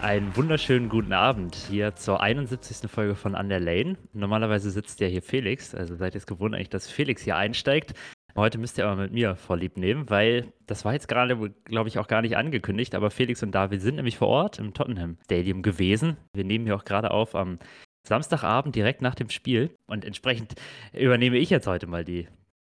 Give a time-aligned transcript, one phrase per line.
[0.00, 2.90] Einen wunderschönen guten Abend hier zur 71.
[2.90, 3.98] Folge von An der Lane.
[4.14, 7.92] Normalerweise sitzt ja hier Felix, also seid ihr es gewohnt eigentlich, dass Felix hier einsteigt.
[8.36, 11.98] Heute müsst ihr aber mit mir vorlieb nehmen, weil das war jetzt gerade, glaube ich,
[11.98, 15.62] auch gar nicht angekündigt, aber Felix und David sind nämlich vor Ort im Tottenham Stadium
[15.62, 16.18] gewesen.
[16.34, 17.58] Wir nehmen hier auch gerade auf am
[18.06, 20.54] Samstagabend direkt nach dem Spiel und entsprechend
[20.92, 22.28] übernehme ich jetzt heute mal die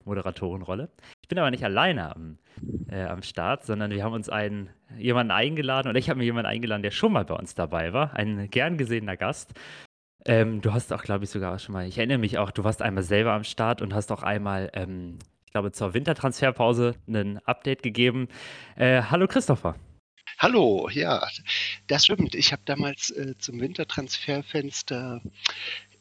[0.04, 0.90] Moderatorenrolle.
[1.22, 2.38] Ich bin aber nicht alleine am,
[2.88, 6.50] äh, am Start, sondern wir haben uns einen, jemanden eingeladen oder ich habe mir jemanden
[6.50, 8.14] eingeladen, der schon mal bei uns dabei war.
[8.14, 9.54] Ein gern gesehener Gast.
[10.24, 12.80] Ähm, du hast auch, glaube ich, sogar schon mal, ich erinnere mich auch, du warst
[12.80, 17.82] einmal selber am Start und hast auch einmal, ähm, ich glaube, zur Wintertransferpause ein Update
[17.82, 18.28] gegeben.
[18.76, 19.76] Äh, hallo Christopher.
[20.36, 21.26] Hallo, ja,
[21.86, 22.34] das stimmt.
[22.34, 25.22] Ich habe damals äh, zum Wintertransferfenster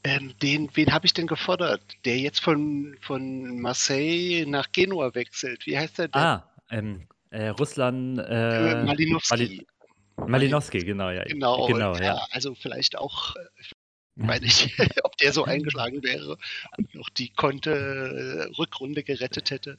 [0.04, 1.82] ähm, den, wen habe ich denn gefordert?
[2.04, 5.66] Der jetzt von, von Marseille nach Genua wechselt.
[5.66, 6.22] Wie heißt der denn?
[6.22, 8.20] Ah, ähm, äh, Russland.
[8.20, 9.32] Äh, Äh, Malinowski.
[9.32, 9.68] Mali
[10.30, 11.24] Malinowski, genau, ja.
[11.24, 12.28] Genau, genau ja, ja.
[12.32, 13.40] Also vielleicht auch, äh,
[14.18, 16.38] weiß ich, ob der so eingeschlagen wäre
[16.78, 19.78] und noch die Konte äh, Rückrunde gerettet hätte.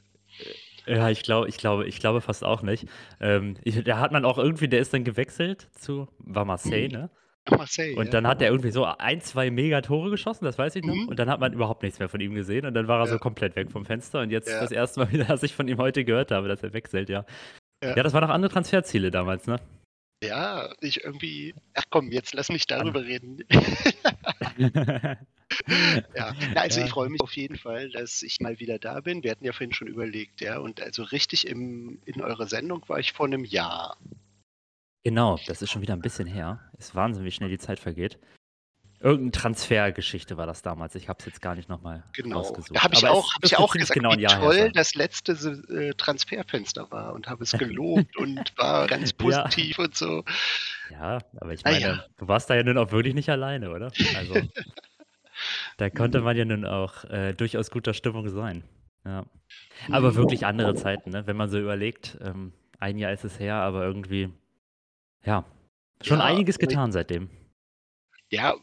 [0.85, 2.87] Ja, ich glaube, ich glaube, ich glaube fast auch nicht.
[3.19, 7.09] Ähm, ich, da hat man auch irgendwie, der ist dann gewechselt zu, war Marseille, ne?
[7.49, 7.95] Nach Marseille.
[7.95, 8.11] Und ja.
[8.11, 10.95] dann hat er irgendwie so ein, zwei Megatore geschossen, das weiß ich noch.
[10.95, 11.07] Mhm.
[11.09, 13.13] Und dann hat man überhaupt nichts mehr von ihm gesehen und dann war er so
[13.13, 13.19] Ja.
[13.19, 14.21] komplett weg vom Fenster.
[14.21, 14.61] Und jetzt Ja.
[14.61, 17.25] das erste Mal wieder, dass ich von ihm heute gehört habe, dass er wechselt, ja.
[17.83, 17.95] Ja.
[17.95, 19.57] Ja, das waren noch andere Transferziele damals, ne?
[20.23, 21.55] Ja, ich irgendwie.
[21.75, 23.43] Ach komm, jetzt lass mich darüber reden.
[26.15, 26.85] Ja, Na, also Ja.
[26.85, 29.23] ich freue mich auf jeden Fall, dass ich mal wieder da bin.
[29.23, 32.99] Wir hatten ja vorhin schon überlegt, ja, und also richtig im, in eurer Sendung war
[32.99, 33.97] ich vor einem Jahr.
[35.03, 36.71] genau, das ist schon wieder ein bisschen her.
[36.77, 38.19] Ist Wahnsinn, wie schnell die Zeit vergeht.
[39.01, 40.93] Irgendeine Transfergeschichte war das damals.
[40.95, 42.37] Ich habe es jetzt gar nicht nochmal Genau.
[42.39, 42.75] rausgesucht.
[42.75, 44.71] Da habe ich auch, hab ich auch gesagt, genau wie her toll sein.
[44.73, 49.43] das letzte äh, Transferfenster war und habe es gelobt und war ganz Ja.
[49.43, 50.23] positiv und so.
[50.89, 52.05] Ja, aber ich Ah, meine, ja.
[52.17, 53.89] du warst da ja nun auch wirklich nicht alleine, oder?
[54.15, 54.35] Also,
[55.77, 56.23] da konnte Mhm.
[56.25, 58.63] man ja nun auch äh, durchaus guter Stimmung sein.
[59.05, 59.25] Ja.
[59.91, 60.15] Aber Mhm.
[60.15, 61.25] wirklich andere Zeiten, ne?
[61.25, 64.29] Wenn man so überlegt, ähm, ein Jahr ist es her, aber irgendwie,
[65.25, 65.45] ja,
[66.01, 67.29] schon Ja, einiges getan seitdem.
[68.29, 68.55] Ja,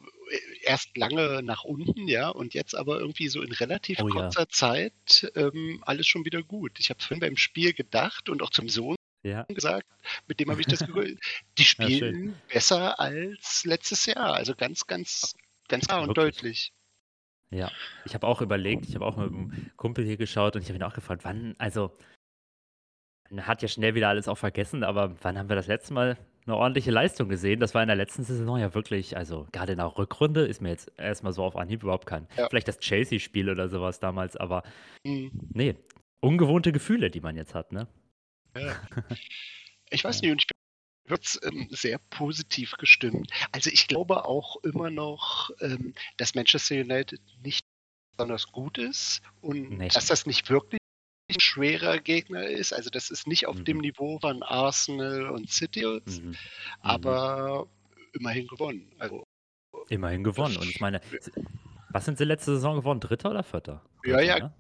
[0.62, 4.14] erst lange nach unten, ja, und jetzt aber irgendwie so in relativ Oh ja.
[4.14, 6.78] kurzer Zeit ähm, alles schon wieder gut.
[6.80, 9.86] Ich habe vorhin beim Spiel gedacht und auch zum Sohn Ja, gesagt,
[10.28, 11.20] mit dem habe ich das gegoogelt.
[11.58, 14.34] Die spielen besser als letztes Jahr.
[14.34, 15.34] Also ganz, ganz,
[15.68, 16.72] ganz klar und deutlich.
[17.50, 17.70] ja.
[18.04, 20.78] Ich habe auch überlegt, ich habe auch mit einem Kumpel hier geschaut und ich habe
[20.78, 21.92] ihn auch gefragt, wann, also,
[23.30, 26.16] man hat ja schnell wieder alles auch vergessen, aber wann haben wir das letzte Mal
[26.46, 27.60] eine ordentliche Leistung gesehen?
[27.60, 30.70] Das war in der letzten Saison ja wirklich, also gerade in der Rückrunde ist mir
[30.70, 32.28] jetzt erstmal so auf Anhieb überhaupt kein.
[32.36, 32.48] Ja.
[32.48, 34.62] Vielleicht das Chelsea-Spiel oder sowas damals, aber
[35.06, 35.74] Hm, nee,
[36.20, 37.86] ungewohnte Gefühle, die man jetzt hat, ne?
[38.56, 38.76] ja.
[39.90, 43.30] Ich weiß nicht, und ich bin wird's, ähm, sehr positiv gestimmt.
[43.52, 47.64] Also ich glaube auch immer noch, ähm, dass Manchester United nicht
[48.16, 49.88] besonders gut ist und Nee.
[49.88, 50.80] dass das nicht wirklich
[51.36, 52.72] ein schwerer Gegner ist.
[52.72, 53.64] Also das ist nicht auf Mhm.
[53.64, 56.02] dem Niveau von Arsenal und City, Mhm.
[56.28, 56.34] Mhm.
[56.80, 57.66] aber
[58.12, 58.90] immerhin gewonnen.
[58.98, 59.22] Also
[59.88, 60.56] Immerhin gewonnen.
[60.56, 61.00] Und ich meine,
[61.90, 62.98] was sind sie letzte Saison gewonnen?
[63.00, 63.82] Dritter oder Vierter?
[64.04, 64.38] Ja, Dritter, ja.
[64.40, 64.54] Ne?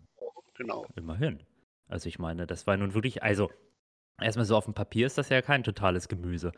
[0.54, 0.86] genau.
[0.94, 1.40] Immerhin.
[1.88, 3.50] Also ich meine, das war nun wirklich, also
[4.20, 6.52] erstmal so auf dem Papier ist das ja kein totales Gemüse.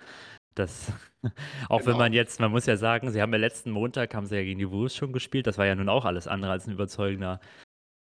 [0.55, 0.93] Das,
[1.69, 1.99] auch wenn Genau.
[1.99, 4.59] man jetzt, man muss ja sagen, sie haben ja letzten Montag, haben sie ja gegen
[4.59, 7.41] die Wolves schon gespielt, das war ja nun auch alles andere als ein überzeugender,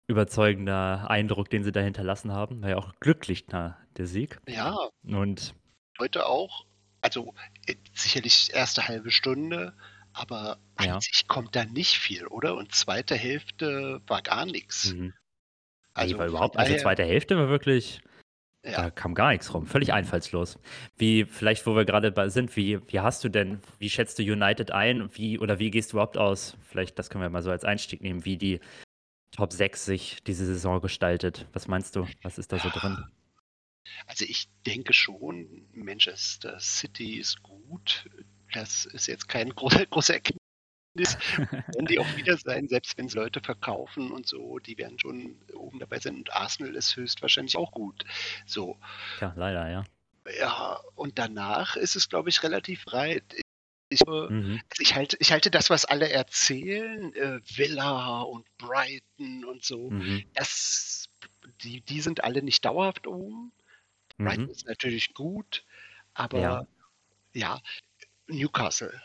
[0.06, 2.62] überzeugender Eindruck, den sie da hinterlassen haben.
[2.62, 4.40] War ja auch glücklich na, der Sieg.
[4.48, 5.54] Ja, Und
[5.98, 6.66] heute auch.
[7.02, 7.34] Also
[7.66, 9.72] äh, sicherlich erste halbe Stunde,
[10.12, 10.94] aber Ja.
[10.96, 12.56] eigentlich kommt da nicht viel, oder?
[12.56, 14.92] Und zweite Hälfte war gar nichts.
[14.92, 15.14] mhm.
[15.94, 18.00] Also von überhaupt, also zweite Hälfte war wirklich,
[18.64, 18.82] Ja.
[18.82, 20.58] Da kam gar nichts rum, völlig einfallslos.
[20.96, 24.70] Wie, vielleicht, wo wir gerade sind, wie, wie hast du denn, wie schätzt du United
[24.70, 25.08] ein?
[25.16, 26.56] Wie, oder wie gehst du überhaupt aus?
[26.68, 28.60] Vielleicht, das können wir mal so als Einstieg nehmen, wie die
[29.32, 31.46] Top 6 sich diese Saison gestaltet.
[31.52, 32.06] Was meinst du?
[32.22, 33.04] Was ist da so drin?
[34.06, 38.08] Also ich denke schon, Manchester City ist gut.
[38.52, 40.40] Das ist jetzt kein großer, großer Erkenntnis.
[41.36, 45.36] Werden die auch wieder sein, selbst wenn sie Leute verkaufen und so, die werden schon
[45.54, 46.16] oben dabei sein.
[46.16, 48.04] Und Arsenal ist höchstwahrscheinlich auch gut.
[48.44, 48.78] So,
[49.18, 49.84] Tja, leider, ja.
[50.38, 53.22] ja, und danach ist es, glaube ich, relativ breit.
[53.90, 54.62] Ich, äh, Mhm.
[54.70, 59.90] also ich, halte, ich halte das, was alle erzählen, äh, Villa und Brighton und so,
[59.90, 60.24] Mhm.
[60.34, 61.06] das,
[61.62, 63.52] die, die sind alle nicht dauerhaft oben.
[64.18, 64.50] Brighton Mhm.
[64.50, 65.64] ist natürlich gut,
[66.14, 66.66] aber Ja.
[67.34, 67.60] ja,
[68.28, 69.00] Newcastle.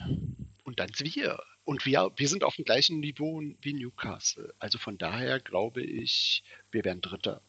[0.63, 1.39] Und dann wir.
[1.65, 4.53] Und wir, wir sind auf dem gleichen Niveau wie Newcastle.
[4.59, 7.41] Also von daher glaube ich, wir werden Dritter.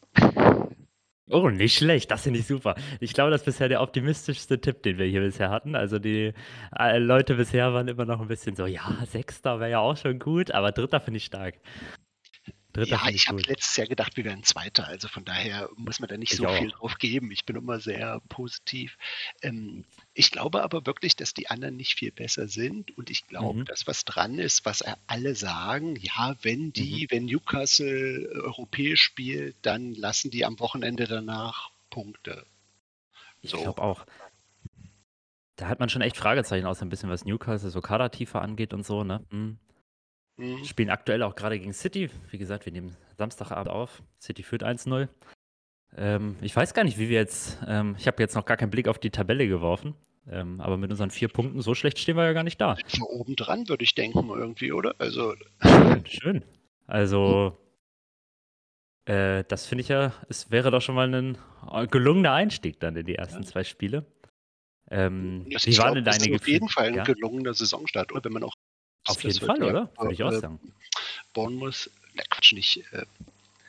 [1.28, 2.76] Oh, nicht schlecht, das finde ich super.
[3.00, 5.75] Ich glaube, das ist bisher der optimistischste Tipp, den wir hier bisher hatten.
[5.75, 6.32] Also die
[6.78, 10.20] äh, Leute bisher waren immer noch ein bisschen so, ja, Sechster wäre ja auch schon
[10.20, 11.56] gut, aber Dritter finde ich stark.
[12.76, 14.87] Dritter Ja, ich ich habe letztes Jahr gedacht, wir wären Zweiter.
[14.87, 16.56] Also von daher muss man da nicht Ich so auch.
[16.58, 17.31] viel drauf geben.
[17.31, 18.96] Ich bin immer sehr positiv.
[19.43, 19.84] Ähm,
[20.14, 22.96] ich glaube aber wirklich, dass die anderen nicht viel besser sind.
[22.96, 23.64] Und ich glaube, Mhm.
[23.64, 27.06] dass was dran ist, was alle sagen, ja, wenn die, Mhm.
[27.11, 32.46] wenn Newcastle europäisch spielt, dann lassen die am Wochenende danach Punkte.
[33.43, 33.58] Ich So.
[33.58, 34.06] glaube auch.
[35.56, 38.84] Da hat man schon echt Fragezeichen aus, ein bisschen, was Newcastle so Kadertiefe angeht und
[38.84, 39.25] so, ne?
[39.31, 39.58] Hm.
[40.38, 40.64] Hm.
[40.64, 42.10] Spielen aktuell auch gerade gegen City.
[42.30, 44.02] Wie gesagt, wir nehmen Samstagabend auf.
[44.20, 45.08] City führt 1-0.
[45.96, 47.58] Ähm, ich weiß gar nicht, wie wir jetzt.
[47.66, 49.94] Ähm, ich habe jetzt noch gar keinen Blick auf die Tabelle geworfen.
[50.28, 52.76] Ähm, aber mit unseren vier Punkten, so schlecht stehen wir ja gar nicht da.
[52.88, 54.94] So oben dran würde ich denken, irgendwie, oder?
[54.98, 56.44] Also, Schön, schön.
[56.88, 57.56] Also,
[59.04, 61.38] äh, das finde ich ja, es wäre doch schon mal ein
[61.72, 64.04] äh, gelungener Einstieg dann in die ersten zwei Spiele.
[64.90, 66.68] Ähm, wie ich waren denn deine ist auf jeden Gefühle?
[66.72, 67.04] Fall ein Ja?
[67.04, 68.24] gelungener Saisonstart, oder?
[68.24, 68.54] Wenn man auch
[69.06, 69.90] Auf jeden Fall, ja, oder?
[69.98, 70.60] Würde ich auch äh, sagen.
[71.32, 73.04] Bournemouth, ne Quatsch nicht, äh,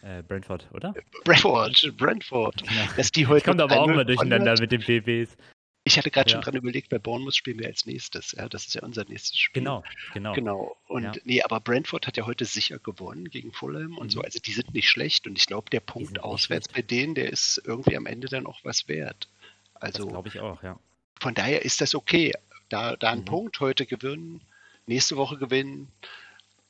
[0.03, 0.93] Äh, Brentford, oder?
[1.23, 2.63] Brentford, Brentford.
[2.67, 2.81] Genau.
[2.95, 5.35] Dass die heute Ich komme aber auch 3-0 immer gewonnen durcheinander mit den BBs.
[5.83, 6.35] Ich hatte gerade Ja.
[6.35, 8.33] schon dran überlegt, bei Bournemouth spielen wir als nächstes.
[8.33, 9.61] Ja, das ist ja unser nächstes Spiel.
[9.63, 10.33] Genau, genau.
[10.33, 10.77] Genau.
[10.87, 11.11] Und Ja.
[11.23, 14.19] nee, aber Brentford hat ja heute sicher gewonnen gegen Fulham und so.
[14.19, 14.25] Mhm.
[14.25, 15.25] Also die sind nicht schlecht.
[15.27, 18.59] Und ich glaube, der Punkt auswärts bei denen, der ist irgendwie am Ende dann auch
[18.63, 19.27] was wert.
[19.75, 20.79] Also glaube ich auch, ja.
[21.19, 22.33] von daher ist das okay.
[22.69, 23.25] Da, da einen Mhm.
[23.25, 24.41] Punkt heute gewinnen,
[24.87, 25.91] nächste Woche gewinnen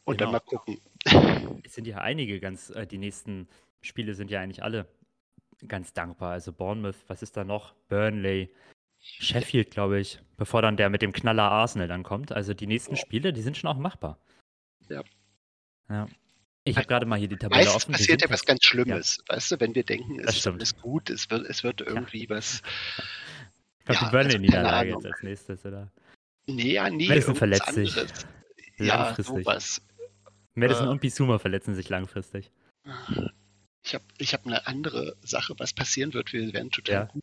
[0.03, 0.31] und dann Genau.
[0.33, 0.79] mal gucken.
[1.63, 3.47] Es sind ja einige ganz, äh, die nächsten
[3.81, 4.87] Spiele sind ja eigentlich alle
[5.67, 6.31] ganz dankbar.
[6.31, 7.73] Also Bournemouth, was ist da noch?
[7.89, 8.49] Burnley,
[8.99, 12.31] Sheffield, glaube ich, bevor dann der mit dem Knaller Arsenal dann kommt.
[12.31, 13.01] Also die nächsten Ja.
[13.01, 14.17] Spiele, die sind schon auch machbar.
[14.89, 15.03] Ja.
[15.89, 16.07] Ja.
[16.63, 17.91] Ich habe gerade mal hier die Tabelle Meistens offen.
[17.93, 19.23] passiert ja was ganz Schlimmes.
[19.27, 22.61] Weißt du, wenn wir denken, es ist alles gut, es wird, es wird irgendwie was.
[23.85, 25.91] Kommt Ja, die Burnley-Niederlage also jetzt als nächstes, oder?
[26.47, 27.95] Nee, ja, nee, Madison verletzt sich.
[27.97, 28.25] anderes.
[28.77, 29.35] Ja, Langfristig.
[29.43, 29.81] sowas.
[30.55, 30.91] Madison Äh.
[30.91, 32.51] und Bisuma verletzen sich langfristig.
[33.83, 36.31] Ich habe ich hab eine andere Sache, was passieren wird.
[36.33, 37.03] Wir werden total Ja.
[37.05, 37.21] gut.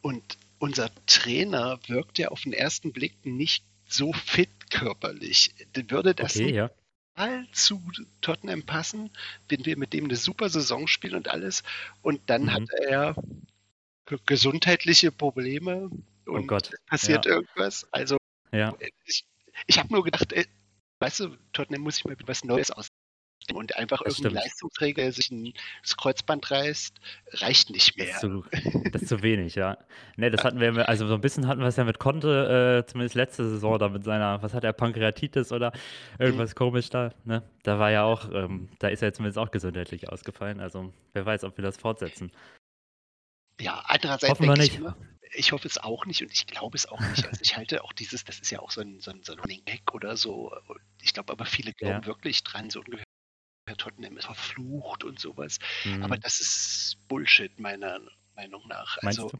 [0.00, 5.54] Und unser Trainer wirkt ja auf den ersten Blick nicht so fit körperlich.
[5.88, 6.70] Würde das Okay, nicht ja.
[7.16, 7.82] mal zu
[8.20, 9.10] Tottenham passen,
[9.48, 11.62] wenn wir mit dem eine super Saison spielen und alles.
[12.02, 12.50] Und dann Mhm.
[12.50, 13.14] hat er
[14.06, 15.90] ge- gesundheitliche Probleme
[16.28, 16.70] und Oh Gott.
[16.86, 17.32] passiert Ja.
[17.32, 17.86] irgendwas.
[17.92, 18.16] Also
[18.52, 18.74] Ja.
[19.04, 19.24] ich,
[19.66, 20.46] ich habe nur gedacht, ey,
[21.00, 22.94] weißt du, Tottenham muss ich mal was Neues ausdenken.
[23.54, 24.44] Und einfach Das irgendein stimmt.
[24.44, 27.00] Leistungsträger, der sich ein, das Kreuzband reißt,
[27.34, 28.14] reicht nicht Das mehr.
[28.14, 28.44] ist, zu,
[28.92, 29.78] das ist zu wenig, ja.
[30.16, 32.82] Ne, das hatten wir, ja- also so ein bisschen hatten wir es ja mit Conte,
[32.84, 35.72] äh, zumindest letzte Saison, da mit seiner, was hat er, Pankreatitis oder
[36.18, 37.42] irgendwas komisch da, ne?
[37.62, 41.44] Da war ja auch, ähm, da ist er zumindest auch gesundheitlich ausgefallen, also wer weiß,
[41.44, 42.30] ob wir das fortsetzen.
[43.60, 44.94] Ja, andererseits Hoffen wir denke ich nicht.
[45.32, 47.26] Ich hoffe es auch nicht und ich glaube es auch nicht.
[47.26, 49.38] Also ich halte auch dieses, das ist ja auch so ein, so ein, so ein
[49.38, 50.52] Running Gag oder so.
[51.02, 52.06] Ich glaube aber viele glauben Ja.
[52.06, 53.04] wirklich dran, so ungefähr
[53.76, 55.58] Tottenham ist verflucht und sowas.
[55.84, 56.02] Mhm.
[56.02, 58.00] Aber das ist Bullshit meiner
[58.34, 58.98] Meinung nach.
[59.02, 59.30] Also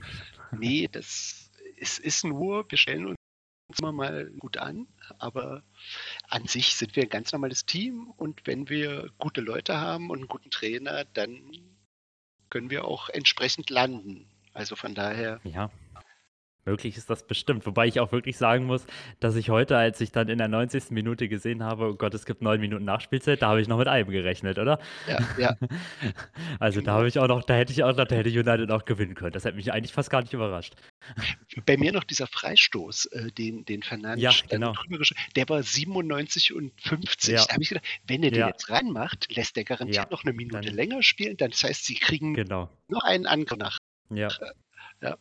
[0.53, 3.17] nee, das es ist nur, wir stellen uns
[3.79, 5.63] immer mal gut an, aber
[6.29, 10.19] an sich sind wir ein ganz normales Team und wenn wir gute Leute haben und
[10.19, 11.53] einen guten Trainer, dann
[12.51, 14.27] können wir auch entsprechend landen.
[14.59, 15.71] Also von daher, Ja.
[16.65, 17.65] Möglich ist das bestimmt.
[17.65, 18.85] Wobei ich auch wirklich sagen muss,
[19.21, 20.91] dass ich heute, als ich dann in der 90.
[20.91, 23.89] Minute gesehen habe, oh Gott, es gibt neun Minuten Nachspielzeit, da habe ich noch mit
[23.89, 24.79] einem gerechnet, oder?
[25.09, 25.57] ja, ja,
[26.61, 28.85] Also da habe ich auch noch, da hätte ich auch noch, da hätte United auch
[28.85, 29.33] gewinnen können.
[29.33, 30.75] Das hätte mich eigentlich fast gar nicht überrascht.
[31.65, 34.75] bei mir noch dieser Freistoß, äh, den, den Fernandes Ja, dann genau.
[35.37, 37.33] der war 97 und 50.
[37.35, 37.45] Ja.
[37.47, 38.49] Da habe ich gedacht, wenn er den Ja.
[38.49, 41.39] jetzt reinmacht, lässt er garantiert Ja, noch eine Minute dann- länger spielen.
[41.39, 42.69] Dann, das heißt, sie kriegen Genau.
[42.89, 43.79] noch einen Angriff nach.
[44.11, 44.29] Ja.
[45.01, 45.17] Ja.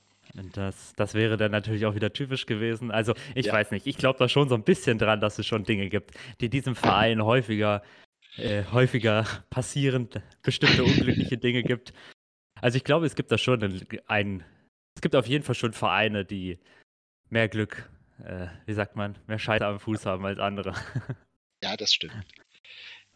[0.53, 2.89] Das, das wäre dann natürlich auch wieder typisch gewesen.
[2.91, 3.53] Also, ich Ja.
[3.53, 6.11] weiß nicht, ich glaube da schon so ein bisschen dran, dass es schon Dinge gibt,
[6.41, 7.83] die diesem Verein häufiger,
[8.37, 10.09] äh, häufiger passieren,
[10.41, 11.93] bestimmte unglückliche Dinge gibt.
[12.59, 14.43] Also, ich glaube, es gibt da schon ein, ein
[14.95, 16.57] es gibt auf jeden Fall schon Vereine, die
[17.29, 17.87] mehr Glück,
[18.25, 20.73] äh, wie sagt man, mehr Scheiße am Fuß haben als andere.
[21.63, 22.15] Ja, das stimmt.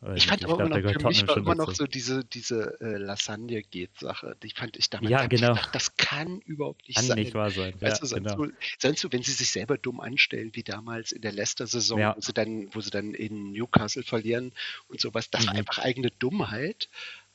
[0.01, 2.79] Und Ich fand aber glaub, immer noch, für mich war immer noch so diese, diese
[2.81, 4.35] äh, Lasagne-Geht-Sache.
[4.41, 5.49] Die fand ich damals, Ja, ich genau.
[5.49, 7.19] gedacht, das kann überhaupt nicht Kann sein.
[7.19, 7.73] nicht wahr sein.
[7.79, 8.45] Ja, Weißt du, sonst, genau.
[8.45, 12.15] so, sonst so, wenn sie sich selber dumm anstellen, wie damals in der Leicester-Saison, Ja.
[12.15, 14.53] wo, sie dann, wo sie dann in Newcastle verlieren
[14.87, 15.59] und sowas, das war Mhm.
[15.59, 16.89] einfach eigene Dummheit.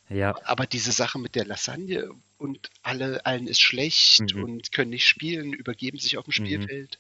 [0.08, 0.36] Ja.
[0.44, 4.42] Aber diese Sache mit der Lasagne und alle, allen ist schlecht Mhm.
[4.44, 6.32] und können nicht spielen, übergeben sich auf dem Mhm.
[6.46, 6.98] Spielfeld.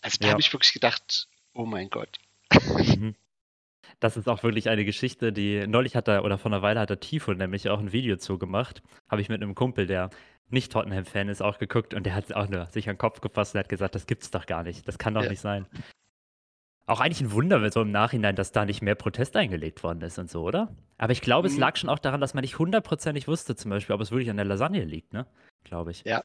[0.00, 0.32] Also da Ja.
[0.32, 2.18] habe ich wirklich gedacht, oh mein Gott.
[2.76, 3.14] Mhm.
[4.00, 6.90] Das ist auch wirklich eine Geschichte, die neulich hat er oder vor einer Weile hat
[6.90, 8.82] der Tifo nämlich auch ein Video zu gemacht.
[9.10, 10.10] Habe ich mit einem Kumpel, der
[10.50, 13.54] nicht Tottenham-Fan ist, auch geguckt und der hat auch nur sich an den Kopf gefasst
[13.54, 14.86] und hat gesagt, das gibt's doch gar nicht.
[14.86, 15.30] Das kann doch Ja.
[15.30, 15.66] nicht sein.
[16.86, 20.18] Auch eigentlich ein Wunder, so im Nachhinein, dass da nicht mehr Protest eingelegt worden ist
[20.18, 20.74] und so, oder?
[20.98, 21.60] Aber ich glaube, es Mhm.
[21.60, 24.36] lag schon auch daran, dass man nicht hundertprozentig wusste, zum Beispiel, ob es wirklich an
[24.36, 25.26] der Lasagne liegt, ne?
[25.64, 26.02] Glaube ich.
[26.04, 26.22] Ja.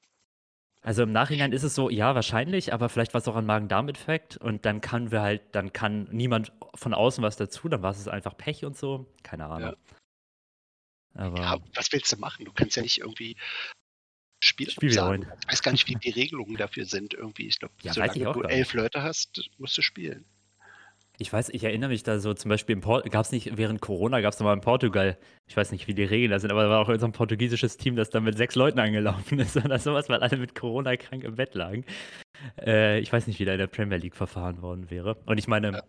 [0.88, 4.38] Also im Nachhinein ist es so, ja, wahrscheinlich, aber vielleicht war es auch ein Magen-Darm-Effekt
[4.38, 8.08] und dann kann wir halt, dann kann niemand von außen was dazu, dann war es
[8.08, 9.14] einfach Pech und so.
[9.22, 9.76] Keine Ahnung.
[11.14, 12.46] Aber Ja, was willst du machen?
[12.46, 13.36] Du kannst ja nicht irgendwie
[14.40, 14.92] Spiel, Spiel.
[14.92, 17.14] Ich weiß gar nicht, wie die Regelungen dafür sind.
[17.14, 20.24] Irgendwie, ich glaube, Ja, solange ich du elf Leute hast, musst du spielen.
[21.20, 24.34] Ich weiß, ich erinnere mich da so, zum Beispiel gab es nicht, während Corona gab
[24.34, 26.80] es nochmal in Portugal, ich weiß nicht, wie die Regeln da sind, aber da war
[26.80, 30.20] auch so ein portugiesisches Team, das dann mit sechs Leuten angelaufen ist oder sowas, weil
[30.20, 31.86] alle mit Corona krank im Bett lagen.
[32.64, 35.16] Äh, ich weiß nicht, wie da in der Premier League verfahren worden wäre.
[35.26, 35.84] Und ich meine,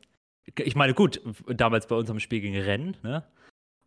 [0.57, 3.25] ich meine, gut, damals bei unserem Spiel gegen Rennen, ne?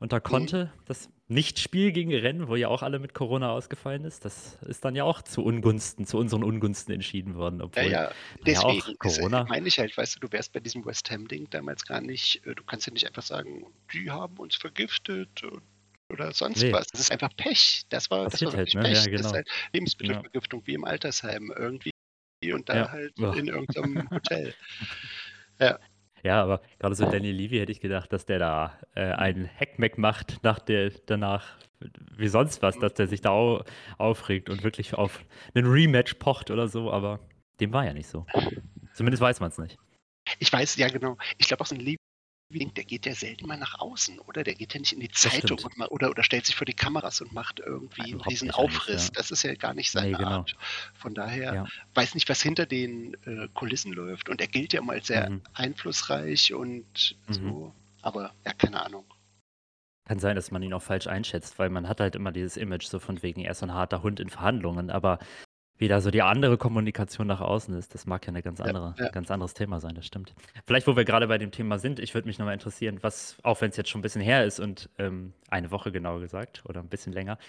[0.01, 0.23] Und da Mhm.
[0.23, 4.83] konnte das Nicht-Spiel gegen Rennen, wo ja auch alle mit Corona ausgefallen ist, das ist
[4.83, 8.11] dann ja auch zu Ungunsten, zu unseren Ungunsten entschieden worden, Ja, obwohl ja, ja
[8.45, 9.45] deswegen auch ist- Corona.
[9.45, 12.55] meine ich halt, weißt du, du wärst bei diesem West Ham-Ding damals gar nicht, äh,
[12.55, 15.61] du kannst ja nicht einfach sagen, die haben uns vergiftet und-
[16.09, 16.73] oder sonst Nee.
[16.73, 16.87] was.
[16.87, 17.83] Das ist einfach Pech.
[17.89, 18.81] Das war, das Passiert war halt, ne?
[18.81, 18.89] Pech.
[18.91, 19.27] Ja, Das genau.
[19.29, 21.91] ist halt Lebensmittelvergiftung wie im Altersheim irgendwie
[22.51, 22.91] und da Ja.
[22.91, 23.33] halt Ja.
[23.33, 24.53] in irgendeinem Hotel.
[25.59, 25.79] Ja,
[26.29, 30.43] aber gerade so Danny Levy hätte ich gedacht, dass der da äh, einen Hackmack macht
[30.43, 31.57] nach der, danach,
[32.15, 33.63] wie sonst was, dass der sich da au
[33.97, 35.23] aufregt und wirklich auf
[35.55, 37.19] einen Rematch pocht oder so, aber
[37.59, 38.25] dem war ja nicht so.
[38.93, 39.77] Zumindest weiß man es nicht.
[40.39, 41.17] Ich weiß, ja genau.
[41.37, 41.97] Ich glaube auch so ein Liebling,
[42.51, 44.43] der geht ja selten mal nach außen, oder?
[44.43, 47.21] Der geht ja nicht in die Zeitung mal, oder, oder stellt sich vor die Kameras
[47.21, 49.07] und macht irgendwie einen Überhaupt riesen Aufriss.
[49.07, 49.13] ja.
[49.13, 50.29] Das ist ja gar nicht seine Nee, genau.
[50.39, 50.55] Art.
[50.95, 51.65] Von daher Ja.
[51.93, 54.29] weiß nicht, was hinter den äh, Kulissen läuft.
[54.29, 55.41] Und er gilt ja mal als sehr Mhm.
[55.53, 57.33] einflussreich und Mhm.
[57.33, 57.75] so.
[58.01, 59.05] Aber ja, keine Ahnung.
[60.07, 62.85] Kann sein, dass man ihn auch falsch einschätzt, weil man hat halt immer dieses Image
[62.87, 65.19] so von wegen, er ist so ein harter Hund in Verhandlungen, aber
[65.81, 68.65] wie da so die andere Kommunikation nach außen ist, das mag ja eine ganz Ja,
[68.65, 69.09] andere, ja.
[69.09, 70.35] ganz anderes Thema sein, das stimmt.
[70.67, 73.61] Vielleicht, wo wir gerade bei dem Thema sind, ich würde mich nochmal interessieren, was, auch
[73.61, 76.81] wenn es jetzt schon ein bisschen her ist und ähm, eine Woche genauer gesagt oder
[76.81, 77.39] ein bisschen länger,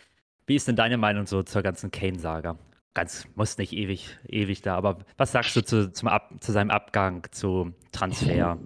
[0.47, 2.57] wie ist denn deine Meinung so zur ganzen Kane-Saga?
[2.95, 6.71] Ganz, muss nicht ewig, ewig da, aber was sagst du zu, zum Ab, zu seinem
[6.71, 8.59] Abgang, zu Transfer,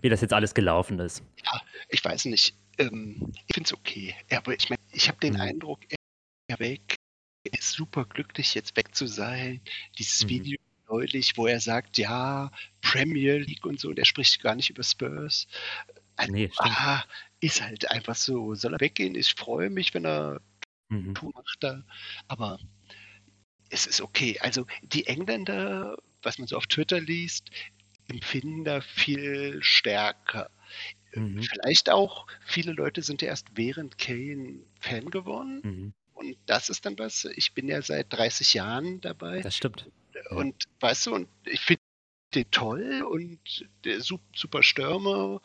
[0.00, 1.24] wie das jetzt alles gelaufen ist?
[1.88, 2.56] Ich weiß nicht.
[2.78, 4.14] Ähm, ich finde es okay.
[4.30, 5.40] Aber ich meine, ich habe den Mhm.
[5.40, 5.96] Eindruck, er.
[6.50, 6.60] Er
[7.44, 9.60] ist super glücklich, jetzt weg zu sein.
[9.98, 10.28] Dieses Mhm.
[10.28, 14.70] Video neulich, wo er sagt, ja, Premier League und so, und er spricht gar nicht
[14.70, 15.46] über Spurs.
[16.16, 17.04] Also, Nee, ah,
[17.40, 18.54] ist halt einfach so.
[18.54, 19.14] Soll er weggehen?
[19.14, 20.40] Ich freue mich, wenn er
[20.90, 21.14] Mhm.
[21.14, 21.84] Tour macht da.
[22.28, 22.58] Aber
[23.70, 24.38] es ist okay.
[24.40, 27.50] Also die Engländer, was man so auf Twitter liest,
[28.08, 30.50] empfinden da viel stärker.
[31.14, 31.50] Mhm.
[31.50, 35.64] Vielleicht auch, viele Leute sind ja erst während Kane Fan geworden.
[35.64, 35.92] Mhm.
[36.18, 37.24] Und das ist dann was.
[37.36, 39.40] Ich bin ja seit 30 Jahren dabei.
[39.40, 39.88] Das stimmt.
[40.14, 40.36] ja.
[40.36, 41.80] Und weißt du, und ich finde
[42.34, 43.38] den toll und
[43.84, 45.40] der su- super Stürmer.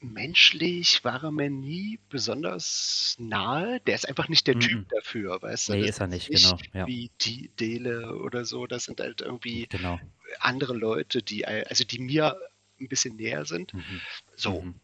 [0.00, 3.80] Menschlich war er mir nie besonders nahe.
[3.86, 4.60] Der ist einfach nicht der Mhm.
[4.60, 5.72] Typ dafür, weißt du?
[5.72, 6.86] Nee, Das ist er nicht, genau, ja.
[6.86, 8.66] Wie die Dele oder so.
[8.66, 9.98] Das sind halt irgendwie Genau.
[10.40, 12.36] andere Leute, die, also die mir
[12.78, 13.72] ein bisschen näher sind.
[13.72, 14.00] Mhm.
[14.36, 14.60] So.
[14.60, 14.74] Mhm.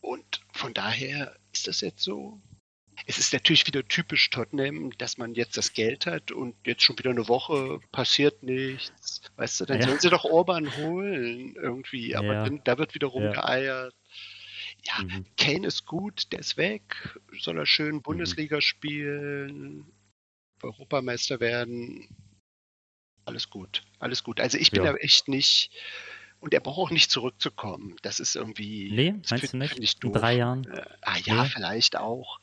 [0.00, 2.40] Und von daher ist das jetzt so.
[3.06, 6.98] Es ist natürlich wieder typisch Tottenham, dass man jetzt das Geld hat und jetzt schon
[6.98, 9.20] wieder eine Woche passiert nichts.
[9.36, 9.88] Weißt du, dann Ja.
[9.88, 12.44] sollen sie doch Orban holen irgendwie, aber Ja.
[12.44, 13.12] dann, da wird wieder Ja.
[13.12, 13.94] rumgeeiert.
[14.84, 15.26] Ja, Mhm.
[15.36, 19.86] Kane ist gut, der ist weg, soll er schön Bundesliga spielen,
[20.62, 22.08] Europameister werden.
[23.24, 24.40] Alles gut, alles gut.
[24.40, 24.92] Also ich bin Ja.
[24.92, 25.70] da echt nicht,
[26.40, 27.94] und er braucht auch nicht zurückzukommen.
[28.02, 28.90] Das ist irgendwie.
[28.90, 30.02] Nee, meinst du nicht?
[30.04, 30.64] In drei Jahren?
[30.64, 31.48] Äh, ah ja, Nee.
[31.50, 32.40] vielleicht auch.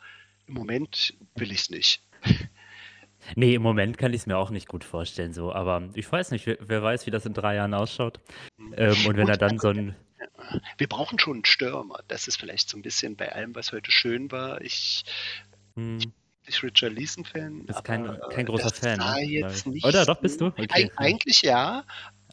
[0.49, 2.01] Im Moment will ich es nicht.
[3.35, 5.53] Nee, im Moment kann ich es mir auch nicht gut vorstellen, so.
[5.53, 8.19] Aber ich weiß nicht, wer, wer weiß, wie das in drei Jahren ausschaut.
[8.75, 9.95] Ähm, und wenn Gut, er dann so ein.
[10.79, 11.99] Wir brauchen schon einen Stürmer.
[12.07, 14.59] Das ist vielleicht so ein bisschen bei allem, was heute schön war.
[14.61, 15.03] Ich
[15.75, 17.67] Hm, bin Richard Leeson-Fan.
[17.67, 19.53] bist kein, kein großer Fan, ne?
[19.65, 20.47] nicht Oder doch, bist du?
[20.47, 20.67] Okay.
[20.69, 21.83] Eig eigentlich ja.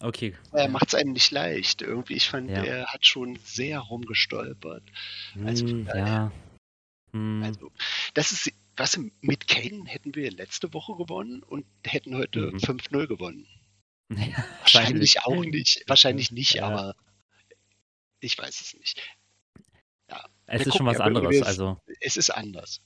[0.00, 0.34] Okay.
[0.52, 1.82] Er macht es einem nicht leicht.
[1.82, 2.64] Irgendwie, ich fand, Ja.
[2.64, 4.82] er hat schon sehr rumgestolpert.
[5.44, 6.32] Also Hm, ja.
[7.12, 7.70] Hm, Also,
[8.14, 12.58] das ist, was mit Kane hätten wir letzte Woche gewonnen und hätten heute Mhm.
[12.58, 13.46] 5-0 gewonnen.
[14.10, 15.82] ja, Wahrscheinlich auch nicht.
[15.88, 16.66] Wahrscheinlich nicht, Ja.
[16.68, 16.94] aber
[18.20, 19.02] ich weiß es nicht.
[20.48, 21.42] Es Wir ist schon was aber anderes.
[21.42, 22.80] Also, Es ist anders.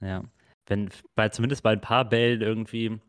[0.00, 0.22] Ja.
[0.66, 3.00] Wenn, bei, zumindest bei ein paar Bällen irgendwie,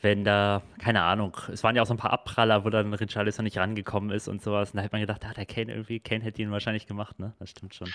[0.00, 3.42] wenn da, keine Ahnung, es waren ja auch so ein paar Abpraller, wo dann Richarlison
[3.44, 4.70] nicht rangekommen ist und sowas.
[4.70, 7.34] Und da hat man gedacht, ah, der Kane irgendwie, Kane hätte ihn wahrscheinlich gemacht, ne?
[7.40, 7.92] Das stimmt schon.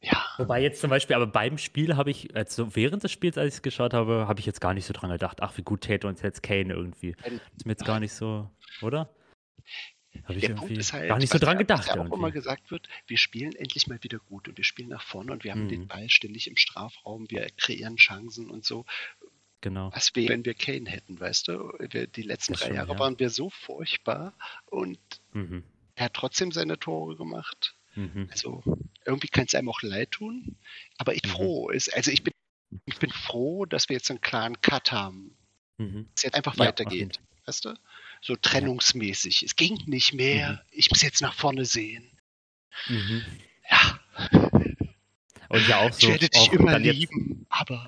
[0.00, 0.22] Ja.
[0.36, 3.58] Wobei jetzt zum Beispiel, aber beim Spiel habe ich, also während des Spiels, als ich
[3.58, 6.06] es geschaut habe, habe ich jetzt gar nicht so dran gedacht, ach, wie gut täte
[6.06, 7.12] uns jetzt Kane irgendwie.
[7.22, 8.50] Das ist mir jetzt gar nicht so,
[8.82, 9.08] oder?
[10.24, 11.86] Habe ich Der irgendwie Punkt ist halt, gar nicht so dran gedacht.
[11.86, 12.14] ja auch irgendwie.
[12.16, 15.42] immer gesagt wird, wir spielen endlich mal wieder gut und wir spielen nach vorne und
[15.42, 15.88] wir haben den Mhm.
[15.88, 18.84] Ball ständig im Strafraum, wir kreieren Chancen und so.
[19.62, 19.90] Genau.
[19.94, 21.72] Was wäre, wenn wir Kane hätten, weißt du?
[21.90, 22.98] Wir, die letzten Das drei stimmt, Jahre ja.
[22.98, 24.34] waren wir so furchtbar
[24.66, 24.98] und
[25.32, 25.64] Mhm.
[25.94, 27.74] er hat trotzdem seine Tore gemacht.
[27.96, 28.28] Mhm.
[28.30, 28.62] Also
[29.04, 30.56] irgendwie kann es einem auch leid tun,
[30.98, 31.30] aber ich Mhm.
[31.30, 32.32] froh ist, also ich bin,
[32.86, 35.36] ich bin froh, dass wir jetzt einen klaren Cut haben.
[35.78, 36.08] Mhm.
[36.16, 37.74] Es jetzt einfach Ja, weitergeht, weißt du?
[38.20, 39.42] So trennungsmäßig.
[39.42, 40.52] Es ging nicht mehr.
[40.52, 40.58] Mhm.
[40.70, 42.10] Ich muss jetzt nach vorne sehen.
[42.88, 43.24] Mhm.
[43.70, 44.00] Ja,
[45.48, 46.08] Und ja auch ich so.
[46.08, 47.86] werde dich immer dann jetzt, lieben, aber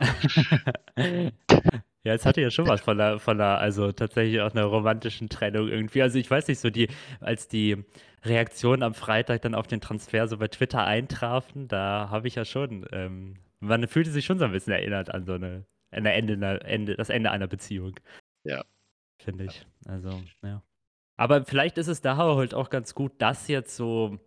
[2.07, 5.29] Ja, es hatte ja schon was von der, von der, also tatsächlich auch einer romantischen
[5.29, 6.03] Trennung irgendwie.
[6.03, 6.87] Also ich weiß nicht, so die,
[7.19, 7.85] als die
[8.25, 12.45] Reaktionen am Freitag dann auf den Transfer so bei Twitter eintrafen, da habe ich ja
[12.45, 16.35] schon, ähm, man fühlte sich schon so ein bisschen erinnert an so eine, an Ende,
[16.35, 17.99] einer- Ende, das Ende einer Beziehung.
[18.45, 18.65] Ja.
[19.21, 19.67] Finde ich.
[19.87, 20.63] Also, ja.
[21.17, 24.21] Aber vielleicht ist es da halt auch ganz gut, dass jetzt so.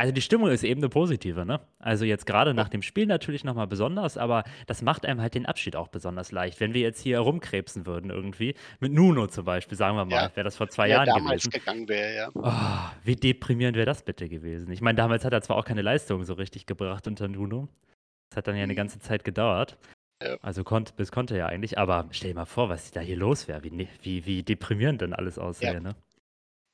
[0.00, 1.60] Also die Stimmung ist eben eine positive, ne?
[1.78, 5.44] Also jetzt gerade nach dem Spiel natürlich nochmal besonders, aber das macht einem halt den
[5.44, 6.58] Abschied auch besonders leicht.
[6.58, 10.30] Wenn wir jetzt hier rumkrebsen würden irgendwie, mit Nuno zum Beispiel, sagen wir mal, Ja.
[10.36, 11.50] wäre das vor zwei wer Jahren damals gewesen.
[11.50, 12.30] gegangen wäre, ja.
[12.32, 14.72] Oh, wie deprimierend wäre das bitte gewesen?
[14.72, 17.68] Ich meine, damals hat er zwar auch keine Leistung so richtig gebracht unter Nuno.
[18.30, 18.76] Das hat dann ja eine Mhm.
[18.78, 19.76] ganze Zeit gedauert.
[20.22, 20.38] Ja.
[20.40, 23.16] Also konnte, bis konnte er ja eigentlich, aber stell dir mal vor, was da hier
[23.18, 25.80] los wäre, wie, ne- wie, wie deprimierend dann alles aussähe, Ja.
[25.80, 25.94] ne?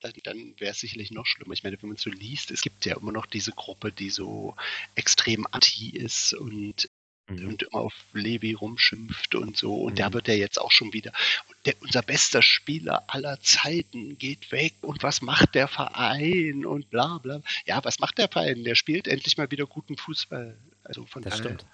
[0.00, 1.54] Dann, dann wäre es sicherlich noch schlimmer.
[1.54, 4.54] Ich meine, wenn man so liest, es gibt ja immer noch diese Gruppe, die so
[4.94, 6.88] extrem anti ist und,
[7.28, 7.48] Mhm.
[7.48, 9.74] und immer auf Levi rumschimpft und so.
[9.82, 10.14] Und da Mhm.
[10.14, 11.12] wird er jetzt auch schon wieder.
[11.48, 14.74] Und der, unser bester Spieler aller Zeiten geht weg.
[14.82, 16.64] Und was macht der Verein?
[16.64, 17.40] Und bla bla.
[17.64, 18.62] Ja, was macht der Verein?
[18.62, 20.56] Der spielt endlich mal wieder guten Fußball.
[20.84, 21.58] Also von Das daher.
[21.58, 21.66] stimmt.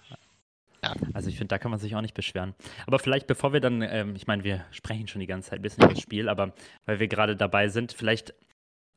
[1.12, 2.54] Also ich finde, da kann man sich auch nicht beschweren.
[2.86, 5.62] Aber vielleicht, bevor wir dann, ähm, ich meine, wir sprechen schon die ganze Zeit ein
[5.62, 6.54] bisschen über das Spiel, aber
[6.86, 8.34] weil wir gerade dabei sind, vielleicht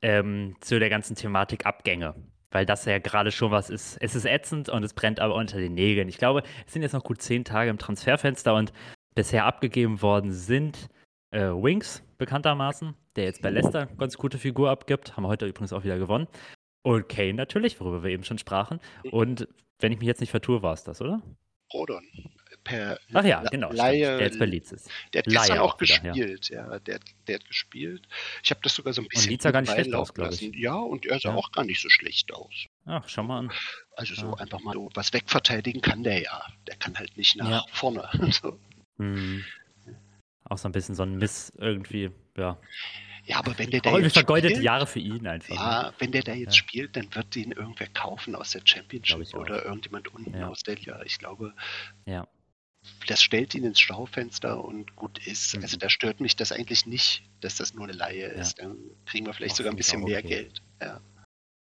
[0.01, 2.15] ähm, zu der ganzen Thematik Abgänge.
[2.51, 3.97] Weil das ja gerade schon was ist.
[3.97, 6.07] Es ist ätzend und es brennt aber unter den Nägeln.
[6.07, 8.71] Ich glaube, es sind jetzt noch gut zehn Tage im Transferfenster und
[9.13, 10.89] bisher abgegeben worden sind
[11.31, 15.15] äh, Wings, bekanntermaßen, der jetzt bei Leicester ganz gute Figur abgibt.
[15.15, 16.27] Haben wir heute übrigens auch wieder gewonnen.
[16.81, 18.79] Und Kane natürlich, worüber wir eben schon sprachen.
[19.11, 19.47] Und
[19.79, 21.21] wenn ich mich jetzt nicht vertue, war es das, oder?
[21.75, 22.03] Rodon.
[22.63, 23.71] Per Ach ja, genau.
[23.71, 24.17] Laie, der.
[24.17, 26.11] Der hat Laie gestern auch auch wieder, ja.
[26.13, 26.79] gespielt, ja.
[26.79, 28.07] Der, der hat gespielt.
[28.43, 30.31] Ich habe das sogar so ein bisschen Leeds sah gar nicht schlecht aus, laufen glaub
[30.31, 30.41] ich.
[30.55, 31.35] Ja, und er sah Ja.
[31.35, 32.65] auch gar nicht so schlecht aus.
[32.85, 33.51] Ach, schau mal an.
[33.95, 34.33] Also so Ja.
[34.37, 36.41] einfach mal so was wegverteidigen kann der ja.
[36.67, 37.65] Der kann halt nicht nach Ja.
[37.71, 38.09] vorne.
[38.41, 38.57] So.
[38.97, 39.43] Hm.
[40.45, 42.57] Auch so ein bisschen so ein Miss irgendwie, ja.
[43.25, 45.49] Ja, aber wenn der da jetzt vergeudete spielt, Jahre für ihn einfach.
[45.49, 45.55] ne?
[45.55, 46.59] ja, wenn der da jetzt Ja.
[46.59, 49.39] spielt, dann wird den irgendwer kaufen aus der Championship ich auch.
[49.39, 50.47] oder irgendjemand unten Ja.
[50.49, 51.01] aus der Liga.
[51.03, 51.53] Ich glaube,
[52.05, 52.27] Ja.
[53.07, 55.55] das stellt ihn ins Schaufenster und gut ist.
[55.57, 55.63] Mhm.
[55.63, 58.59] Also da stört mich das eigentlich nicht, dass das nur eine Laie ist.
[58.59, 60.27] Dann kriegen wir vielleicht Ach, sogar ein bisschen mehr okay.
[60.27, 60.61] Geld.
[60.81, 61.01] Ja.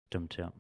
[0.10, 0.52] Stimmt, ja.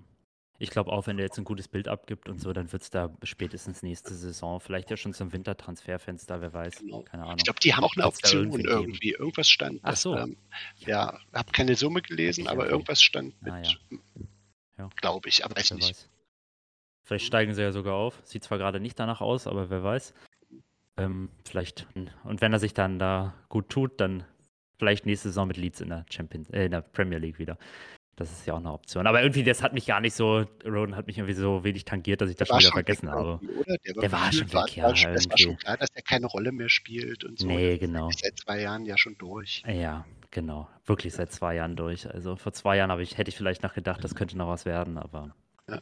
[0.59, 2.89] Ich glaube auch, wenn der jetzt ein gutes Bild abgibt und so, dann wird es
[2.89, 6.79] da spätestens nächste Saison, vielleicht ja schon zum Wintertransferfenster, wer weiß.
[6.79, 7.03] Genau.
[7.03, 7.35] Keine Ahnung.
[7.37, 9.11] Ich glaube, die haben auch eine Option irgendwie irgendwie.
[9.11, 9.79] Irgendwas stand.
[9.83, 10.17] Ach dass, so.
[10.17, 10.35] Ähm,
[10.77, 12.73] ja, habe keine Summe gelesen, Ich aber irgendwie.
[12.73, 13.71] irgendwas stand mit, Ah, ja.
[14.79, 14.89] Ja.
[14.95, 15.89] glaube ich, aber weiß Wer nicht.
[15.89, 16.09] weiß.
[17.03, 18.19] Vielleicht steigen sie ja sogar auf.
[18.23, 20.13] Sieht zwar gerade nicht danach aus, aber wer weiß.
[20.97, 21.85] Ähm, vielleicht.
[22.23, 24.23] Und wenn er sich dann da gut tut, dann
[24.79, 27.57] vielleicht nächste Saison mit Leeds in der Champions, äh, in der Premier League wieder.
[28.17, 29.05] Das ist ja auch eine Option.
[29.05, 32.19] Aber irgendwie, das hat mich gar nicht so, Roden hat mich irgendwie so wenig tangiert,
[32.19, 33.39] dass ich das Der schon wieder schon vergessen weg habe.
[33.85, 36.01] Der war, Der war schon weg, ja, War, schon- es war schon klar, dass er
[36.01, 37.45] keine Rolle mehr spielt und so.
[37.45, 38.09] Nee, Das genau.
[38.09, 39.61] Ist seit zwei Jahren ja schon durch.
[39.67, 40.67] Ja, genau.
[40.85, 42.09] Wirklich seit zwei Jahren durch.
[42.11, 44.97] Also vor zwei Jahren ich, hätte ich vielleicht noch gedacht, das könnte noch was werden,
[44.97, 45.35] aber.
[45.69, 45.79] Ja.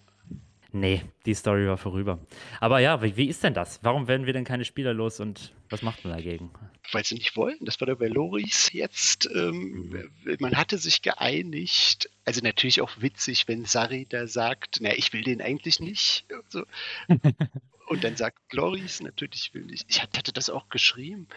[0.76, 2.20] Nee, die Story war vorüber.
[2.60, 3.80] Aber ja, wie, wie ist denn das?
[3.82, 6.52] Warum werden wir denn keine Spieler los und was macht man dagegen?
[6.92, 7.58] Weil sie nicht wollen.
[7.62, 9.30] Das war der bei Loris jetzt.
[9.34, 12.10] Ähm, Man hatte sich geeinigt.
[12.26, 16.26] Also natürlich auch witzig, wenn Sari da sagt, na, ich will den eigentlich nicht.
[16.30, 16.66] Und, so.
[17.88, 19.86] und dann sagt Loris, natürlich will ich.
[19.88, 21.30] Ich hatte das auch geschrieben.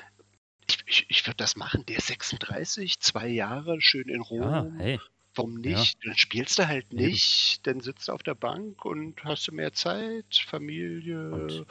[0.69, 1.87] Ich, ich, ich würde das machen.
[1.87, 4.43] Der ist 36, zwei Jahre, schön in Rom.
[4.43, 4.99] Ja, hey.
[5.39, 5.79] Warum Ja.
[5.79, 5.99] nicht?
[6.05, 7.05] Dann spielst du halt Eben.
[7.05, 11.65] nicht, dann sitzt du auf der Bank und hast du mehr Zeit, Familie, Und, ja.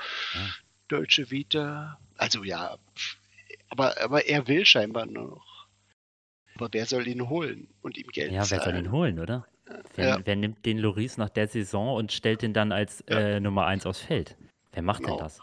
[0.87, 1.99] deutsche Vita.
[2.17, 2.77] Also ja,
[3.69, 5.67] aber, aber er will scheinbar noch.
[6.55, 8.85] Aber wer soll ihn holen und ihm Geld Ja, wer soll zahlen?
[8.85, 9.45] ihn holen, oder?
[9.95, 10.19] Wer, Ja.
[10.25, 13.19] wer nimmt den Loris nach der Saison und stellt den dann als Ja.
[13.19, 14.37] äh, Nummer 1 aufs Feld?
[14.71, 15.17] Wer macht Genau.
[15.17, 15.39] denn das?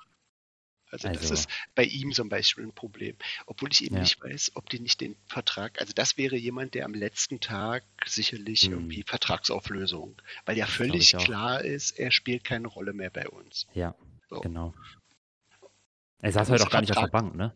[0.94, 3.16] Also, das Also- ist bei ihm zum Beispiel ein Problem.
[3.46, 4.00] Obwohl ich eben Ja.
[4.02, 7.83] nicht weiß, ob die nicht den Vertrag, also das wäre jemand, der am letzten Tag
[8.07, 8.72] sicherlich Hm.
[8.72, 10.14] irgendwie Vertragsauflösung,
[10.46, 13.66] weil ja völlig klar ist, er spielt keine Rolle mehr bei uns.
[13.74, 13.94] Ja,
[14.30, 14.40] So.
[14.40, 14.72] genau.
[16.20, 17.54] Er saß heute auch gar nicht auf der Bank, ne?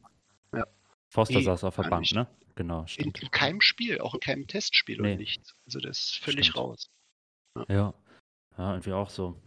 [0.53, 0.67] Ja.
[1.09, 2.15] Forster Nee, saß auf der Bank, nicht.
[2.15, 2.27] ne?
[2.55, 3.23] Genau, In, stimmt.
[3.23, 5.13] in keinem Spiel, auch in keinem Testspiel Nee.
[5.13, 5.55] und nichts.
[5.65, 6.59] Also das ist völlig Stimmt.
[6.59, 6.91] raus.
[7.69, 7.95] Ja.
[8.59, 9.41] Ja, irgendwie auch so.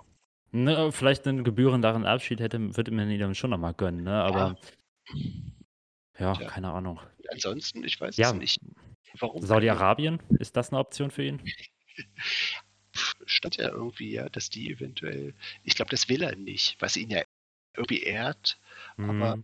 [0.52, 4.22] Ne, vielleicht einen gebührenderen Abschied hätte, würde man ihn dann schon nochmal gönnen, ne?
[4.24, 4.58] Aber
[6.20, 6.48] ja, Tja.
[6.50, 7.00] keine Ahnung.
[7.30, 8.28] Ansonsten, ich weiß Ja.
[8.32, 8.60] es nicht.
[9.20, 9.42] Warum?
[9.42, 11.42] Saudi-Arabien, ist das eine Option für ihn?
[13.26, 15.34] stand ja irgendwie, ja, dass die eventuell,
[15.64, 17.22] ich glaube, das will er nicht, was ihn ja
[17.76, 18.60] irgendwie ehrt.
[18.98, 19.44] Aber Hm,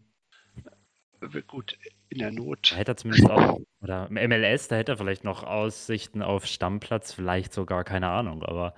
[1.20, 1.78] Aber gut,
[2.10, 2.72] in der Not.
[2.72, 6.46] da hätte er zumindest auch, oder im MLS, da hätte er vielleicht noch Aussichten auf
[6.46, 8.76] Stammplatz, vielleicht sogar, keine Ahnung, aber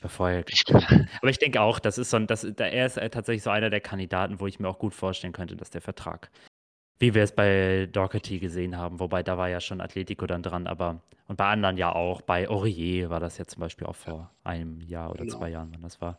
[0.00, 0.64] bevor er, Ich,
[1.20, 3.50] aber ich denke auch, das ist so ein, das, da- er ist äh, tatsächlich so
[3.50, 6.30] einer der Kandidaten, wo ich mir auch gut vorstellen könnte, dass der Vertrag,
[6.98, 10.66] wie wir es bei Doherty gesehen haben, wobei da war ja schon Atletico dann dran,
[10.66, 14.30] aber und bei anderen ja auch, bei Aurier war das ja zum Beispiel auch vor
[14.44, 15.36] einem Jahr oder Genau.
[15.38, 16.18] zwei Jahren, wann das war.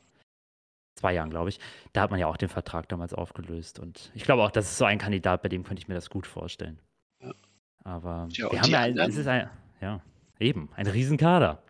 [0.96, 1.60] Zwei Jahren, glaube ich.
[1.94, 3.80] Da hat man ja auch den Vertrag damals aufgelöst.
[3.80, 6.10] Und ich glaube auch, das ist so ein Kandidat, bei dem könnte ich mir das
[6.12, 6.78] gut vorstellen.
[7.24, 7.32] Ja.
[7.86, 9.50] Aber Tja, wir haben ja, ein, es ist ein,
[9.82, 10.02] ja,
[10.39, 11.63] eben, ein Riesenkader.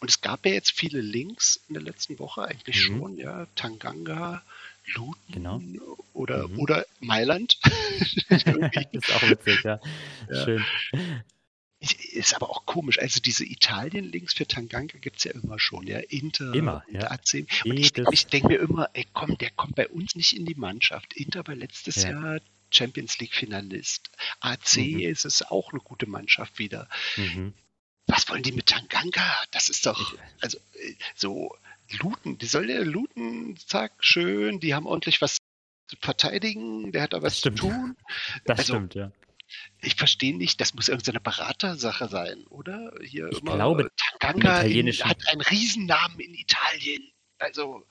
[0.00, 2.98] Und es gab ja jetzt viele Links in der letzten Woche, eigentlich Mhm.
[2.98, 3.46] schon, ja.
[3.56, 4.42] Tanganga,
[4.94, 5.60] Luton Genau.
[6.12, 6.58] oder, Mhm.
[6.58, 7.58] oder Mailand.
[8.30, 8.86] Irgendwie.
[8.92, 9.80] ist auch witzig, ja.
[10.30, 10.44] Ja.
[10.44, 10.64] Schön.
[12.12, 12.98] Ist aber auch komisch.
[12.98, 15.98] Also diese Italien-Links für Tanganga gibt es ja immer schon, ja.
[15.98, 17.10] Inter Immer, und ja.
[17.10, 17.46] AC.
[17.66, 20.54] Und ich, ich denke mir immer, ey komm, der kommt bei uns nicht in die
[20.54, 21.12] Mannschaft.
[21.14, 22.10] Inter war letztes Ja.
[22.12, 24.10] Jahr Champions League-Finalist.
[24.40, 25.00] AC Mhm.
[25.00, 26.88] ist es auch eine gute Mannschaft wieder.
[27.16, 27.52] Mhm.
[28.06, 29.42] Was wollen die mit Tanganga?
[29.50, 31.56] Das ist doch, also äh, so
[32.00, 35.38] Looten, die soll ja looten, zack, schön, die haben ordentlich was
[35.88, 37.96] zu verteidigen, der hat da was zu tun.
[38.44, 39.12] Das Also, stimmt, ja.
[39.80, 42.92] Ich verstehe nicht, das muss irgendeine Beratersache sein, oder?
[43.02, 47.10] Hier Ich immer, glaube, Tanganga im in, hat einen Riesennamen in Italien.
[47.38, 47.86] Also,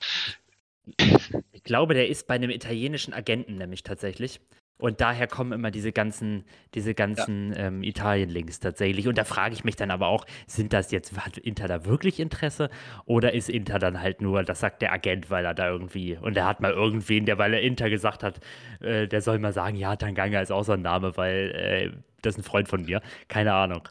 [1.52, 4.40] Ich glaube, der ist bei einem italienischen Agenten nämlich tatsächlich.
[4.76, 9.06] Und daher kommen immer diese ganzen, diese ganzen ähm, Italien-Links tatsächlich.
[9.06, 12.18] Und da frage ich mich dann aber auch, sind das jetzt, hat Inter da wirklich
[12.20, 12.70] Interesse?
[13.06, 16.36] Oder ist Inter dann halt nur, das sagt der Agent, weil er da irgendwie, und
[16.36, 18.40] er hat mal irgendwen, der, weil er Inter gesagt hat,
[18.80, 21.50] äh, der soll mal sagen, ja, Tanganga ist auch so ein Name, weil
[21.96, 23.00] äh, das ist ein Freund von mir.
[23.28, 23.88] Keine Ahnung.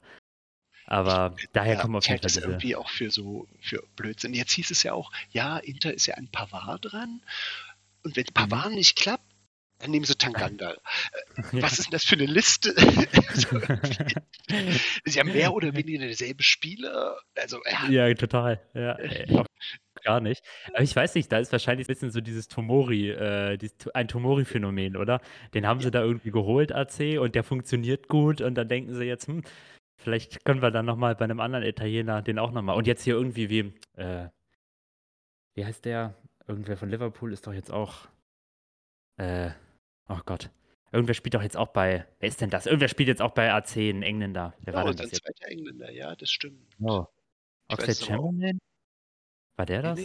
[0.86, 2.46] Aber daher ja, kommen auf ich jeden Fall das diese.
[2.46, 4.34] irgendwie auch für so für Blödsinn.
[4.34, 7.22] Jetzt hieß es ja auch, ja, Inter ist ja an Pavard dran.
[8.04, 8.18] Und Mhm.
[8.18, 9.24] wenn Pavard nicht klappt,
[9.84, 10.72] dann nehmen sie Tanganga.
[10.72, 10.78] Äh,
[11.52, 11.62] Ja.
[11.62, 12.74] Was ist denn das für eine Liste?
[15.06, 17.18] Sie haben mehr oder weniger dieselben Spieler.
[17.36, 18.62] Also, ja, Ja, total.
[18.74, 19.44] Ja, äh,
[20.04, 20.44] gar nicht.
[20.74, 23.58] Aber ich weiß nicht, da ist wahrscheinlich ein bisschen so dieses Tomori, äh,
[23.94, 25.22] ein Tomori-Phänomen, oder?
[25.54, 29.06] Den haben sie da irgendwie geholt, AC, und der funktioniert gut und dann denken sie
[29.06, 29.44] jetzt, hm,
[29.98, 32.78] vielleicht können wir dann nochmal bei einem anderen Italiener den auch nochmal.
[32.78, 34.30] Und jetzt hier irgendwie wie, äh,
[35.56, 36.16] wie heißt der?
[36.48, 38.08] Irgendwer von Liverpool ist doch jetzt auch,
[39.18, 39.52] äh,
[40.10, 40.50] oh Gott.
[40.92, 42.68] Irgendwer spielt doch jetzt auch bei, wer ist denn das?
[42.68, 44.54] Irgendwer spielt jetzt auch bei AC, ein Engländer.
[44.62, 45.26] Wer war oh, denn sein das jetzt?
[45.26, 46.76] zweiter Engländer, ja, das stimmt.
[46.80, 47.06] Oh.
[47.70, 47.96] Oxlade.
[47.96, 48.60] Chamberlain?
[49.56, 50.00] War der das?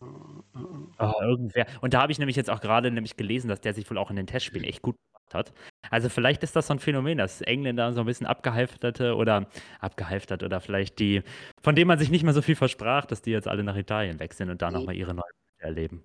[0.00, 1.66] Oh, irgendwer.
[1.80, 4.10] Und da habe ich nämlich jetzt auch gerade nämlich gelesen, dass der sich wohl auch
[4.10, 5.52] in den Testspielen echt gut gemacht hat.
[5.90, 9.48] Also vielleicht ist das so ein Phänomen, dass Engländer so ein bisschen abgehalfterte oder
[9.80, 11.22] abgehalftert oder vielleicht die,
[11.62, 14.18] von denen man sich nicht mehr so viel versprach, dass die jetzt alle nach Italien
[14.20, 14.76] wechseln und da Mhm.
[14.76, 16.02] nochmal ihre neue Zeit erleben.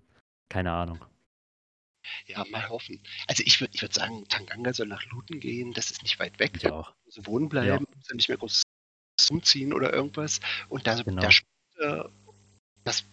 [0.49, 0.99] Keine Ahnung.
[2.27, 3.01] Ja, mal hoffen.
[3.27, 6.39] Also ich würde ich würd sagen, Tanganga soll nach Luton gehen, das ist nicht weit
[6.39, 6.51] weg.
[6.55, 6.93] Ich auch.
[7.07, 8.13] Sie wohnen bleiben, ja.
[8.15, 8.63] nicht mehr groß
[9.29, 10.39] umziehen oder irgendwas.
[10.69, 11.21] Und da, Genau.
[11.21, 12.11] da spielt er-
[12.83, 13.05] das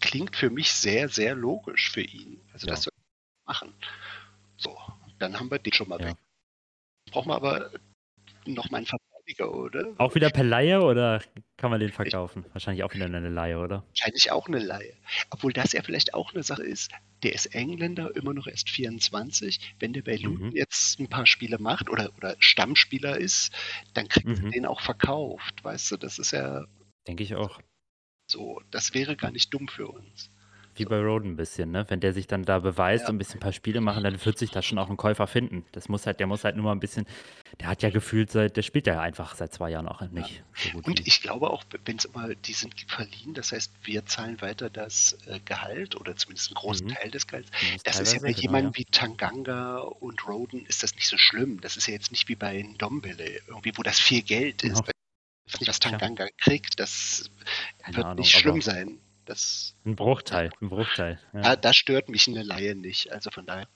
[0.00, 2.40] klingt für mich sehr, sehr logisch für ihn.
[2.52, 2.72] Also Ja.
[2.74, 3.74] das soll er machen.
[4.56, 4.78] So,
[5.18, 6.08] dann haben wir den schon mal Ja.
[6.08, 6.16] weg.
[7.10, 7.70] Brauchen wir aber
[8.46, 8.86] noch mal einen
[9.26, 9.94] Verteidiger, oder?
[9.98, 11.22] Auch wieder per Laie oder
[11.56, 12.44] kann man den verkaufen?
[12.52, 13.84] Wahrscheinlich auch wieder eine Laie, oder?
[13.88, 14.94] Wahrscheinlich auch eine Laie.
[15.30, 16.90] Obwohl das ja vielleicht auch eine Sache ist,
[17.22, 19.74] der ist Engländer, immer noch erst 24.
[19.78, 20.52] Wenn der bei Luton Mhm.
[20.56, 23.52] jetzt ein paar Spiele macht oder, oder Stammspieler ist,
[23.94, 24.50] dann kriegt er Mhm.
[24.50, 25.62] den auch verkauft.
[25.64, 26.64] Weißt du, das ist ja
[27.06, 27.60] Denke ich auch.
[28.30, 30.30] so, das wäre gar nicht dumm für uns.
[30.76, 31.84] Wie bei Roden ein bisschen, ne?
[31.88, 33.08] Wenn der sich dann da beweist Ja.
[33.10, 35.26] und ein bisschen ein paar Spiele machen, dann wird sich da schon auch ein Käufer
[35.26, 35.64] finden.
[35.72, 37.06] Das muss halt, der muss halt nur mal ein bisschen,
[37.60, 40.70] der hat ja gefühlt seit, der spielt ja einfach seit zwei Jahren auch nicht so
[40.70, 40.86] gut.
[40.86, 44.40] Und wie- ich glaube auch, wenn es immer, die sind verliehen, das heißt, wir zahlen
[44.40, 46.94] weiter das äh, Gehalt oder zumindest einen großen Mhm.
[46.94, 47.50] Teil des Gehalts.
[47.84, 51.16] Das ist ja bei teilweise, jemandem genau, wie Tanganga und Roden ist das nicht so
[51.18, 51.60] schlimm.
[51.60, 54.74] Das ist ja jetzt nicht wie bei Ndombele, irgendwie, wo das viel Geld ist.
[54.74, 54.88] Genau.
[55.66, 55.78] Was.
[55.78, 57.30] Tanganga kriegt, das
[57.78, 58.98] Keine wird Ahnung, nicht schlimm sein.
[59.24, 61.18] Das, Ein Bruchteil, ein Bruchteil.
[61.32, 61.40] Ja.
[61.40, 63.10] da, da stört mich eine Laie nicht.
[63.12, 63.68] Also von daher.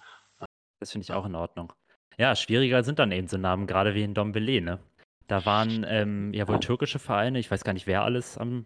[0.80, 1.72] Das finde ich auch in Ordnung.
[2.18, 4.78] Ja, schwieriger sind dann eben so Namen, gerade wie in Dombele, ne?
[5.26, 8.64] Da waren ähm, ja wohl türkische Vereine, ich weiß gar nicht, wer alles am,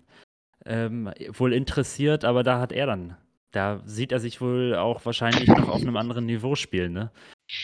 [0.65, 3.17] ähm, wohl interessiert, aber da hat er dann,
[3.51, 7.11] da sieht er sich wohl auch wahrscheinlich noch auf einem anderen Niveau spielen, ne?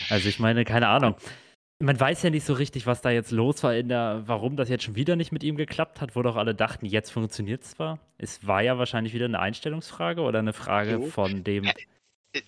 [0.09, 1.15] Also ich meine, keine Ahnung.
[1.81, 4.67] Man weiß ja nicht so richtig, was da jetzt los war in der, warum das
[4.67, 7.71] jetzt schon wieder nicht mit ihm geklappt hat, wo doch alle dachten, jetzt funktioniert es
[7.71, 7.99] zwar.
[8.17, 11.05] Es war ja wahrscheinlich wieder eine Einstellungsfrage oder eine Frage So.
[11.07, 11.73] von dem, Äh,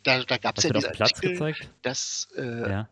[0.03, 1.69] Da, da gab es ja diesen Platz Artikel, gezeigt.
[1.81, 2.89] dass äh, Ja.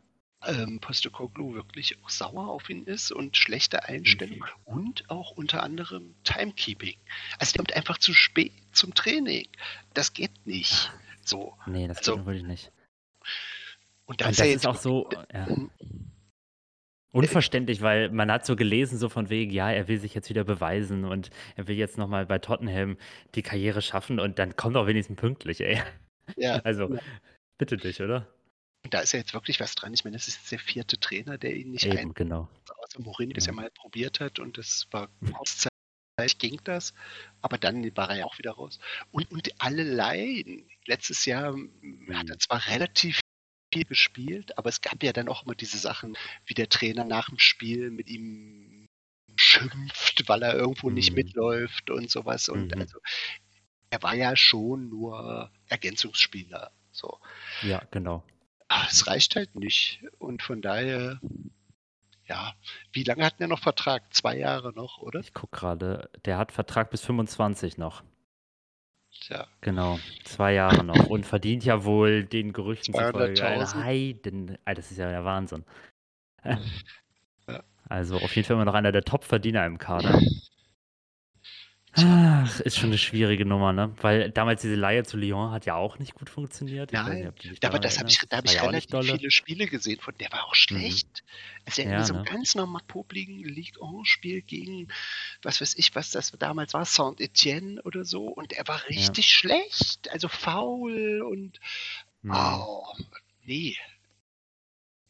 [0.47, 6.15] ähm, Postecoglou wirklich auch sauer auf ihn ist und schlechte Einstellung und auch unter anderem
[6.23, 6.95] Timekeeping.
[7.37, 9.49] Also der kommt einfach zu spät zum Training.
[9.93, 10.89] Das geht nicht.
[11.25, 11.53] So.
[11.67, 12.71] Nee, das Also, geht wirklich nicht.
[14.05, 15.45] Und Und ist das ist jetzt auch so ja,
[17.11, 20.43] unverständlich, weil man hat so gelesen, so von wegen, ja, er will sich jetzt wieder
[20.43, 22.97] beweisen und er will jetzt nochmal bei Tottenham
[23.35, 25.81] die Karriere schaffen und dann kommt auch wenigstens pünktlich, ey.
[26.37, 26.97] ja, Also,
[27.57, 28.27] bitte dich, oder?
[28.91, 29.93] da ist ja jetzt wirklich was dran.
[29.93, 32.47] Ich meine, das ist jetzt der vierte Trainer, der ihn nicht Eben, genau.
[32.81, 33.55] außer Mourinho das ja Ja.
[33.61, 36.93] mal probiert hat und das war kurzzeitig ging das,
[37.41, 38.79] aber dann war er ja auch wieder raus.
[39.11, 41.55] Und, und alle Laien, letztes Jahr
[42.13, 43.19] hat er zwar relativ
[43.71, 47.29] viel gespielt, aber es gab ja dann auch immer diese Sachen, wie der Trainer nach
[47.29, 48.87] dem Spiel mit ihm
[49.35, 51.15] schimpft, weil er irgendwo nicht Mhm.
[51.15, 52.49] mitläuft und sowas.
[52.49, 52.81] Und Mhm.
[52.81, 52.99] also
[53.89, 56.71] er war ja schon nur Ergänzungsspieler.
[56.91, 57.19] So.
[57.63, 58.23] Ja, genau.
[58.67, 60.03] Aber es reicht halt nicht.
[60.17, 61.19] Und von daher,
[62.27, 62.53] ja,
[62.91, 64.13] wie lange hat er noch Vertrag?
[64.13, 65.19] Zwei Jahre noch, oder?
[65.21, 68.03] Ich gucke gerade, der hat Vertrag bis 25 noch.
[69.11, 71.07] Tja, Genau, zwei Jahre noch.
[71.07, 73.83] Und verdient ja wohl den Gerüchten zufolge eine 200.000.
[73.83, 74.57] Heiden.
[74.65, 75.65] Alter, Das ist ja der Wahnsinn.
[77.47, 77.63] Ja.
[77.89, 80.19] Also auf jeden Fall immer noch einer der Top-Verdiener im Kader.
[82.07, 83.93] Ach, ist schon eine schwierige Nummer, ne?
[84.01, 86.91] Weil damals diese Leihe zu Lyon hat ja auch nicht gut funktioniert.
[86.93, 89.67] Nein, nicht, aber das habe ich, da habe ich ja auch nicht relativ viele Spiele
[89.67, 91.23] gesehen von, der war auch schlecht.
[91.65, 92.19] Also er Ja, hat so ne?
[92.19, 94.87] ein ganz normal popligen Ligue 1-Spiel gegen,
[95.41, 100.09] was weiß ich, was das damals war, Saint-Etienne oder so, und er war richtig schlecht,
[100.11, 101.59] also faul und
[102.23, 102.31] Hm.
[102.31, 102.83] oh,
[103.45, 103.77] nee.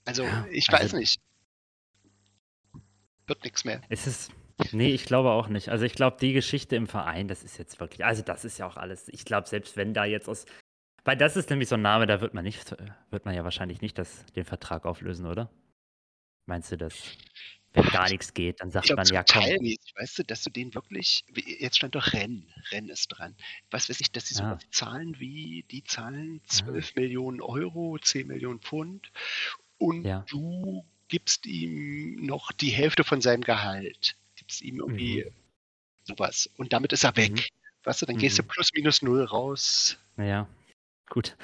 [0.06, 1.20] Also Ja, ich also- weiß nicht.
[3.28, 3.82] Wird nichts mehr.
[3.90, 4.32] Es ist.
[4.72, 5.70] Nee, ich glaube auch nicht.
[5.70, 8.06] Also ich glaube, die Geschichte im Verein, das ist jetzt wirklich.
[8.06, 9.08] Also das ist ja auch alles.
[9.10, 10.46] Ich glaube, selbst wenn da jetzt aus.
[11.06, 12.76] Weil das ist nämlich so ein Name, da wird man nicht,
[13.10, 15.50] wird man ja wahrscheinlich nicht das, den Vertrag auflösen, oder?
[16.46, 16.96] Meinst du das?
[17.74, 19.44] Wenn gar nichts geht, dann sagt glaube, man ja komm.
[19.44, 23.36] Teil nicht, weißt du, dass du den wirklich, jetzt stand doch Renn, Renn ist dran.
[23.70, 24.58] Was weiß ich, dass sie so Ah.
[24.72, 29.12] Zahlen wie, die zahlen 12 Millionen Euro, 10 Millionen Pfund
[29.78, 30.26] und Ja.
[30.30, 34.16] du gibst ihm noch die Hälfte von seinem Gehalt.
[34.50, 35.32] Gibst ihm irgendwie
[36.06, 36.50] sowas.
[36.58, 37.34] Und damit ist er weg.
[37.34, 37.40] Mhm.
[37.84, 38.48] Weißt du, dann gehst du Mhm.
[38.48, 39.96] plus minus null raus.
[40.18, 40.48] Ja,
[41.08, 41.38] gut.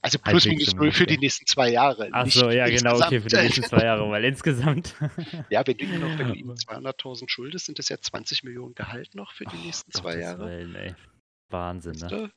[0.00, 2.08] Also plus minus null für die nächsten zwei Jahre.
[2.12, 4.94] Ach nicht so, ja, genau, okay, für die nächsten zwei Jahre, weil insgesamt.
[5.50, 8.74] Ja, wenn du ihm noch, wenn du ihm 200.000 schuldest, sind das ja 20 Millionen
[8.74, 10.46] Gehalt noch für die nächsten zwei Gottes Jahre.
[10.46, 10.94] Willen, ey.
[11.50, 12.30] Wahnsinn, ne?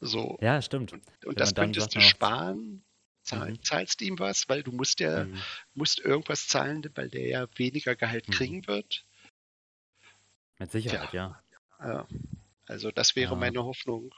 [0.00, 0.38] So.
[0.40, 0.92] Ja, stimmt.
[0.92, 2.82] Und, und das könntest du sparen.
[3.22, 3.62] Zahl, Mhm.
[3.62, 5.40] Zahlst ihm was, weil du musst ja Mhm.
[5.74, 8.32] musst irgendwas zahlen, weil der ja weniger Gehalt Mhm.
[8.32, 9.04] kriegen wird.
[10.58, 11.40] Mit Sicherheit, ja.
[11.80, 12.06] Ja.
[12.66, 13.38] Also das wäre Ja.
[13.38, 14.14] meine Hoffnung,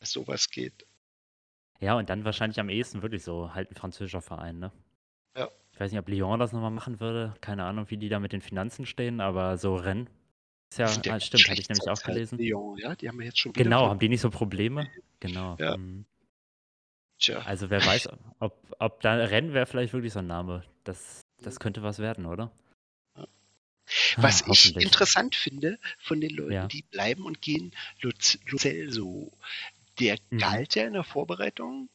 [0.00, 0.86] dass sowas geht.
[1.80, 4.72] Ja, und dann wahrscheinlich am ehesten wirklich so halt ein französischer Verein, ne?
[5.36, 5.50] Ja.
[5.72, 7.34] Ich weiß nicht, ob Lyon das nochmal machen würde.
[7.40, 10.08] Keine Ahnung, wie die da mit den Finanzen stehen, aber so Rennes
[10.70, 12.38] ist ja, ah, stimmt, hatte ich nämlich auch gelesen.
[12.38, 13.52] Lyon, ja, die haben jetzt schon.
[13.52, 14.88] Genau, haben die nicht so Probleme?
[15.20, 15.56] Genau.
[15.60, 15.76] Ja.
[15.76, 16.04] mhm.
[17.22, 18.08] Tja, Also wer weiß,
[18.40, 20.64] ob, ob da Rennes wäre vielleicht wirklich so ein Name.
[20.82, 22.50] Das, das könnte was werden, oder?
[24.16, 26.66] Was Ah, ich interessant finde von den Leuten, Ja.
[26.66, 29.32] die bleiben und gehen, Luz- Lo Celso,
[30.00, 30.38] der Mhm.
[30.38, 31.88] galt ja in der Vorbereitung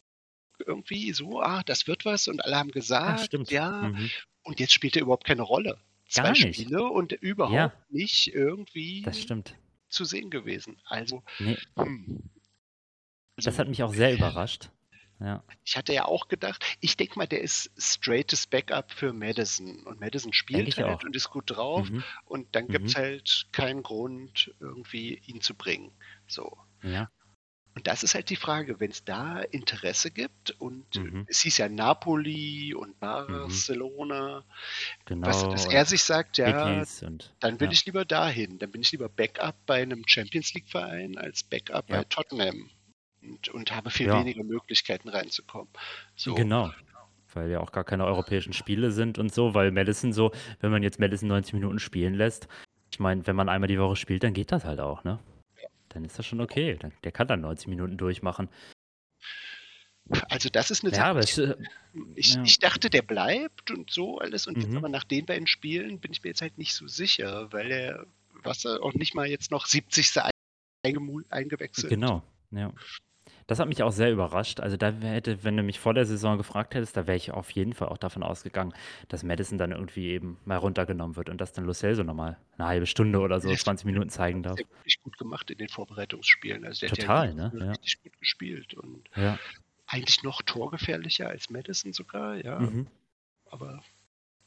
[0.66, 3.52] irgendwie so, ah, das wird was und alle haben Ah, gesagt, stimmt.
[3.52, 4.10] ja, Mhm.
[4.44, 5.78] und jetzt spielt er überhaupt keine Rolle.
[6.08, 6.56] Zwei Gar nicht.
[6.56, 7.74] Spiele und überhaupt Ja.
[7.90, 9.56] nicht irgendwie Das stimmt.
[9.90, 10.80] zu sehen gewesen.
[10.86, 12.30] Also, Nee, hm.
[13.36, 14.70] das Also, hat mich auch sehr überrascht.
[15.20, 15.44] Ja.
[15.66, 19.84] Ich hatte ja auch gedacht, ich denke mal, der ist straightes Backup für Madison.
[19.86, 21.04] Und Madison spielt halt auch.
[21.04, 21.90] und ist gut drauf.
[21.90, 22.04] Mhm.
[22.26, 23.00] Und dann gibt es Mhm.
[23.00, 25.92] halt keinen Grund, irgendwie ihn zu bringen.
[26.28, 26.58] So.
[26.84, 27.10] Ja.
[27.74, 31.26] Und das ist halt die Frage, wenn es da Interesse gibt und Mhm.
[31.28, 34.44] es hieß ja Napoli und Barcelona,
[35.06, 35.28] Genau.
[35.46, 37.72] du, dass er sich sagt, ja, und dann will ja.
[37.74, 38.58] ich lieber dahin.
[38.58, 41.98] Dann bin ich lieber Backup bei einem Champions League Verein als Backup Ja.
[41.98, 42.70] bei Tottenham
[43.30, 44.20] und, und habe viel Ja.
[44.20, 45.70] weniger Möglichkeiten reinzukommen.
[46.16, 46.36] So.
[46.36, 46.72] Genau.
[47.34, 50.82] Weil ja auch gar keine europäischen Spiele sind und so, weil Madison so, wenn man
[50.84, 52.48] jetzt Madison 90 Minuten spielen lässt,
[52.92, 55.20] ich meine, wenn man einmal die Woche spielt, dann geht das halt auch, ne?
[55.90, 56.78] dann ist das schon okay.
[56.80, 58.50] Dann, der kann dann 90 Minuten durchmachen.
[60.30, 61.56] Also das ist eine Ja, aber es, äh,
[62.16, 62.44] ich, ja.
[62.44, 64.48] ich dachte, der bleibt und so alles.
[64.48, 64.78] Und jetzt Mhm.
[64.78, 68.06] aber nach den beiden Spielen bin ich mir jetzt halt nicht so sicher, weil er,
[68.44, 70.12] was er auch nicht mal jetzt noch 70.
[70.86, 71.90] eingemu- eingewechselt.
[71.90, 72.72] Genau, ja.
[73.48, 74.60] Das hat mich auch sehr überrascht.
[74.60, 77.50] Also da hätte, wenn du mich vor der Saison gefragt hättest, da wäre ich auf
[77.52, 78.74] jeden Fall auch davon ausgegangen,
[79.08, 82.68] dass Madison dann irgendwie eben mal runtergenommen wird und dass dann Lo Celso nochmal eine
[82.68, 84.58] halbe Stunde oder so, Das 20 Minuten zeigen darf.
[84.58, 86.66] Der hat wirklich gut gemacht in den Vorbereitungsspielen.
[86.66, 87.52] Also der Total, hat ne?
[87.58, 87.72] ja Ja.
[87.72, 89.40] richtig gut gespielt und Ja.
[89.88, 92.60] eigentlich noch torgefährlicher als Madison sogar, ja.
[92.60, 92.88] Mhm.
[93.50, 93.82] Aber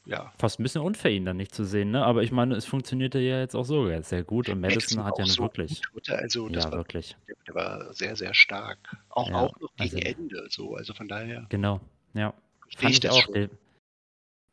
[0.05, 0.31] ja.
[0.37, 2.03] Fast ein bisschen unfair, ihn dann nicht zu sehen, ne?
[2.05, 5.17] Aber ich meine, es funktionierte ja jetzt auch so jetzt sehr gut und Madison hat
[5.19, 5.81] ja so wirklich.
[5.93, 6.09] gut.
[6.09, 7.15] Also Ja, war, wirklich.
[7.47, 8.77] der, war sehr, sehr stark.
[9.09, 10.45] Auch, Ja, auch noch gegen also- Ende.
[10.49, 10.75] So.
[10.75, 11.79] Also von daher Genau.
[12.13, 12.33] Ja.
[12.77, 13.21] Fand ich das auch.
[13.23, 13.49] schon.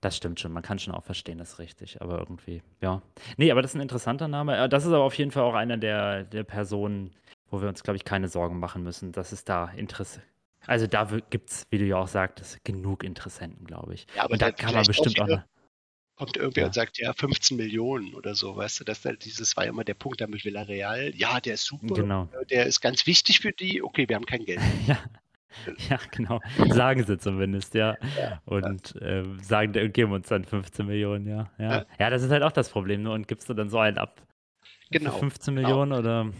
[0.00, 3.02] Das stimmt schon, man kann schon auch verstehen, das ist richtig, aber irgendwie, ja.
[3.36, 4.56] Nee, aber das ist ein interessanter Name.
[4.56, 7.10] Äh, Das ist aber auf jeden Fall auch einer der, der Personen,
[7.50, 10.22] wo wir uns, glaube ich, keine Sorgen machen müssen, dass es da Interesse.
[10.66, 14.06] Also da gibt es, wie du ja auch sagtest, genug Interessenten, glaube ich.
[14.14, 15.42] Ja, aber Und da kann man bestimmt auch noch.
[16.16, 16.66] Kommt irgendwer Ja.
[16.66, 19.84] und sagt, ja, 15 Millionen oder so, weißt du, das, halt dieses war ja immer
[19.84, 21.12] der Punkt da mit Villarreal.
[21.14, 22.28] Ja, der ist super, Genau.
[22.50, 23.82] der ist ganz wichtig für die.
[23.82, 24.60] Okay, wir haben kein Geld.
[24.86, 24.98] Ja.
[25.88, 26.40] Ja, genau.
[26.68, 27.96] Sagen sie zumindest, ja.
[28.44, 31.50] Und ähm, sagen, äh, geben uns dann 15 Millionen, ja.
[31.58, 31.86] Ja, Ja.
[31.98, 33.02] ja das ist halt auch das Problem.
[33.02, 33.10] Ne?
[33.10, 34.22] Und gibst du dann so einen ab?
[34.90, 35.68] Genau, Für 15 genau.
[35.68, 36.30] Millionen oder?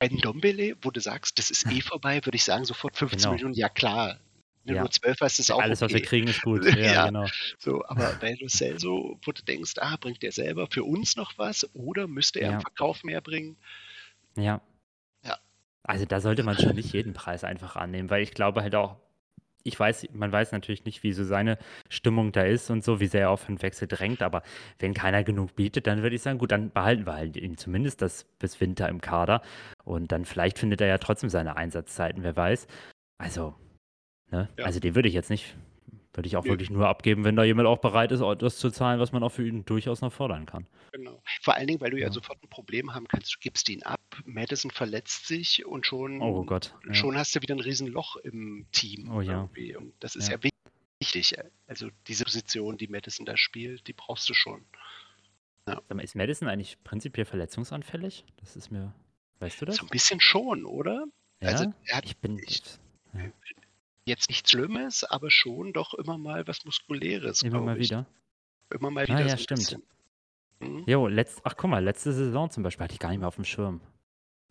[0.00, 3.32] Bei Dombele, wo du sagst, das ist eh vorbei, würde ich sagen, sofort 15 Genau.
[3.32, 4.18] Millionen, ja klar.
[4.64, 4.82] Wenn Ja.
[4.82, 6.06] nur 12 hast, ist auch Alles, was wir okay.
[6.06, 6.62] kriegen, ist gut.
[6.78, 7.06] Ja, Ja.
[7.06, 7.26] genau.
[7.58, 11.36] So, aber bei Lo Celso, wo du denkst, ah, bringt der selber für uns noch
[11.36, 12.54] was oder müsste er Ja.
[12.56, 13.56] im Verkauf mehr bringen?
[14.36, 14.60] Ja.
[15.24, 15.38] Ja.
[15.82, 18.96] Also da sollte man schon nicht jeden Preis einfach annehmen, weil ich glaube halt auch,
[19.64, 23.06] ich weiß, man weiß natürlich nicht, wie so seine Stimmung da ist und so, wie
[23.06, 24.42] sehr er auf den Wechsel drängt, aber
[24.78, 28.00] wenn keiner genug bietet, dann würde ich sagen, gut, dann behalten wir halt ihn zumindest
[28.02, 29.42] das bis Winter im Kader
[29.84, 32.66] und dann vielleicht findet er ja trotzdem seine Einsatzzeiten, wer weiß.
[33.18, 33.54] Also,
[34.30, 34.48] ne?
[34.56, 34.64] Ja.
[34.64, 35.56] Also den würde ich jetzt nicht,
[36.14, 36.50] würde ich auch Nö.
[36.50, 39.30] wirklich nur abgeben, wenn da jemand auch bereit ist, das zu zahlen, was man auch
[39.30, 40.66] für ihn durchaus noch fordern kann.
[40.92, 41.20] Genau.
[41.42, 42.12] Vor allen Dingen, weil du ja, Ja.
[42.12, 43.34] sofort ein Problem haben kannst.
[43.34, 46.74] Du gibst ihn ab, Madison verletzt sich und schon, Oh Gott.
[46.86, 46.94] Ja.
[46.94, 49.10] schon hast du wieder ein Riesenloch im Team.
[49.10, 49.32] Oh ja.
[49.42, 49.76] irgendwie.
[49.76, 50.38] Und das ist Ja.
[50.42, 50.50] ja,
[51.00, 51.34] wichtig.
[51.66, 54.64] Also diese Position, die Madison da spielt, die brauchst du schon.
[55.66, 58.24] Mal, ist Madison eigentlich prinzipiell verletzungsanfällig?
[58.38, 58.94] Das ist mir.
[59.40, 59.76] Weißt du das?
[59.76, 61.04] So ein bisschen schon, oder?
[61.40, 62.38] Ja, Also er hat ich bin.
[62.38, 62.62] ich-
[64.06, 67.42] jetzt nichts Schlimmes, aber schon doch immer mal was Muskuläres.
[67.42, 67.90] immer mal ich.
[67.90, 68.06] wieder.
[68.70, 69.20] Immer mal Ah, wieder.
[69.26, 69.60] ja, so stimmt.
[69.60, 69.82] bisschen.
[70.60, 70.84] Mhm.
[70.86, 73.36] Jo, letzt, ach guck mal, letzte Saison zum Beispiel hatte ich gar nicht mehr auf
[73.36, 73.80] dem Schirm.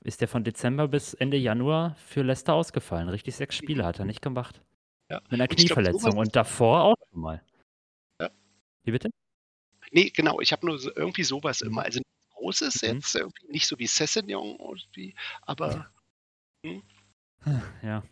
[0.03, 3.10] Ist der von Dezember bis Ende Januar für Leicester ausgefallen?
[3.10, 4.62] Richtig sechs Spiele hat er nicht gemacht.
[5.10, 5.21] Ja.
[5.23, 7.43] Mit einer glaub, Knieverletzung sowas- und davor auch schon mal.
[8.21, 8.29] Ja.
[8.83, 9.10] Wie bitte?
[9.91, 10.39] Nee, genau.
[10.39, 11.83] Ich habe nur so, irgendwie sowas immer.
[11.83, 12.88] Also nichts Großes Mhm.
[12.95, 14.57] jetzt, irgendwie nicht so wie Sessignon
[15.41, 15.89] aber
[17.81, 18.03] Ja.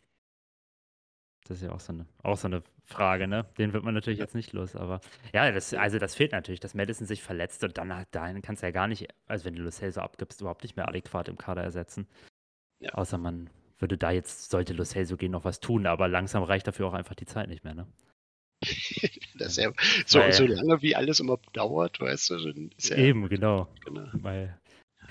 [1.47, 3.45] Das ist ja auch so eine, auch so eine Frage, ne?
[3.57, 4.99] Den wird man natürlich jetzt nicht los, aber
[5.31, 8.67] ja, das, also das fehlt natürlich, dass Madison sich verletzt und dann dahin kannst du
[8.67, 11.61] ja gar nicht, also wenn du Lo Celso abgibst, überhaupt nicht mehr adäquat im Kader
[11.61, 12.07] ersetzen.
[12.79, 12.93] Ja.
[12.93, 16.65] Außer man würde da jetzt, sollte Lo Celso gehen, noch was tun, aber langsam reicht
[16.67, 17.87] dafür auch einfach die Zeit nicht mehr, ne?
[19.37, 19.71] das ja
[20.07, 23.67] so, Weil- so lange wie alles immer dauert, weißt du, dann ist ja Eben, genau.
[23.83, 24.07] genau.
[24.13, 24.57] Weil,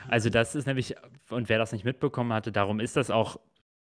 [0.09, 0.97] also das ist nämlich,
[1.31, 3.39] und wer das nicht mitbekommen hatte, darum ist das auch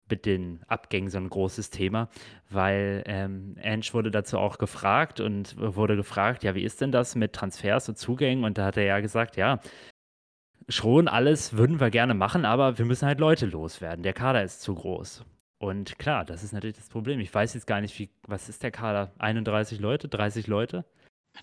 [0.10, 2.10] mit den Abgängen so ein großes Thema,
[2.50, 7.16] weil ähm, Ange wurde dazu auch gefragt und wurde gefragt, ja, wie ist denn das
[7.16, 8.44] mit Transfers und Zugängen?
[8.44, 9.60] Und da hat er ja gesagt, ja,
[10.70, 14.04] schon alles würden wir gerne machen, aber wir müssen halt Leute loswerden.
[14.04, 15.24] Der Kader ist zu groß.
[15.58, 17.20] Und klar, das ist natürlich das Problem.
[17.20, 19.14] Ich weiß jetzt gar nicht, wie, was ist der Kader?
[19.20, 20.86] 31 Leute, 30 Leute?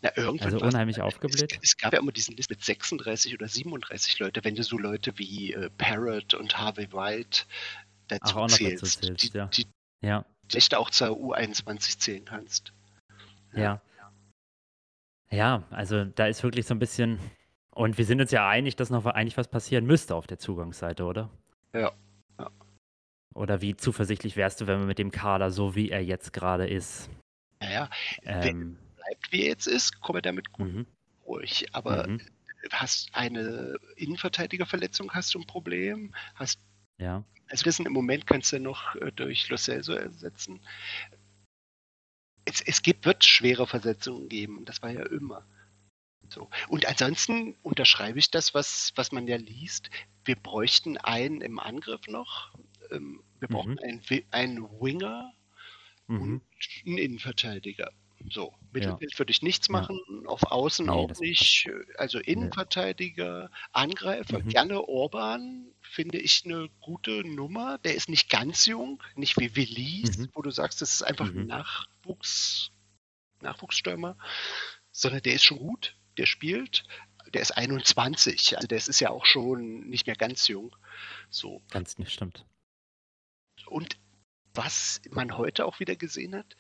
[0.00, 1.52] Na, irgendwann Also unheimlich aufgebläht.
[1.52, 4.78] Es, es gab ja immer diesen List mit 36 oder 37 Leute, wenn du so
[4.78, 7.44] Leute wie äh, Parrott und Harvey White
[8.12, 9.46] dazu Ach, auch noch dazu zählst, zählst, die, ja.
[9.46, 9.66] die,
[10.02, 12.72] Ja, die echt auch zur U21 zählen kannst.
[13.54, 13.80] Ja.
[15.30, 17.18] Ja, also da ist wirklich so ein bisschen.
[17.74, 21.04] Und wir sind uns ja einig, dass noch eigentlich was passieren müsste auf der Zugangsseite,
[21.04, 21.30] oder?
[21.72, 21.92] Ja.
[22.38, 22.50] Ja.
[23.34, 26.68] Oder wie zuversichtlich wärst du, wenn man mit dem Kader, so wie er jetzt gerade
[26.68, 27.08] ist,
[27.60, 27.88] Naja,
[28.24, 30.86] ähm, bleibt wie er jetzt ist, komme damit gut mhm,
[31.24, 31.64] durch.
[31.72, 32.20] Aber mhm,
[32.70, 36.14] hast eine Innenverteidigerverletzung, hast du ein Problem.
[36.34, 36.60] Hast,
[37.02, 40.60] ja, also das sind im Moment kannst du noch äh, durch Lo Celso ersetzen.
[42.46, 44.64] Es, es gibt, wird schwere Versetzungen geben.
[44.64, 45.46] Das war ja immer.
[46.30, 46.48] So.
[46.68, 49.90] Und ansonsten unterschreibe ich das, was, was man ja liest.
[50.24, 52.54] Wir bräuchten einen im Angriff noch.
[52.90, 53.78] Ähm, wir brauchen Mhm.
[53.82, 55.34] einen, einen Winger
[56.06, 56.42] mhm, und
[56.86, 57.92] einen Innenverteidiger.
[58.30, 60.28] So, Mittelfeld würde ich nichts machen, ja.
[60.28, 61.68] auf Außen nee, auch nicht.
[61.96, 64.48] Also Innenverteidiger, Angreifer, mhm.
[64.48, 67.78] gerne Orban, finde ich eine gute Nummer.
[67.78, 70.28] Der ist nicht ganz jung, nicht wie Willis, mhm.
[70.34, 71.40] wo du sagst, das ist einfach mhm.
[71.40, 72.70] ein Nachwuchs,
[73.40, 74.16] Nachwuchsstürmer,
[74.90, 76.84] sondern der ist schon gut, der spielt.
[77.34, 80.74] Der ist 21, also der ist ja auch schon nicht mehr ganz jung.
[81.30, 81.62] So.
[81.70, 82.44] Ganz nicht, stimmt.
[83.66, 83.96] Und
[84.54, 86.56] was man heute auch wieder gesehen hat,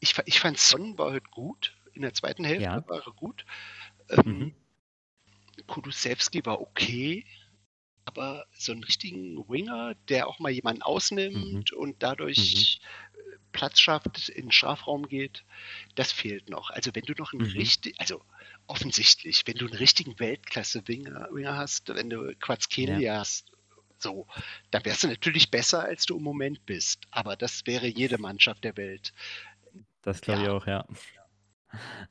[0.00, 1.76] ich, ich fand Son war heute gut.
[1.92, 2.88] In der zweiten Hälfte ja.
[2.88, 3.44] war er gut.
[4.10, 4.54] Ähm, mhm.
[5.66, 7.24] Kulusewski war okay,
[8.04, 11.78] aber so einen richtigen Winger, der auch mal jemanden ausnimmt mhm.
[11.78, 12.86] und dadurch mhm.
[13.52, 15.44] Platz schafft, in den Strafraum geht,
[15.94, 16.70] das fehlt noch.
[16.70, 17.56] Also wenn du noch einen mhm.
[17.56, 18.22] richtig, also
[18.66, 23.18] offensichtlich, wenn du einen richtigen Weltklasse-Winger Winger hast, wenn du Quatzkelia ja.
[23.20, 23.50] hast,
[23.98, 24.26] so,
[24.70, 27.06] dann wärst du natürlich besser, als du im Moment bist.
[27.10, 29.14] Aber das wäre jede Mannschaft der Welt.
[30.06, 30.86] Das glaube ich auch, ja.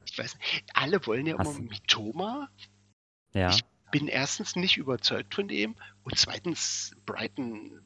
[0.05, 2.49] Ich weiß nicht, alle wollen ja Hast immer Mitoma.
[3.33, 3.51] Ja.
[3.51, 7.79] Ich bin erstens nicht überzeugt von dem und zweitens Brighton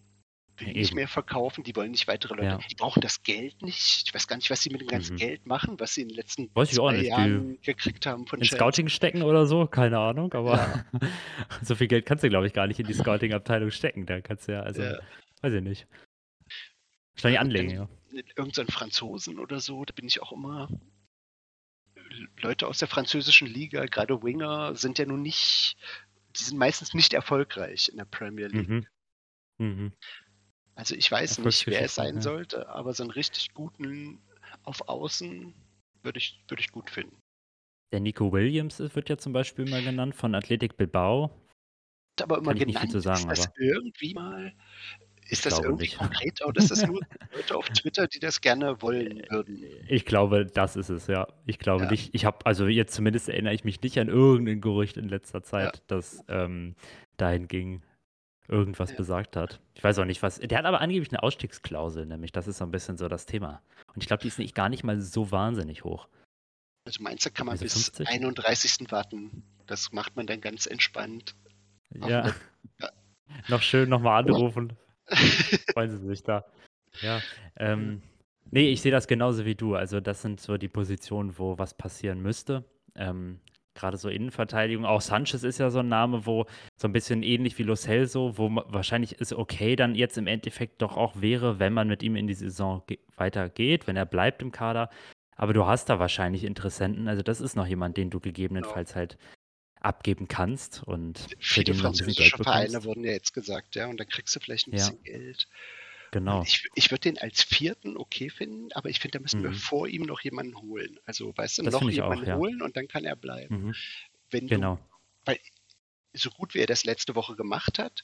[0.58, 2.48] will nicht mehr verkaufen, die wollen nicht weitere Leute.
[2.48, 2.58] Ja.
[2.58, 4.08] Die brauchen das Geld nicht.
[4.08, 5.20] Ich weiß gar nicht, was sie mit dem ganzen mhm.
[5.20, 8.58] Geld machen, was sie in den letzten weiß zwei Jahren gekriegt haben von in Chelsea.
[8.58, 11.10] Scouting stecken oder so, keine Ahnung, aber ja.
[11.62, 14.08] so viel Geld kannst du, glaube ich, gar nicht in die Scouting-Abteilung stecken.
[14.08, 14.98] Da kannst du ja, also, ja.
[15.44, 15.88] weiß ich nicht.
[17.14, 20.70] Wahrscheinlich anlegen, ja irgendeinen Franzosen oder so, da bin ich auch immer.
[22.42, 25.78] Leute aus der französischen Liga, gerade Winger, sind ja nun nicht,
[26.36, 28.70] die sind meistens nicht erfolgreich in der Premier League.
[28.70, 28.88] Mhm.
[29.60, 29.94] Mhm.
[30.76, 32.22] Also ich weiß nicht, wer es sein ja.
[32.22, 34.22] sollte, aber so einen richtig guten
[34.64, 35.54] auf Außen
[36.04, 37.18] würde ich, würde ich gut finden.
[37.92, 41.32] Der Nico Williams wird ja zum Beispiel mal genannt von Athletic Bilbao.
[42.22, 43.60] Aber immer Kann genannt, nicht viel zu sagen, ist das aber.
[43.60, 44.54] irgendwie mal
[45.30, 45.98] ist das irgendwie nicht.
[45.98, 47.02] konkret oder ist das nur
[47.34, 49.64] Leute auf Twitter, die das gerne wollen würden?
[49.88, 51.28] Ich glaube, das ist es, ja.
[51.46, 51.92] Ich glaube ja.
[51.92, 52.14] nicht.
[52.14, 55.78] Ich habe, also jetzt zumindest erinnere ich mich nicht an irgendein Gerücht in letzter Zeit,
[55.78, 55.82] ja.
[55.88, 56.76] das ähm,
[57.18, 57.84] dahin ging,
[58.48, 58.98] irgendwas ja.
[58.98, 59.60] besagt hat.
[59.76, 60.40] Ich weiß auch nicht, was.
[60.40, 62.32] Der hat aber angeblich eine Ausstiegsklausel, nämlich.
[62.32, 63.62] Das ist so ein bisschen so das Thema.
[63.94, 66.08] Und ich glaube, die ist nicht, gar nicht mal so wahnsinnig hoch.
[66.86, 68.08] Also meinst du, kann man also bis 50?
[68.08, 68.92] 31.
[68.92, 69.44] warten?
[69.68, 71.36] Das macht man dann ganz entspannt.
[71.94, 72.10] Ja.
[72.10, 72.34] ja.
[73.48, 74.74] Noch schön nochmal anrufen.
[75.74, 76.46] Freuen sie sich da.
[77.02, 77.22] Ja.
[77.58, 78.02] Ähm,
[78.52, 79.76] nee, ich sehe das genauso wie du.
[79.76, 82.66] Also, das sind so die Positionen, wo was passieren müsste.
[82.96, 83.40] Ähm,
[83.76, 84.86] Gerade so Innenverteidigung.
[84.86, 86.46] Auch Sanchez ist ja so ein Name, wo
[86.76, 90.82] so ein bisschen ähnlich wie Lo Celso, wo wahrscheinlich ist okay dann jetzt im Endeffekt
[90.82, 92.84] doch auch wäre, wenn man mit ihm in die Saison
[93.16, 94.90] weitergeht, wenn er bleibt im Kader.
[95.38, 97.08] Aber du hast da wahrscheinlich Interessenten.
[97.08, 99.18] Also, das ist noch jemand, den du gegebenenfalls halt
[99.80, 104.40] abgeben kannst und viele französische Vereine wurden ja jetzt gesagt, ja, und dann kriegst du
[104.40, 105.14] vielleicht ein bisschen ja.
[105.14, 105.48] Geld.
[106.12, 106.42] Genau.
[106.42, 109.44] Ich, ich würde den als vierten okay finden, aber ich finde, da müssen mhm.
[109.44, 111.00] wir vor ihm noch jemanden holen.
[111.06, 112.36] Also, weißt du, das noch jemanden auch, ja.
[112.36, 113.68] holen und dann kann er bleiben.
[113.68, 113.76] Mhm.
[114.32, 114.76] Wenn genau.
[114.76, 114.82] Du,
[115.26, 115.40] weil
[116.14, 118.04] so gut wie er das letzte Woche gemacht hat,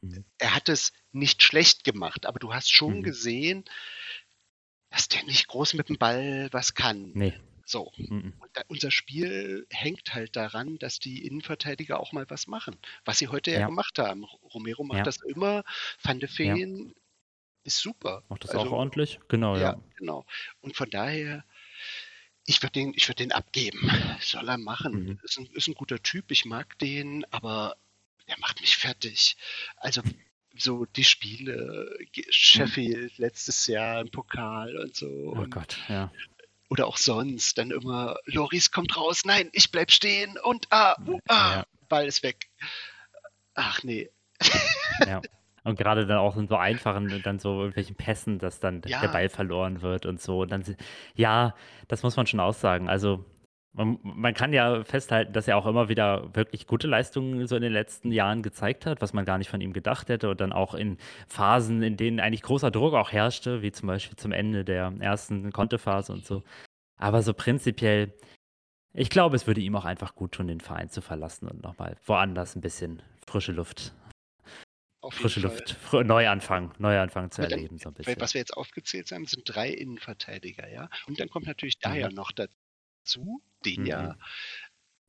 [0.00, 0.24] mhm.
[0.38, 3.02] er hat es nicht schlecht gemacht, aber du hast schon mhm.
[3.02, 3.64] gesehen,
[4.90, 7.12] dass der nicht groß mit dem Ball was kann.
[7.14, 7.34] Nee.
[7.64, 7.92] So.
[7.96, 8.34] Mhm.
[8.52, 12.76] Da, unser Spiel hängt halt daran, dass die Innenverteidiger auch mal was machen.
[13.04, 14.24] Was sie heute ja, ja gemacht haben.
[14.52, 15.04] Romero macht ja.
[15.04, 15.64] das immer.
[16.02, 16.92] Van de Feen ja.
[17.64, 18.22] ist super.
[18.28, 19.18] Macht das also, auch ordentlich?
[19.28, 19.80] Genau, ja.
[19.96, 20.26] genau.
[20.60, 21.44] Und von daher,
[22.46, 23.90] ich würde den, würd den abgeben.
[24.20, 25.04] Soll er machen.
[25.04, 25.20] Mhm.
[25.22, 27.76] Ist, ein, ist ein guter Typ, ich mag den, aber
[28.28, 29.36] der macht mich fertig.
[29.76, 30.02] Also
[30.56, 31.98] so die Spiele,
[32.30, 35.08] Sheffield letztes Jahr im Pokal und so.
[35.08, 36.12] Oh und Gott, ja
[36.74, 41.20] oder auch sonst dann immer, Loris kommt raus, nein, ich bleib stehen und ah, uh,
[41.28, 41.64] ah, ja.
[41.88, 42.48] Ball ist weg.
[43.54, 44.10] Ach nee.
[45.06, 45.22] ja.
[45.62, 49.00] Und gerade dann auch in so einfachen, dann so irgendwelchen Pässen, dass dann ja.
[49.00, 50.40] der Ball verloren wird und so.
[50.40, 50.64] Und dann,
[51.14, 51.54] ja,
[51.86, 52.88] das muss man schon aussagen.
[52.88, 53.24] Also
[53.74, 57.62] man, man, kann ja festhalten, dass er auch immer wieder wirklich gute Leistungen so in
[57.62, 60.30] den letzten Jahren gezeigt hat, was man gar nicht von ihm gedacht hätte.
[60.30, 60.96] Und dann auch in
[61.26, 65.52] Phasen, in denen eigentlich großer Druck auch herrschte, wie zum Beispiel zum Ende der ersten
[65.52, 66.42] Kontephase und so.
[66.96, 68.14] Aber so prinzipiell,
[68.94, 71.96] ich glaube, es würde ihm auch einfach gut tun, den Verein zu verlassen und nochmal
[72.06, 73.92] woanders ein bisschen frische Luft.
[75.10, 78.20] frische Luft, fr Neuanfang, Neuanfang zu erleben, so ein bisschen.
[78.20, 80.88] Was wir jetzt aufgezählt haben, sind drei Innenverteidiger, ja.
[81.08, 81.90] Und dann kommt natürlich mhm.
[81.90, 82.54] Dyer noch dazu
[83.04, 83.86] zu, den mhm.
[83.86, 84.18] ja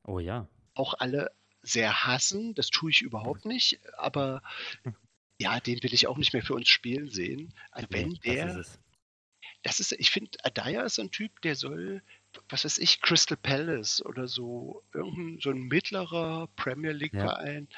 [0.04, 1.32] oh ja auch alle
[1.62, 2.54] sehr hassen.
[2.54, 4.41] Das tue ich überhaupt nicht, aber
[5.39, 7.54] ja, den will ich auch nicht mehr für uns spielen sehen.
[7.72, 8.80] Also wenn nee, der, das ist,
[9.64, 12.04] das ist ich finde, Adaya ist ein Typ, der soll,
[12.50, 17.78] was weiß ich, Crystal Palace oder so, irgendein so ein mittlerer Premier League Verein, ja.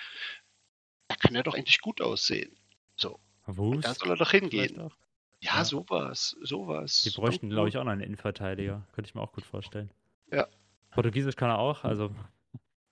[1.07, 2.55] da kann er doch endlich gut aussehen.
[2.97, 3.19] So.
[3.45, 4.75] Wo da soll er doch hingehen.
[4.75, 4.89] Ja,
[5.39, 5.63] Ja.
[5.65, 7.03] sowas, sowas.
[7.03, 8.85] Die bräuchten, glaube ich, auch noch einen Innenverteidiger.
[8.91, 9.89] Könnte ich mir auch gut vorstellen.
[10.31, 10.47] Ja.
[10.91, 12.13] Portugiesisch kann er auch, also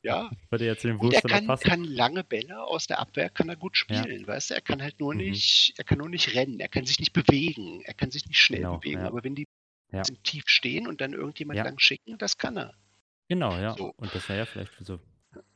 [0.03, 2.99] Ja, würde jetzt zu dem und er Wurst noch kann, kann lange Bälle aus der
[2.99, 4.03] Abwehr kann er gut Ja.
[4.03, 4.53] spielen, weißt du?
[4.55, 5.19] Er kann halt nur Mhm.
[5.21, 8.39] nicht, er kann nur nicht rennen, er kann sich nicht bewegen, er kann sich nicht
[8.39, 9.01] schnell Genau, bewegen.
[9.01, 9.07] ja.
[9.07, 9.45] Aber wenn die
[9.91, 10.03] Ja.
[10.23, 11.63] tief stehen und dann irgendjemand Ja.
[11.65, 12.73] lang schicken, das kann er.
[13.29, 13.73] Genau, ja.
[13.77, 13.93] So.
[13.97, 14.99] Und das wäre ja vielleicht für so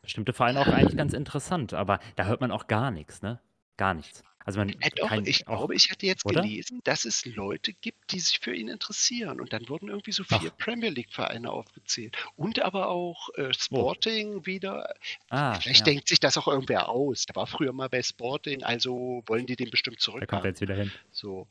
[0.01, 3.39] bestimmte Vereine auch eigentlich ganz interessant, aber da hört man auch gar nichts, ne?
[3.77, 4.23] Gar nichts.
[4.49, 6.27] Also man Äh, doch, ich auch, glaube, ich hatte jetzt oder?
[6.27, 9.41] gelesen, dass es Leute gibt, die sich für ihn interessieren.
[9.41, 10.41] Und dann wurden irgendwie so Ach.
[10.41, 12.17] vier Premier League-Vereine aufgezählt.
[12.35, 14.93] Und aber auch äh, Sporting wieder.
[15.29, 17.25] ah, Vielleicht ja, denkt sich das auch irgendwer aus.
[17.25, 20.61] Der war früher mal bei Sporting, also wollen die den bestimmt da kommt er jetzt
[20.61, 20.91] wieder hin.
[21.11, 21.47] So.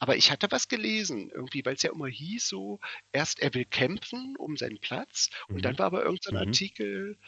[0.00, 2.80] Aber ich hatte was gelesen, irgendwie, weil es ja immer hieß, so,
[3.12, 5.64] erst er will kämpfen um seinen Platz und Mhm.
[5.64, 6.36] dann war aber irgendein Mhm.
[6.36, 7.18] Artikel,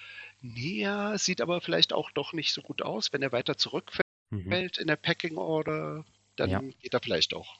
[0.42, 4.52] ja, sieht aber vielleicht auch doch nicht so gut aus, wenn er weiter zurückfällt Mhm.
[4.78, 6.04] in der Packing Order,
[6.36, 6.60] dann Ja.
[6.60, 7.56] geht er vielleicht auch.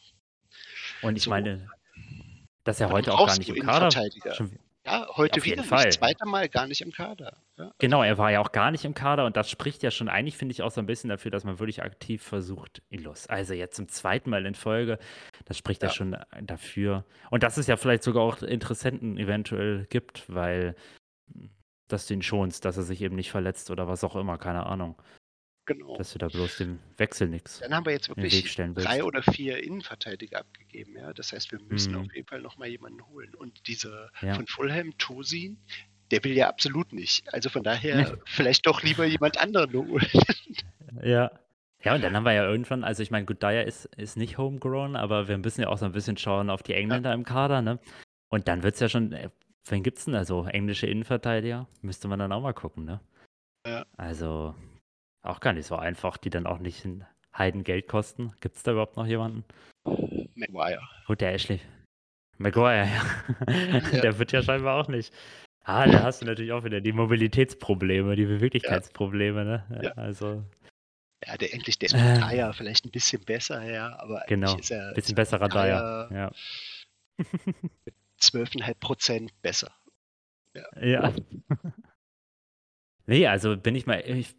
[1.03, 1.31] Und ich So.
[1.31, 1.69] meine,
[2.65, 3.91] dass er heute auch gar nicht im Kader
[4.35, 5.93] schon, Ja, heute wieder nicht.
[5.93, 7.37] Zweiter Mal gar nicht im Kader.
[7.59, 7.71] Ja.
[7.79, 10.37] Genau, er war ja auch gar nicht im Kader und das spricht ja schon eigentlich,
[10.39, 13.27] finde ich, auch so ein bisschen dafür, dass man wirklich aktiv versucht, ihn los.
[13.27, 14.99] Also jetzt zum zweiten Mal in Folge,
[15.45, 15.95] das spricht ja, Ja.
[15.95, 17.05] schon dafür.
[17.31, 20.75] Und dass es ja vielleicht sogar auch Interessenten eventuell gibt, weil
[21.89, 24.65] dass du ihn schonst, dass er sich eben nicht verletzt oder was auch immer, keine
[24.65, 24.95] Ahnung.
[25.73, 25.97] Genau.
[25.97, 29.63] Dass du da bloß dem Wechsel nichts Dann haben wir jetzt wirklich drei oder vier
[29.63, 30.97] Innenverteidiger abgegeben.
[30.97, 31.13] Ja?
[31.13, 32.01] Das heißt, wir müssen Mhm.
[32.01, 33.35] auf jeden Fall nochmal jemanden holen.
[33.37, 34.35] Und dieser Ja.
[34.35, 35.59] von Fulham, Tosin,
[36.11, 37.33] der will ja absolut nicht.
[37.33, 40.07] Also von daher vielleicht doch lieber jemand anderen holen.
[41.03, 41.31] Ja.
[41.83, 44.37] Ja, und dann haben wir ja irgendwann, also ich meine, gut, Dyer ist, ist nicht
[44.37, 47.63] homegrown, aber wir müssen ja auch so ein bisschen schauen auf die Engländer im Kader,
[47.63, 47.79] ne?
[48.29, 49.31] Und dann wird es ja schon, äh,
[49.67, 50.45] wen gibt's denn da so?
[50.45, 51.67] Englische Innenverteidiger?
[51.81, 53.01] Müsste man dann auch mal gucken, ne?
[53.67, 53.87] Ja.
[53.97, 54.55] Also
[55.23, 57.07] auch gar nicht so einfach, die dann auch nicht ein
[57.37, 58.33] Heidengeld kosten.
[58.41, 59.45] Gibt es da überhaupt noch jemanden?
[60.35, 60.83] Maguire.
[61.07, 61.61] Gut, der Ashley.
[62.39, 63.53] Maguire, ja.
[63.53, 63.81] Ja.
[64.03, 65.13] Der wird ja scheinbar auch nicht.
[65.65, 69.81] Ah, da hast du natürlich auch wieder die Mobilitätsprobleme, die Beweglichkeitsprobleme, ne?
[69.83, 69.91] Ja.
[69.93, 70.43] Also,
[71.27, 72.15] Ja, der endlich, der ist Äh.
[72.15, 74.57] mit Dyer vielleicht ein bisschen besser, ja, aber genau.
[74.57, 76.09] ist er Bisschen besserer Dyer.
[76.11, 76.33] Ja.
[78.21, 79.71] 12,5 Prozent besser.
[80.81, 81.13] Ja.
[83.07, 84.35] nee, also bin ich mal, ich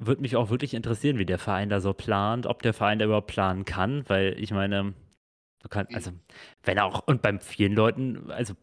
[0.00, 3.04] würde mich auch wirklich interessieren, wie der Verein da so plant, ob der Verein da
[3.04, 4.94] überhaupt planen kann, weil ich meine,
[5.62, 5.96] du kannst, Mhm.
[5.96, 6.12] also,
[6.64, 8.54] wenn auch, und beim vielen Leuten, also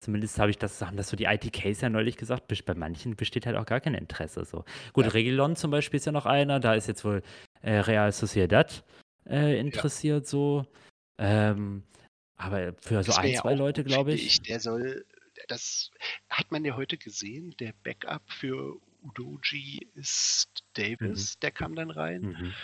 [0.00, 3.46] zumindest habe ich das, haben das so die ITKs ja neulich gesagt, bei manchen besteht
[3.46, 4.44] halt auch gar kein Interesse.
[4.44, 4.64] So.
[4.92, 5.10] Gut, Ja.
[5.12, 7.22] Reguilon zum Beispiel ist ja noch einer, da ist jetzt wohl
[7.62, 8.84] äh, Real Sociedad
[9.28, 10.64] äh, interessiert so.
[11.18, 11.82] Ähm,
[12.36, 14.42] aber für so Das ein, ja zwei Leute, glaube ich.
[14.42, 15.04] Der soll,
[15.48, 15.90] das
[16.28, 22.22] hat man ja heute gesehen, der Backup für Udoji ist Davis, der kam dann rein.
[22.22, 22.54] Mhm.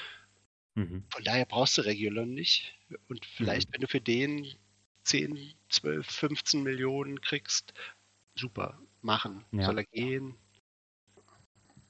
[0.75, 1.05] Mhm.
[1.11, 2.75] Von daher brauchst du Regulon nicht.
[3.09, 4.47] Und vielleicht, wenn du für den
[5.05, 7.75] 10, 12, 15 Millionen kriegst,
[8.35, 9.45] super, machen.
[9.53, 9.67] Ja.
[9.67, 10.35] Soll er gehen?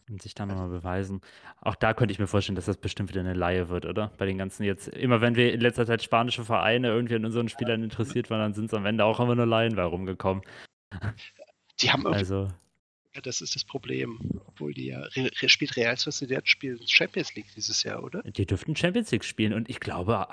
[0.09, 1.21] Und sich dann nochmal beweisen.
[1.61, 4.11] Auch da könnte ich mir vorstellen, dass das bestimmt wieder eine Laie wird, oder?
[4.19, 7.49] Bei den ganzen jetzt, immer wenn wir in letzter Zeit spanische Vereine irgendwie an unseren
[7.49, 10.43] Spielern interessiert waren, dann sind es am Ende auch immer nur Laien bei rumgekommen.
[11.81, 12.49] Die haben irgendwie,
[13.13, 17.35] Also, das ist das Problem, obwohl die ja, Re, Re, spielt Real Sociedad spielt Champions
[17.35, 18.23] League dieses Jahr, oder?
[18.23, 20.27] die dürften Champions League spielen und ich glaube,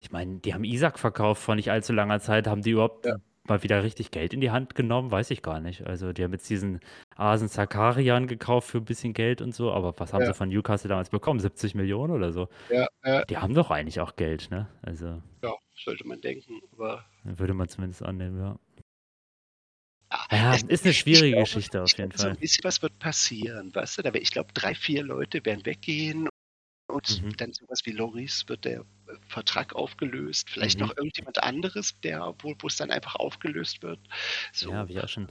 [0.00, 2.46] ich meine, die haben Isaac verkauft vor nicht allzu langer Zeit.
[2.46, 3.16] Haben die überhaupt Ja.
[3.46, 5.10] mal wieder richtig Geld in die Hand genommen?
[5.10, 5.86] Weiß ich gar nicht.
[5.86, 6.80] Also, die haben jetzt diesen
[7.14, 10.28] Asen Zakarian gekauft für ein bisschen Geld und so, aber was haben Ja.
[10.28, 11.40] sie von Newcastle damals bekommen?
[11.40, 12.48] 70 Millionen oder so?
[12.70, 14.66] Ja, äh, Die haben doch eigentlich auch Geld, ne?
[14.80, 16.60] Also, ja, sollte man denken.
[16.72, 18.58] Aber würde man zumindest annehmen, ja.
[20.30, 22.30] Ja, es- ist eine schwierige glaube, Geschichte auf jeden glaube, So Fall.
[22.32, 24.02] ein bisschen was wird passieren, weißt du?
[24.02, 26.28] Da wär- Ich glaube, drei, vier Leute werden weggehen
[26.88, 27.36] und Mhm.
[27.36, 28.84] dann sowas wie Loris wird der äh,
[29.28, 30.50] Vertrag aufgelöst.
[30.50, 30.86] Vielleicht Mhm.
[30.86, 34.00] noch irgendjemand anderes, der, wo wo es dann einfach aufgelöst wird.
[34.52, 35.30] So, Ja, wie auch schon.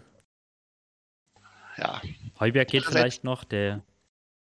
[1.78, 2.02] ja.
[2.40, 3.84] Heuberg geht vielleicht noch, der.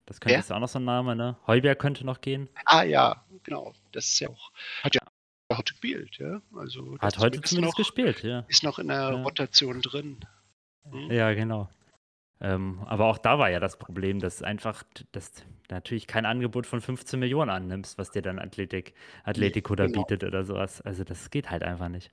[0.06, 1.38] Das könnte ist auch noch so ein Name, ne?
[1.48, 2.50] Heuberg könnte noch gehen.
[2.66, 3.74] Ah ja, genau.
[3.92, 4.52] Das ist ja auch.
[4.84, 5.02] Hat ja
[5.58, 6.42] heute gespielt, ja.
[6.56, 8.46] Also Hat heute ist zumindest noch, gespielt, ja.
[8.48, 9.22] Ist noch in der Ja.
[9.22, 10.18] Rotation drin.
[10.90, 11.12] Hm?
[11.12, 11.70] Ja, genau.
[12.40, 16.66] Ähm, aber auch da war ja das Problem, dass einfach, dass du natürlich kein Angebot
[16.66, 20.02] von 15 Millionen annimmst, was dir dann Athletik, Atletico da genau.
[20.04, 20.82] bietet oder sowas.
[20.82, 22.10] Also das geht halt einfach nicht.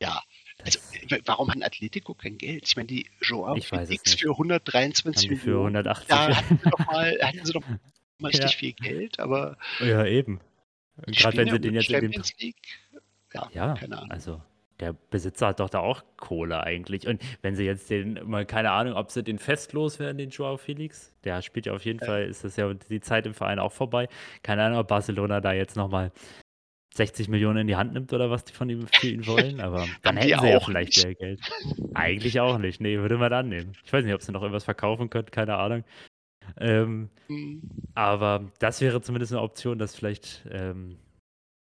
[0.00, 0.22] Ja,
[0.64, 0.78] Also,
[1.26, 2.64] warum hat Atletico kein Geld?
[2.66, 4.20] Ich meine, die Joao Ich weiß es Felix nicht.
[4.22, 5.76] für 123 haben die für Millionen.
[5.76, 6.08] 180.
[6.08, 7.62] Da hatten sie doch mal, hatten sie doch
[8.18, 8.58] mal richtig Ja.
[8.58, 10.40] viel Geld, aber ja, eben.
[11.06, 12.56] Gerade wenn sie den jetzt in dem Champions League.
[13.32, 14.10] Ja, Ja, keine Ahnung.
[14.10, 14.40] also
[14.80, 17.06] der Besitzer hat doch da auch Kohle eigentlich.
[17.06, 20.56] Und wenn sie jetzt den, mal keine Ahnung, ob sie den festlos werden, den Joao
[20.56, 22.06] Felix, der spielt ja auf jeden Ja.
[22.06, 24.08] Fall, ist das ja die Zeit im Verein auch vorbei.
[24.42, 26.10] Keine Ahnung, ob Barcelona da jetzt nochmal
[26.94, 29.86] 60 Millionen in die Hand nimmt oder was die von ihm für ihn wollen, aber
[30.02, 31.04] dann hätten sie ja auch vielleicht nicht.
[31.04, 31.40] mehr Geld.
[31.94, 32.80] Eigentlich auch nicht.
[32.80, 33.72] Nee, würde man dann nehmen.
[33.84, 35.84] Ich weiß nicht, ob sie noch irgendwas verkaufen können, keine Ahnung.
[36.58, 37.62] Ähm, Hm,
[37.94, 40.98] aber das wäre zumindest eine Option, dass vielleicht, ähm,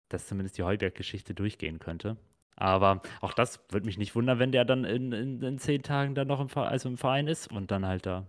[0.09, 2.17] dass zumindest die Heuberg-Geschichte durchgehen könnte.
[2.55, 6.15] Aber auch das würde mich nicht wundern, wenn der dann in, in, in zehn Tagen
[6.15, 8.25] dann noch im, also im Verein ist und dann halt da,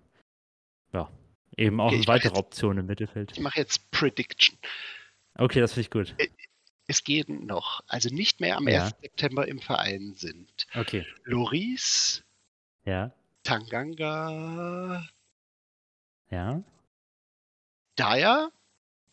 [0.92, 1.10] ja,
[1.56, 3.32] eben auch Okay, eine weitere jetzt- Option im Mittelfeld.
[3.32, 4.58] Ich mache jetzt Prediction.
[5.34, 6.14] Okay, das finde ich gut.
[6.88, 8.84] Es gehen noch, also nicht mehr am Ja.
[8.84, 8.94] 1.
[9.02, 10.66] September im Verein sind.
[10.74, 12.22] Okay, Loris,
[12.84, 13.12] ja,
[13.44, 15.06] Tanganga,
[16.30, 16.62] ja,
[17.98, 18.50] Dyer,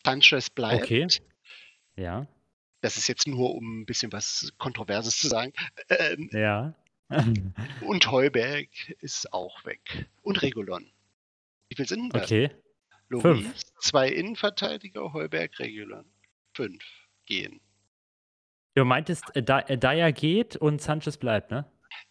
[0.04, 0.84] Sanchez bleibt.
[0.84, 1.08] Okay.
[1.96, 2.26] ja,
[2.80, 5.52] Das ist jetzt nur, um ein bisschen was Kontroverses zu sagen.
[5.88, 6.74] Ähm, ja.
[7.82, 8.68] und Heuberg
[9.00, 10.08] ist auch weg.
[10.22, 10.90] Und Regulon.
[11.68, 12.24] Wie viel sind das?
[12.24, 12.50] okay,
[13.08, 16.04] Loris, zwei Innenverteidiger, Heuberg, Regulon.
[16.54, 16.82] Fünf
[17.26, 17.60] gehen.
[18.74, 21.64] du meintest, äh, Da- äh, Dyer geht und Sanchez bleibt, ne?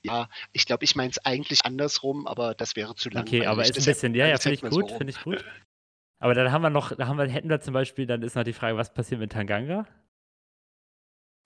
[0.04, 3.24] Ja, ich glaube, ich meine es eigentlich andersrum, aber das wäre zu lang.
[3.24, 5.44] Okay, aber ist ein bisschen, ja, ja, finde ich gut, finde ich gut.
[6.20, 8.44] Aber dann haben wir noch, da haben wir, hätten wir zum Beispiel, dann ist noch
[8.44, 9.86] die Frage, was passiert mit Tanganga?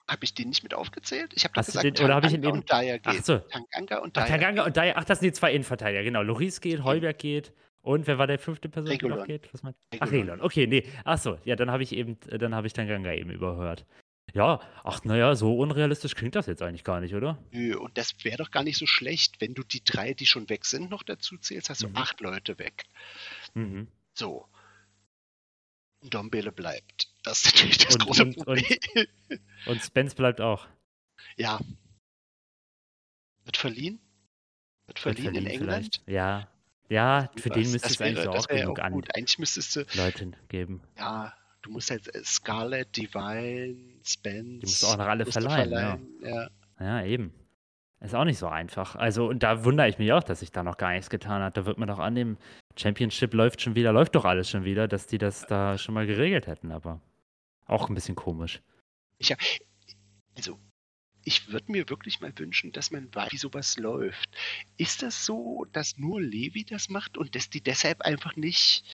[0.07, 1.33] Habe ich den nicht mit aufgezählt?
[1.35, 3.13] Ich habe doch du gesagt, den- oder habe ich ihn Tanganga eben- und Dyer Ach
[3.13, 3.25] geht.
[3.25, 4.37] so, Tanganga und ach, Dyer.
[4.39, 6.21] Tanganga und Dyer, ach, das sind die zwei Innenverteidiger, genau.
[6.23, 9.27] Loris geht, Heuberg geht und wer war der fünfte Person, die noch Regulon.
[9.27, 9.53] geht?
[9.53, 9.75] Was meint?
[9.99, 10.11] Ach, Regulon.
[10.11, 10.83] Regelon, okay, nee.
[11.03, 13.85] Ach so, ja, dann habe ich eben, dann habe ich Tanganga eben überhört.
[14.33, 17.37] Ja, ach, naja, so unrealistisch klingt das jetzt eigentlich gar nicht, oder?
[17.51, 20.49] Nö, und das wäre doch gar nicht so schlecht, wenn du die drei, die schon
[20.49, 21.95] weg sind, noch dazu zählst, hast du Mhm.
[21.97, 22.83] acht Leute weg.
[23.53, 23.87] Mhm.
[24.13, 24.47] So.
[26.01, 27.09] Dombele bleibt.
[27.23, 28.63] Das ist natürlich das Und- große und- Problem.
[29.65, 30.67] Und Spence bleibt auch.
[31.37, 31.59] ja.
[33.45, 33.99] Wird verliehen?
[34.87, 35.99] Wird Wird verliehen in England?
[35.99, 36.07] vielleicht.
[36.07, 36.47] Ja.
[36.87, 38.93] Ja, für den müsste es eigentlich so auch genug an.
[39.15, 40.81] Eigentlich müsstest du, Leuten geben.
[40.97, 44.59] ja, du musst halt äh, Scarlett, Divine, Spence.
[44.59, 45.99] Die musst du auch noch alle musst du verleihen, ja.
[46.29, 46.49] ja.
[46.79, 47.33] Ja, eben.
[48.01, 48.95] Ist auch nicht so einfach.
[48.95, 51.57] Also, und da wundere ich mich auch, dass sich da noch gar nichts getan hat.
[51.57, 52.37] Da wird man doch annehmen,
[52.77, 56.07] Championship läuft schon wieder, läuft doch alles schon wieder, dass die das da schon mal
[56.07, 57.01] geregelt hätten, aber
[57.65, 58.61] auch ein bisschen komisch.
[60.37, 60.57] Also,
[61.25, 64.29] ich würde mir wirklich mal wünschen, dass man weiß, wie sowas läuft.
[64.77, 68.93] Ist das so, dass nur Levi das macht und dass die deshalb einfach nicht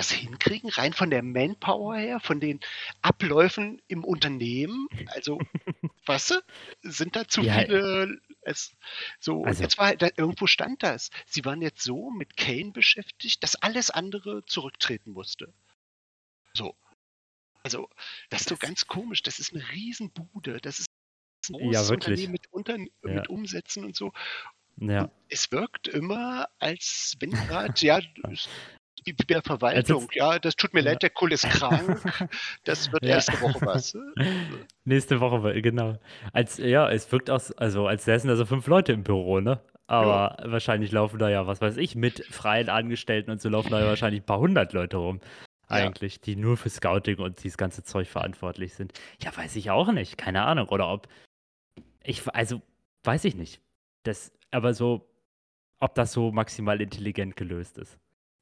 [0.00, 2.60] das hinkriegen, rein von der Manpower her, von den
[3.02, 4.88] Abläufen im Unternehmen?
[5.06, 5.38] Also,
[6.06, 6.34] weißt du,
[6.82, 7.60] sind da zu Ja.
[7.60, 8.20] viele.
[8.42, 8.74] Es,
[9.18, 11.10] so, Also- jetzt war da, irgendwo stand das.
[11.26, 15.52] Sie waren jetzt so mit Kane beschäftigt, dass alles andere zurücktreten musste.
[16.54, 16.74] So.
[17.62, 17.90] Also,
[18.30, 19.22] das ist so ganz komisch.
[19.22, 20.60] Das ist eine Riesenbude.
[20.62, 20.86] Das ist
[21.50, 22.08] ein Ja, großes wirklich.
[22.08, 22.86] Unternehmen mit, Unter Ja.
[23.02, 24.12] mit Umsätzen und so.
[24.76, 25.10] Ja.
[25.28, 28.00] Es wirkt immer, als wenn gerade, ja,
[29.06, 30.90] die der Verwaltung, Als ja, das tut mir Ja.
[30.92, 32.00] leid, der Kull ist krank.
[32.64, 33.10] Das wird Ja.
[33.16, 33.96] erste Woche was.
[34.84, 35.98] Nächste Woche, genau.
[36.32, 39.60] Als, ja, es wirkt aus, also als säßen da so fünf Leute im Büro, ne?
[39.86, 43.80] Aber wahrscheinlich laufen da ja, was weiß ich, mit freien Angestellten und so laufen da
[43.80, 45.20] ja wahrscheinlich ein paar hundert Leute rum.
[45.68, 45.76] Ja.
[45.76, 48.92] Eigentlich, die nur für Scouting und dieses ganze Zeug verantwortlich sind.
[49.22, 50.16] Ja, weiß ich auch nicht.
[50.18, 50.68] Keine Ahnung.
[50.68, 51.08] Oder ob.
[52.02, 52.60] Ich, also,
[53.04, 53.60] weiß ich nicht.
[54.04, 55.08] Das, aber so,
[55.80, 57.98] ob das so maximal intelligent gelöst ist.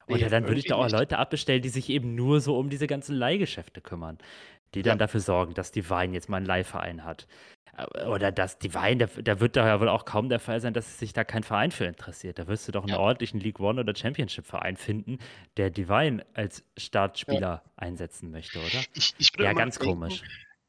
[0.09, 0.93] Oder Nee, dann würde ich da auch nicht.
[0.93, 4.17] Leute abbestellen, die sich eben nur so um diese ganzen Leihgeschäfte kümmern.
[4.75, 4.97] Die dann Ja.
[4.97, 7.27] dafür sorgen, dass die Wein jetzt mal einen Leihverein hat.
[7.77, 10.61] Äh, Oder dass die Wein, da, da wird da ja wohl auch kaum der Fall
[10.61, 12.37] sein, dass sich da kein Verein für interessiert.
[12.39, 12.99] Da wirst du doch einen Ja.
[12.99, 15.17] ordentlichen League One oder Championship Verein finden,
[15.57, 18.85] der die Wein als Startspieler einsetzen möchte, oder?
[18.93, 20.23] Ich, ich Ja, ganz denken, komisch.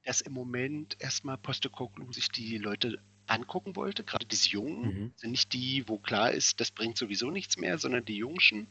[0.04, 2.98] dass im Moment erstmal Postecoglou sich die Leute
[3.30, 5.12] angucken wollte, gerade diese Jungen, Mhm.
[5.16, 8.68] sind nicht die, wo klar ist, das bringt sowieso nichts mehr, sondern die Jungschen.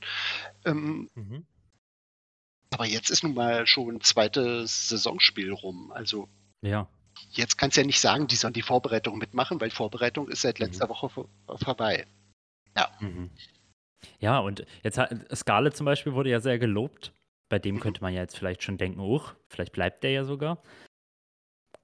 [0.66, 1.46] Ähm, Mhm.
[2.72, 5.92] aber jetzt ist nun mal schon ein zweites Saisonspiel rum.
[5.92, 6.30] Also
[6.62, 6.88] Ja.
[7.32, 10.60] jetzt kannst du ja nicht sagen, die sollen die Vorbereitung mitmachen, weil Vorbereitung ist seit
[10.60, 10.66] Mhm.
[10.66, 11.30] letzter Woche vor,
[11.64, 12.06] vorbei.
[13.02, 13.30] Mhm.
[14.20, 17.12] Ja, und jetzt hat Scarlett zum Beispiel wurde ja sehr gelobt.
[17.50, 17.80] Bei dem Mhm.
[17.80, 20.62] könnte man ja jetzt vielleicht schon denken, uch, vielleicht bleibt der ja sogar.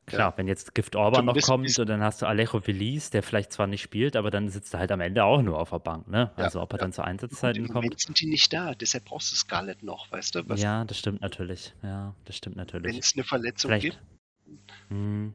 [0.08, 0.38] Klar, Ja.
[0.38, 3.66] wenn jetzt Gift Orban noch kommt und dann hast du Alejo Velis, der vielleicht zwar
[3.66, 6.32] nicht spielt, aber dann sitzt er halt am Ende auch nur auf der Bank, ne?
[6.38, 6.82] Ja, Also ob er ja.
[6.82, 7.86] dann zu Einsatzzeiten Im kommt.
[7.86, 10.48] Moment sind die nicht da, deshalb brauchst du Scarlett noch, weißt du?
[10.48, 11.74] Was, Ja, das stimmt natürlich.
[11.82, 12.98] Ja, das stimmt Wenn natürlich.
[13.00, 13.84] es eine Verletzung Vielleicht.
[13.84, 14.00] gibt.
[14.90, 15.34] Hm.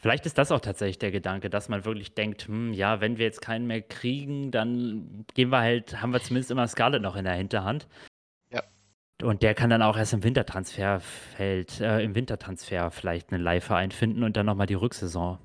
[0.00, 3.24] Vielleicht ist das auch tatsächlich der Gedanke, dass man wirklich denkt, hm, ja, wenn wir
[3.24, 7.24] jetzt keinen mehr kriegen, dann gehen wir halt, haben wir zumindest immer Scarlett noch in
[7.24, 7.88] der Hinterhand.
[9.22, 14.24] Und der kann dann auch erst im Wintertransferfeld, äh, im Wintertransfer vielleicht einen Leihverein finden
[14.24, 15.38] und dann nochmal die Rücksaison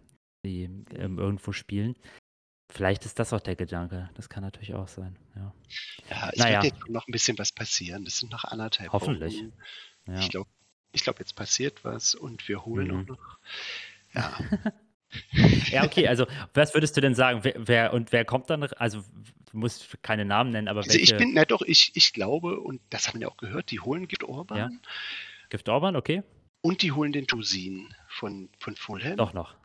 [0.45, 0.63] die,
[0.95, 1.95] ähm, irgendwo spielen.
[2.71, 4.09] Vielleicht ist das auch der Gedanke.
[4.15, 5.17] Das kann natürlich auch sein.
[5.35, 5.53] Ja.
[6.09, 6.63] Ja, es Naja.
[6.63, 8.05] wird jetzt noch ein bisschen was passieren.
[8.05, 9.37] Das sind noch anderthalb Hoffentlich.
[9.37, 9.53] Wochen.
[10.07, 10.19] Ja.
[10.19, 10.49] Ich glaube,
[10.91, 13.01] ich glaube, jetzt passiert was und wir holen Mhm.
[13.01, 13.37] auch noch.
[14.13, 14.37] Ja,
[15.71, 17.43] Ja, okay, also was würdest du denn sagen?
[17.43, 18.61] Wer, wer und wer kommt dann?
[18.63, 19.03] Also
[19.51, 21.17] du musst keine Namen nennen, aber also ich welche?
[21.17, 24.07] bin, na doch, ich, ich glaube, und das haben wir ja auch gehört, die holen
[24.07, 24.69] Gift Orban Ja.
[25.49, 26.23] Gift Orban, okay?
[26.61, 29.15] und die holen den Tusin von, von Fulham.
[29.17, 29.55] Doch noch.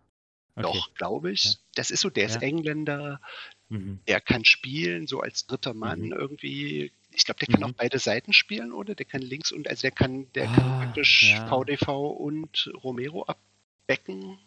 [0.56, 0.62] Okay.
[0.62, 1.44] Doch, glaube ich.
[1.44, 1.50] Ja.
[1.74, 2.42] Das ist so, der ist Ja.
[2.42, 3.20] Engländer,
[3.68, 3.98] Mhm.
[4.06, 6.12] der kann spielen, so als dritter Mann Mhm.
[6.12, 6.92] irgendwie.
[7.10, 7.66] Ich glaube, der kann Mhm.
[7.66, 8.94] auch beide Seiten spielen, oder?
[8.94, 11.34] Der kann links und, also der kann, der Ah, kann praktisch.
[11.48, 14.38] VDV und Romero abbecken.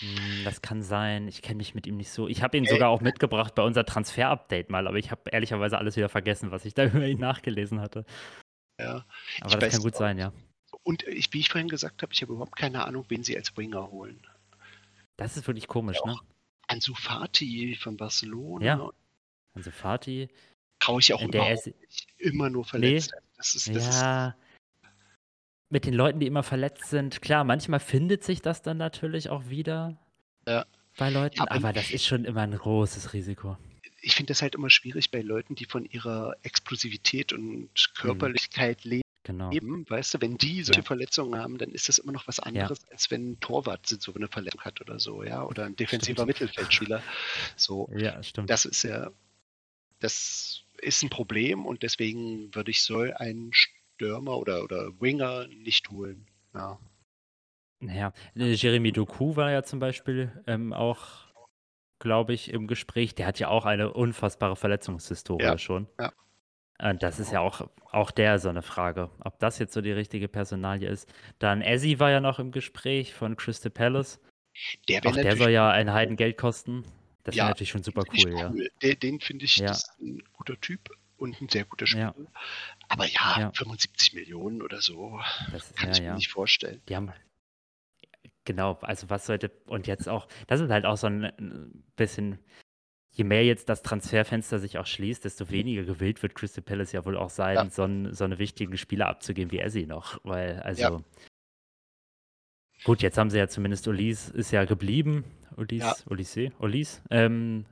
[0.00, 1.28] Hm, Das kann sein.
[1.28, 2.28] Ich kenne mich mit ihm nicht so.
[2.28, 5.78] Ich habe ihn Äh, sogar auch mitgebracht bei unser Transfer-Update mal, aber ich habe ehrlicherweise
[5.78, 8.04] alles wieder vergessen, was ich da über ihn nachgelesen hatte.
[8.80, 9.04] Ja.
[9.40, 10.32] Aber Ich das kann gut auch sein, ja.
[10.84, 13.56] Und ich, wie ich vorhin gesagt habe, ich habe überhaupt keine Ahnung, wen sie als
[13.56, 14.20] Winger holen.
[15.16, 16.18] Das ist wirklich komisch, Ja, ne?
[16.68, 18.90] Ansu Fati von Barcelona Ja.
[19.54, 20.28] Also Fatih,
[20.78, 22.06] traue ich auch äh, der überhaupt ist, nicht.
[22.18, 23.12] Immer nur verletzt.
[23.36, 24.36] Das ist, das ist ja,
[25.70, 29.48] mit den Leuten, die immer verletzt sind, klar, manchmal findet sich das dann natürlich auch
[29.48, 29.98] wieder
[30.46, 30.64] Ja.
[30.96, 33.56] bei Leuten, aber- aber das ist schon immer ein großes Risiko.
[34.00, 39.02] ich finde das halt immer schwierig bei Leuten, die von ihrer Explosivität und Körperlichkeit leben.
[39.24, 39.50] Genau.
[39.50, 40.86] Weißt du, wenn die solche Ja.
[40.86, 44.28] Verletzungen haben, dann ist das immer noch was anderes, als wenn ein Torwart so eine
[44.28, 46.28] Verletzung hat oder so, ja, oder ein defensiver Stimmt.
[46.28, 47.02] Mittelfeldspieler.
[47.56, 48.48] So, Ja, stimmt.
[48.48, 49.10] das ist ja,
[49.98, 53.50] das ist ein Problem und deswegen würde ich so einen
[53.98, 56.24] Stürmer oder, oder Winger nicht holen.
[56.54, 56.78] Ja.
[57.80, 61.32] Ja, äh, Jeremy Doku war ja zum Beispiel ähm, auch,
[61.98, 63.16] glaube ich, im Gespräch.
[63.16, 65.88] Der hat ja auch eine unfassbare Verletzungshistorie Ja, schon.
[65.98, 66.12] ja.
[66.80, 69.90] Und das ist ja auch, auch der so eine Frage, ob das jetzt so die
[69.90, 71.12] richtige Personalie ist.
[71.40, 74.20] Dann Ezzy war ja noch im Gespräch von Crystal Palace.
[74.88, 76.84] Der Auch der soll ja ein Heidengeld kosten.
[77.24, 78.50] Das Ja, wäre natürlich schon super cool, ich ja.
[78.50, 78.70] cool.
[78.80, 79.76] Den, den finde ich Ja.
[80.00, 80.88] ein guter Typ
[81.18, 82.10] und ein sehr guter Ja.
[82.12, 82.30] Spieler.
[82.88, 83.52] Aber ja, Ja.
[83.52, 85.20] 75 Millionen oder so,
[85.52, 86.14] Das, kann ja, ich mir ja.
[86.14, 86.80] nicht vorstellen.
[86.88, 87.12] Die haben.
[88.44, 89.50] Genau, also was sollte.
[89.66, 91.32] Und jetzt auch, das ist halt auch so ein äh,
[91.96, 92.38] bisschen.
[93.10, 97.04] Je mehr jetzt das Transferfenster sich auch schließt, desto weniger gewillt wird Crystal Palace ja
[97.04, 97.68] wohl auch sein, Ja.
[97.70, 100.20] so, einen, so eine wichtigen Spieler abzugeben wie Essi noch.
[100.24, 100.80] Weil, also.
[100.82, 101.00] Ja.
[102.84, 105.24] Gut, jetzt haben sie ja zumindest Ulis ist ja geblieben.
[105.56, 105.94] Ulis, Ja.
[106.06, 107.02] Ulisse, Ulis.
[107.10, 107.64] Ähm,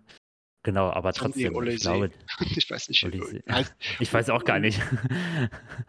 [0.66, 1.88] genau, aber trotzdem, ich Olise.
[1.88, 2.10] glaube,
[2.56, 3.02] Ich weiß nicht,
[3.48, 3.74] heißt.
[4.00, 4.80] ich weiß auch gar nicht,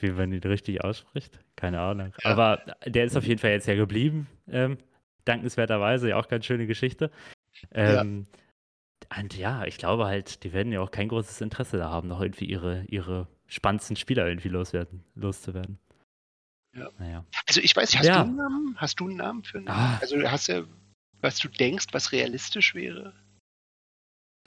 [0.00, 1.38] wie man ihn richtig ausspricht.
[1.56, 2.12] Keine Ahnung.
[2.24, 2.30] Ja.
[2.30, 4.26] Aber der ist auf jeden Fall jetzt ja geblieben.
[4.48, 4.78] Ähm,
[5.24, 7.10] dankenswerterweise, ja auch ganz schöne Geschichte.
[7.74, 8.00] Ja.
[8.00, 8.26] Ähm,
[9.18, 12.20] Und ja, ich glaube halt, die werden ja auch kein großes Interesse da haben, noch
[12.20, 15.78] irgendwie ihre, ihre spannendsten Spieler irgendwie loswerden, loszuwerden.
[16.76, 16.90] Ja.
[16.98, 17.24] Naja.
[17.46, 18.22] Also ich weiß nicht, hast Ja.
[18.22, 18.74] du einen Namen?
[18.76, 19.68] Hast du einen Namen für einen?
[19.68, 19.98] Ah.
[20.00, 20.66] Also hast du,
[21.20, 23.14] was du denkst, was realistisch wäre?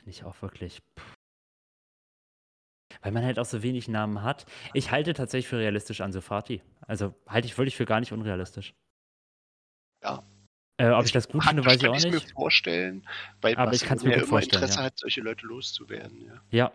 [0.01, 0.81] Finde ich auch wirklich.
[0.97, 1.15] pff.
[3.03, 4.45] Weil man halt auch so wenig Namen hat.
[4.73, 6.61] Ich halte tatsächlich für realistisch Ansu Fati.
[6.87, 8.73] Also halte ich wirklich für gar nicht unrealistisch.
[10.03, 10.23] Ja.
[10.77, 12.27] Äh, ob ich das gut finde, weiß ich auch Kann ich nicht.
[12.29, 13.07] mir vorstellen,
[13.41, 14.85] weil Aber ich kann's mir Barcelona gut vorstellen, Interesse ja.
[14.85, 16.25] hat, solche Leute loszuwerden.
[16.25, 16.41] Ja.
[16.49, 16.71] Ja.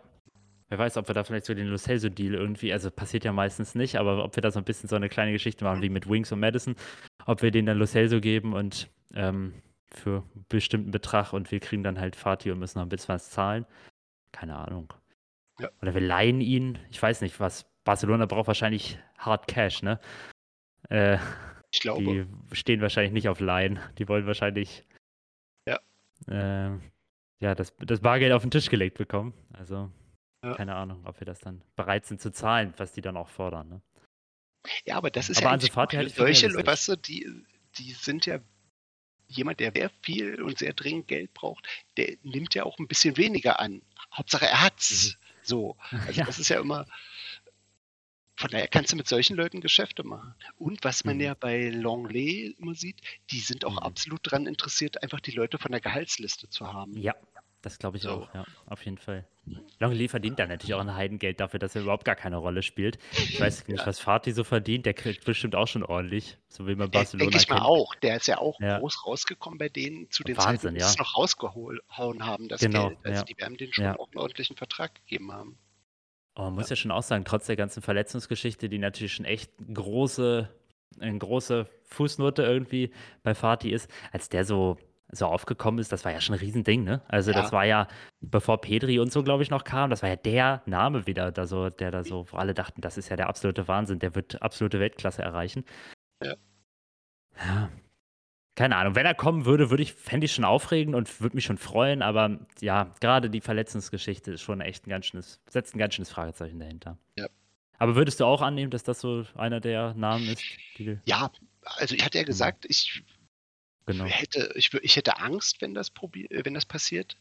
[0.69, 3.75] Wer weiß, ob wir da vielleicht so den Lo Celso-Deal irgendwie, also passiert ja meistens
[3.75, 6.09] nicht, aber ob wir da so ein bisschen so eine kleine Geschichte machen wie mit
[6.09, 6.77] Wings und Madison,
[7.25, 9.55] ob wir denen dann Lo Celso geben und ähm,
[9.95, 13.15] für einen bestimmten Betrag und wir kriegen dann halt Fatih und müssen noch ein bisschen
[13.15, 13.67] was zahlen.
[14.33, 14.93] Keine Ahnung.
[15.59, 15.71] Ja.
[15.81, 16.79] Oder wir leihen ihn.
[16.91, 17.67] Ich weiß nicht, was.
[17.85, 20.01] Barcelona braucht wahrscheinlich Hard Cash, ne?
[20.91, 21.19] Äh,
[21.71, 22.27] Ich glaube, die
[22.57, 23.79] stehen wahrscheinlich nicht auf Laien.
[23.99, 24.85] Die wollen wahrscheinlich
[25.67, 25.79] Ja.
[26.27, 26.77] äh,
[27.39, 29.35] ja, das, das Bargeld auf den Tisch gelegt bekommen.
[29.53, 29.91] Also
[30.43, 30.55] Ja.
[30.55, 33.69] keine Ahnung, ob wir das dann bereit sind zu zahlen, was die dann auch fordern.
[33.69, 33.81] Ne?
[34.85, 35.73] ja, aber das ist Aber ja ich
[36.13, 37.45] für solche Leute, weißt du, die,
[37.79, 38.41] die sind ja
[39.29, 41.67] jemand, der sehr viel und sehr dringend Geld braucht,
[41.97, 43.83] der nimmt ja auch ein bisschen weniger an.
[44.13, 45.17] Hauptsache er hat's.
[45.43, 45.77] So.
[45.91, 46.13] Also Mhm.
[46.19, 46.25] Ja.
[46.27, 46.87] das ist ja immer.
[48.39, 50.35] Von daher kannst du mit solchen Leuten Geschäfte machen.
[50.59, 51.23] Und was man Mhm.
[51.23, 53.01] ja bei Longley immer sieht,
[53.31, 53.79] die sind auch Mhm.
[53.79, 56.97] absolut daran interessiert, einfach die Leute von der Gehaltsliste zu haben.
[57.01, 57.15] Ja,
[57.63, 58.11] das glaube ich So.
[58.11, 59.25] auch, ja, auf jeden Fall.
[59.79, 62.99] Longley verdient da natürlich auch ein Heidengeld dafür, dass er überhaupt gar keine Rolle spielt.
[63.13, 63.87] Ich weiß nicht, Ja.
[63.87, 67.31] was Fatih so verdient, der kriegt bestimmt auch schon ordentlich, so wie man Der, Barcelona
[67.31, 67.67] denke ich mal kennt.
[67.67, 67.95] auch.
[67.97, 68.79] Der ist ja auch Ja.
[68.79, 70.87] groß rausgekommen bei denen zu den Wahnsinn, Zeiten, die ja.
[70.89, 71.81] es noch rausgehauen
[72.27, 72.99] haben, das Genau, Geld.
[73.05, 73.25] Also ja.
[73.25, 75.59] die werden denen schon auch einen ordentlichen Vertrag gegeben haben.
[76.35, 79.51] Aber man muss ja schon auch sagen, trotz der ganzen Verletzungsgeschichte, die natürlich schon echt
[79.73, 80.51] große,
[81.01, 82.91] eine große Fußnote irgendwie
[83.23, 84.77] bei Fatih ist, als der so,
[85.13, 87.03] so aufgekommen ist, das war ja schon ein Riesending, ne?
[87.09, 87.41] Also Ja.
[87.41, 87.87] das war ja,
[88.21, 91.47] bevor Pedri und so, glaube ich, noch kam, das war ja der Name wieder, da
[91.47, 94.43] so, der da so, wo alle dachten, das ist ja der absolute Wahnsinn, der wird
[94.43, 95.65] absolute Weltklasse erreichen.
[96.23, 96.35] Ja.
[97.39, 97.69] Ja.
[98.57, 101.45] Keine Ahnung, wenn er kommen würde, würde ich, fände ich schon aufregend und würde mich
[101.45, 105.79] schon freuen, aber ja, gerade die Verletzungsgeschichte ist schon echt ein ganz schönes, setzt ein
[105.79, 106.97] ganz schönes Fragezeichen dahinter.
[107.17, 107.27] Ja.
[107.79, 110.43] Aber würdest du auch annehmen, dass das so einer der Namen ist?
[110.79, 111.31] Die Ja,
[111.63, 113.05] also ich hatte ja gesagt, ich
[113.87, 114.05] genau.
[114.05, 117.17] hätte, ich, ich hätte Angst, wenn das, äh, wenn das passiert.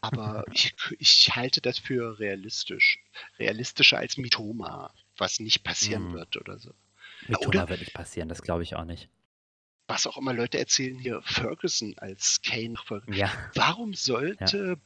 [0.00, 2.98] Aber ich, ich halte das für realistisch.
[3.38, 6.14] Realistischer als Mitoma, was nicht passieren Mhm.
[6.14, 6.72] wird oder so.
[7.28, 7.68] Mit oder?
[7.68, 9.08] Wird nicht passieren, das glaube ich auch nicht.
[9.88, 12.74] Was auch immer Leute erzählen hier, Ferguson als Kane.
[13.08, 14.78] Ja, Warum sollte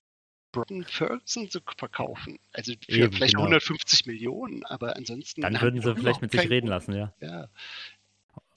[0.53, 2.39] Broughton Ferguson so verkaufen?
[2.53, 3.45] Also für Eben, vielleicht genau.
[3.45, 5.43] 150 Millionen, aber ansonsten.
[5.43, 7.13] dann würden sie vielleicht mit sich reden lassen, ja.
[7.21, 7.49] Ja.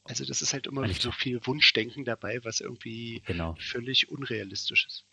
[0.09, 3.55] Also das ist halt immer ich- so viel Wunschdenken dabei, was irgendwie Genau.
[3.59, 5.05] völlig unrealistisch ist.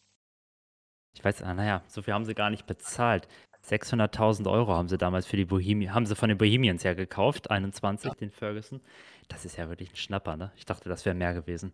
[1.14, 3.28] Ich weiß, ah, naja, so viel haben sie gar nicht bezahlt.
[3.62, 7.51] 600.000 Euro haben sie damals für die Bohemians, haben sie von den Bohemians ja gekauft,
[7.51, 8.80] 21, den Ferguson.
[9.28, 10.53] Das ist ja wirklich ein Schnapper, ne?
[10.57, 11.72] Ich dachte, das wäre mehr gewesen.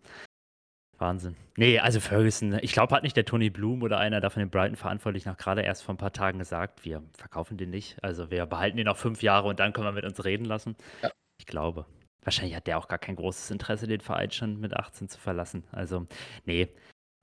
[0.99, 1.37] Wahnsinn.
[1.57, 4.51] Nee, also Ferguson, ich glaube, hat nicht der Tony Bloom oder einer da von den
[4.51, 8.03] Brighton verantwortlich noch gerade erst vor ein paar Tagen gesagt, wir verkaufen den nicht.
[8.03, 10.77] Also wir behalten den noch fünf Jahre und dann können wir mit uns reden lassen.
[11.03, 11.11] Ja.
[11.39, 11.87] Ich glaube.
[12.25, 15.65] Wahrscheinlich hat der auch gar kein großes Interesse, den Verein schon mit 18 zu verlassen.
[15.73, 16.07] Also,
[16.45, 16.69] nee,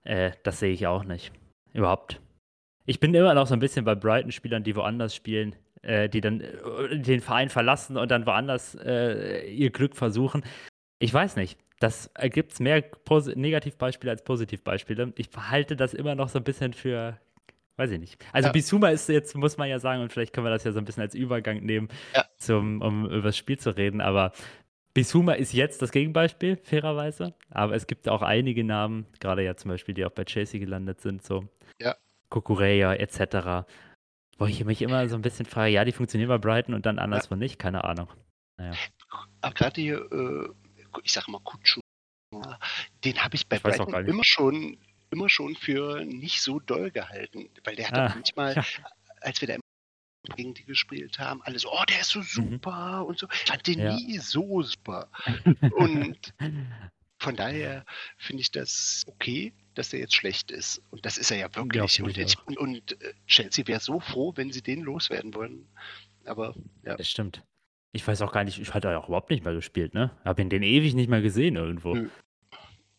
[0.04, 1.32] äh, das sehe ich auch nicht.
[1.74, 2.20] Überhaupt.
[2.86, 6.42] Ich bin immer noch so ein bisschen bei Brighton-Spielern, die woanders spielen, äh, die dann
[6.42, 10.44] äh, den Verein verlassen und dann woanders äh, ihr Glück versuchen.
[11.00, 11.58] Ich weiß nicht.
[11.80, 12.84] Das ergibt mehr
[13.36, 15.14] Negativbeispiele als Positivbeispiele.
[15.16, 17.18] Ich halte das immer noch so ein bisschen für,
[17.78, 18.18] weiß ich nicht.
[18.34, 18.52] Also Ja.
[18.52, 20.84] Bisuma ist jetzt, muss man ja sagen, und vielleicht können wir das ja so ein
[20.86, 22.26] bisschen als Übergang nehmen, Ja.
[22.38, 24.34] zum, um über das Spiel zu reden, aber
[24.94, 27.36] Bisuma ist jetzt das Gegenbeispiel, fairerweise.
[27.52, 31.02] Aber es gibt auch einige Namen, gerade ja zum Beispiel, die auch bei Chelsea gelandet
[31.02, 31.48] sind, so
[31.80, 31.96] Ja.
[32.30, 33.68] Kukureya etc.,
[34.38, 36.98] wo ich mich immer so ein bisschen frage, ja, die funktionieren bei Brighton und dann
[37.00, 38.08] anderswo nicht, keine Ahnung.
[39.42, 40.50] Aber gerade hier, äh,
[41.04, 41.80] ich sage mal Kutschu,
[43.04, 44.78] den habe ich bei Ich Brighton immer schon,
[45.12, 48.64] immer schon für nicht so doll gehalten, weil der hat Ah, manchmal, ja.
[49.22, 49.56] als wir da
[50.36, 53.28] gegen die gespielt haben, alle so, oh, der ist so super und so.
[53.32, 53.86] Ich fand den Mhm.
[53.86, 53.96] Ja.
[53.96, 55.10] nie so super.
[55.76, 56.34] Und
[57.20, 57.86] von daher
[58.18, 60.82] finde ich das okay, dass der jetzt schlecht ist.
[60.92, 61.94] Und das ist er ja wirklich.
[61.96, 65.68] finde und, ich und, und äh, Chelsea wäre so froh, wenn sie den loswerden wollen.
[66.26, 66.54] Aber
[66.84, 67.44] ja, Das stimmt.
[67.92, 70.12] Ich weiß auch gar nicht, ich hatte ja auch überhaupt nicht mehr gespielt, ne?
[70.24, 71.96] Hab ihn den ewig nicht mehr gesehen irgendwo.
[71.96, 72.10] Nö.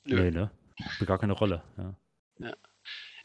[0.04, 0.22] Nö.
[0.22, 0.50] Nee, ne?
[0.94, 1.62] Spielt gar keine Rolle.
[1.78, 1.94] Ja.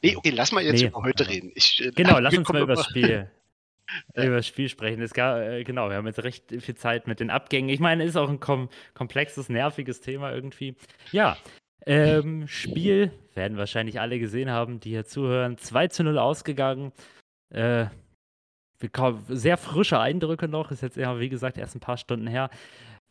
[0.04, 1.52] Nee, okay, lass mal jetzt Nee, über heute aber- reden.
[1.56, 3.28] Ich, äh, Genau, lass uns mal über das Spiel, Ja.
[4.16, 5.02] Über das Spiel sprechen.
[5.02, 7.70] Es gab, äh, genau, wir haben jetzt recht viel Zeit mit den Abgängen.
[7.70, 10.76] Ich meine, ist auch ein kom komplexes, nerviges Thema irgendwie.
[11.12, 11.38] Ja,
[11.86, 15.58] ähm, Spiel werden wahrscheinlich alle gesehen haben, die hier zuhören.
[15.58, 16.92] 2 zu 0 ausgegangen.
[17.54, 17.86] Äh,
[19.30, 20.72] sehr frische Eindrücke noch.
[20.72, 22.50] Ist jetzt ja, wie gesagt, erst ein paar Stunden her.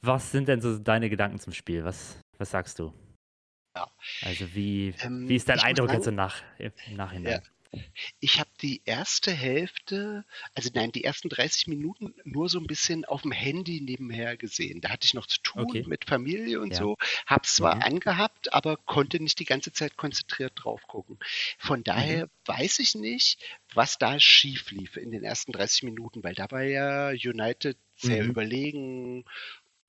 [0.02, 1.84] Was sind denn so deine Gedanken zum Spiel?
[1.84, 2.92] Was, was sagst du?
[3.76, 3.88] Ja.
[4.22, 7.42] Also, wie, Ähm, wie ist dein Eindruck jetzt sagen- im, Nach im Nachhinein?
[8.20, 13.04] Ich habe die erste Hälfte, also nein, die ersten 30 Minuten nur so ein bisschen
[13.04, 14.80] auf dem Handy nebenher gesehen.
[14.80, 15.86] Da hatte ich noch zu tun Okay.
[15.86, 16.76] mit Familie und Ja.
[16.76, 16.96] so.
[17.26, 17.82] Hab's zwar Mhm.
[17.82, 21.18] angehabt, aber konnte nicht die ganze Zeit konzentriert drauf gucken.
[21.58, 22.18] Von Mhm.
[22.18, 23.38] daher weiß ich nicht,
[23.74, 28.24] was da schief lief in den ersten 30 Minuten, weil da war ja United sehr
[28.24, 28.26] Mhm.
[28.26, 29.24] überlegen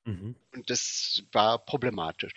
[0.05, 0.35] Mhm.
[0.53, 2.33] und das war problematisch.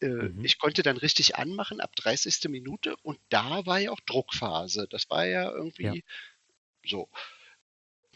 [0.00, 0.44] Äh, Mhm.
[0.44, 2.48] Ich konnte dann richtig anmachen ab 30.
[2.48, 4.86] Minute und da war ja auch Druckphase.
[4.90, 6.04] Das war ja irgendwie
[6.84, 7.08] so.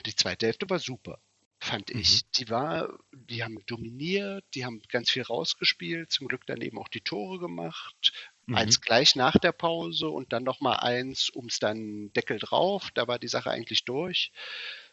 [0.06, 1.20] Die zweite Hälfte war super,
[1.60, 2.00] fand Mhm.
[2.00, 2.22] ich.
[2.32, 6.88] Die war, die haben dominiert, die haben ganz viel rausgespielt, zum Glück dann eben auch
[6.88, 8.12] die Tore gemacht.
[8.46, 8.54] Mhm.
[8.56, 12.90] Eins gleich nach der Pause und dann nochmal eins ums dann Deckel drauf.
[12.94, 14.32] Da war die Sache eigentlich durch.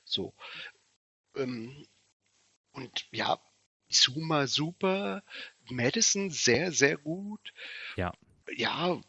[0.05, 0.33] So.
[1.35, 1.85] Ähm,
[2.73, 3.39] und ja,
[3.89, 5.23] Zuma super,
[5.69, 7.53] Madison sehr, sehr gut.
[7.95, 8.11] Ja.
[8.55, 8.99] Ja, äh,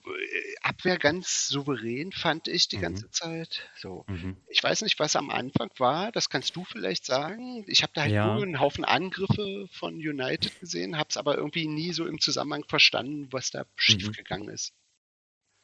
[0.60, 2.80] Abwehr ganz souverän, fand ich die Mhm.
[2.82, 3.70] ganze Zeit.
[3.76, 4.04] So.
[4.06, 4.36] Mhm.
[4.48, 7.64] Ich weiß nicht, was am Anfang war, das kannst du vielleicht sagen.
[7.66, 8.34] Ich habe da halt Ja.
[8.34, 12.64] nur einen Haufen Angriffe von United gesehen, habe es aber irgendwie nie so im Zusammenhang
[12.68, 13.66] verstanden, was da Mhm.
[13.76, 14.74] schiefgegangen ist.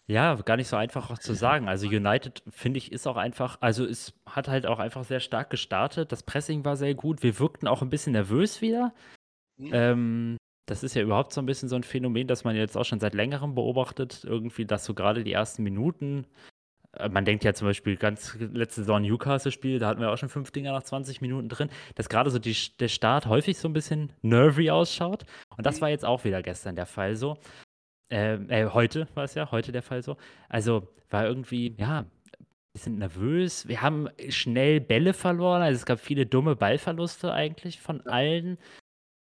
[0.09, 1.68] Ja, gar nicht so einfach auch zu sagen.
[1.68, 5.51] Also United, finde ich, ist auch einfach, also es hat halt auch einfach sehr stark
[5.51, 6.12] gestartet.
[6.12, 7.24] Das Pressing war sehr gut.
[7.24, 8.94] Wir wirkten auch ein bisschen nervös wieder.
[9.59, 9.70] Hm?
[9.72, 10.36] Ähm,
[10.67, 13.01] das ist ja überhaupt so ein bisschen so ein Phänomen, das man jetzt auch schon
[13.01, 14.25] seit längerem beobachtet.
[14.25, 16.27] Irgendwie, dass so gerade die ersten Minuten,
[16.93, 20.29] äh, man denkt ja zum Beispiel ganz letzte Saison Newcastle-Spiel, da hatten wir auch schon
[20.29, 23.73] fünf Dinger nach 20 Minuten drin, dass gerade so die, der Start häufig so ein
[23.73, 25.25] bisschen nervy ausschaut.
[25.57, 25.81] Und das Mhm.
[25.83, 27.39] war jetzt auch wieder gestern der Fall so.
[28.11, 30.17] Ähm, äh, heute war es ja, heute der Fall so.
[30.49, 32.05] Also war irgendwie, ja,
[32.73, 33.67] wir sind nervös.
[33.69, 35.62] Wir haben schnell Bälle verloren.
[35.62, 38.59] Also es gab viele dumme Ballverluste eigentlich von allen.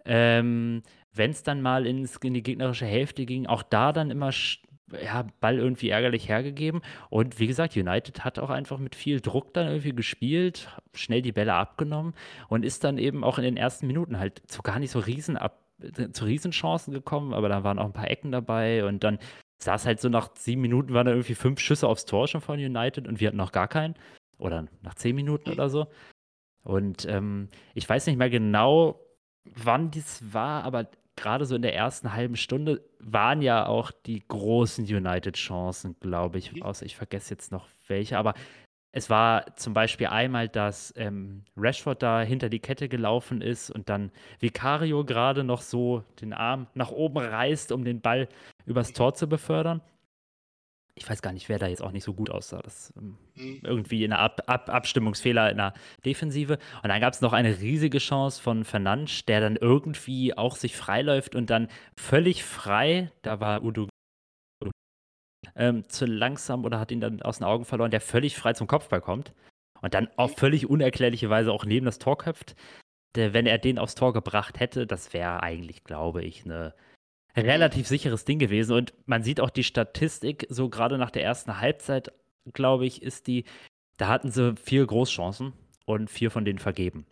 [0.05, 0.82] Ähm,
[1.14, 4.32] Wenn es dann mal ins, in die gegnerische Hälfte ging, auch da dann immer
[5.02, 6.82] ja, Ball irgendwie ärgerlich hergegeben.
[7.10, 11.32] Und wie gesagt, United hat auch einfach mit viel Druck dann irgendwie gespielt, schnell die
[11.32, 12.14] Bälle abgenommen
[12.48, 15.36] und ist dann eben auch in den ersten Minuten halt zu gar nicht so riesen
[15.36, 15.58] ab,
[16.12, 19.18] zu Riesenchancen gekommen, aber da waren auch ein paar Ecken dabei und dann
[19.64, 22.58] es halt so nach sieben Minuten waren da irgendwie fünf Schüsse aufs Tor schon von
[22.58, 23.94] United und wir hatten noch gar keinen.
[24.38, 25.86] Oder nach zehn Minuten oder so.
[26.64, 29.00] Und ähm, ich weiß nicht mehr genau,
[29.44, 34.22] wann dies war, aber gerade so in der ersten halben Stunde waren ja auch die
[34.26, 36.52] großen United-Chancen, glaube ich.
[36.52, 36.62] Mhm.
[36.62, 38.18] Außer ich vergesse jetzt noch welche.
[38.18, 38.34] Aber
[38.92, 43.88] es war zum Beispiel einmal, dass ähm, Rashford da hinter die Kette gelaufen ist und
[43.88, 48.28] dann Vicario gerade noch so den Arm nach oben reißt, um den Ball
[48.66, 49.80] übers Tor zu befördern.
[50.95, 52.61] Ich weiß gar nicht, wer da jetzt auch nicht so gut aussah.
[52.61, 53.61] Das ähm, Mhm.
[53.62, 55.72] irgendwie in einer Ab Ab Abstimmungsfehler in der
[56.05, 56.59] Defensive.
[56.82, 60.76] Und dann gab es noch eine riesige Chance von Fernandes, der dann irgendwie auch sich
[60.76, 61.68] freiläuft und dann
[61.99, 63.88] völlig frei, da war Udo
[65.57, 68.66] ähm, zu langsam oder hat ihn dann aus den Augen verloren, der völlig frei zum
[68.66, 69.32] Kopfball kommt
[69.80, 72.55] und dann auf völlig unerklärliche Weise auch neben das Tor köpft.
[73.16, 76.74] Der, wenn er den aufs Tor gebracht hätte, das wäre eigentlich, glaube ich, eine
[77.36, 78.76] relativ sicheres Ding gewesen.
[78.76, 82.12] Und man sieht auch die Statistik, so gerade nach der ersten Halbzeit,
[82.52, 83.44] glaube ich, ist die,
[83.96, 85.52] da hatten sie vier Großchancen
[85.86, 87.06] und vier von denen vergeben.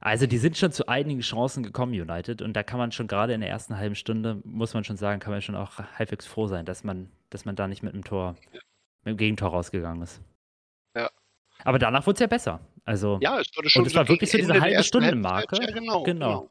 [0.00, 2.42] Also die sind schon zu einigen Chancen gekommen, United.
[2.42, 5.20] Und da kann man schon gerade in der ersten halben Stunde, muss man schon sagen,
[5.20, 8.04] kann man schon auch halbwegs froh sein, dass man, dass man da nicht mit dem
[8.04, 10.20] Tor, mit dem Gegentor rausgegangen ist.
[10.94, 11.10] Ja.
[11.64, 12.60] Aber danach wurde es ja besser.
[12.84, 15.56] Also Ja, es wurde schon es war wirklich so diese halbe Stunde-Marke.
[15.56, 16.02] Halbzeit, Ja, genau.
[16.04, 16.50] Genau.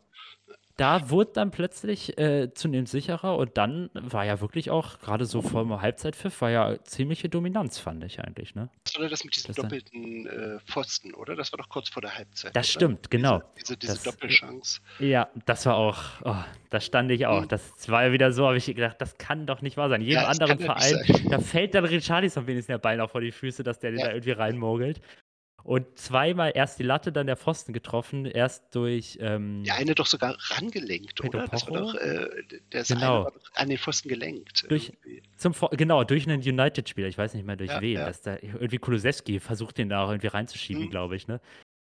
[0.77, 5.41] Da wurde dann plötzlich äh, zunehmend sicherer und dann war ja wirklich auch, gerade so
[5.41, 8.69] vor dem Halbzeitpfiff, war ja ziemliche Dominanz, fand ich eigentlich, ne?
[8.83, 11.35] Das war das mit diesem Das doppelten äh, Pfosten, oder?
[11.35, 12.55] Das war doch kurz vor der Halbzeit.
[12.55, 12.71] Das oder?
[12.87, 13.41] stimmt, genau.
[13.55, 14.81] Diese, diese, diese Das- Doppelchance.
[14.99, 16.35] Ja, das war auch, oh,
[16.69, 17.43] da stand ich auch.
[17.43, 17.47] Mhm.
[17.47, 20.01] Das war ja wieder so, habe ich gedacht, das kann doch nicht wahr sein.
[20.01, 20.99] Jedem Ja, anderen Verein,
[21.29, 24.07] da fällt dann Richarlison wenigstens der Ball noch vor die Füße, dass der den Ja.
[24.07, 24.99] da irgendwie reinmogelt.
[25.65, 30.05] Und zweimal erst die Latte, dann der Pfosten getroffen, erst durch, ähm, Der eine doch
[30.05, 31.47] sogar rangelenkt, Pedro oder?
[31.47, 32.27] Das war doch, äh,
[32.69, 33.23] das Genau.
[33.23, 34.69] war doch an den Pfosten gelenkt.
[34.69, 35.23] Durch- irgendwie.
[35.37, 38.05] Zum, genau, durch einen United-Spieler, ich weiß nicht mehr durch Ja, wen, ja.
[38.05, 40.89] dass da irgendwie Kulusewski versucht, den da auch irgendwie reinzuschieben, Mhm.
[40.91, 41.41] glaube ich, ne?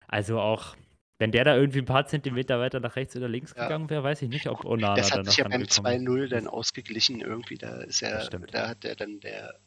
[0.06, 0.76] Also auch,
[1.18, 3.62] wenn der da irgendwie ein paar Zentimeter weiter nach rechts oder links Ja.
[3.62, 6.28] gegangen wäre, weiß ich nicht, ob Onana Das da hat sich ja beim rangekommen 2-0
[6.28, 7.56] dann ausgeglichen irgendwie.
[7.56, 8.52] Da ist stimmt.
[8.52, 9.58] da hat er dann der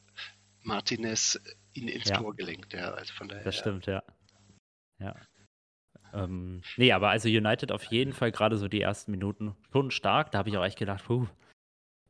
[0.61, 1.39] Martinez
[1.75, 2.17] ihn ins Ja.
[2.17, 2.73] Tor gelenkt.
[2.73, 3.43] Ja, also von daher.
[3.43, 4.03] Das stimmt, ja.
[4.99, 5.15] Ja.
[6.13, 10.31] Ähm, nee, aber also United auf jeden Fall gerade so die ersten Minuten schon stark.
[10.31, 11.27] Da habe ich auch echt gedacht, puh,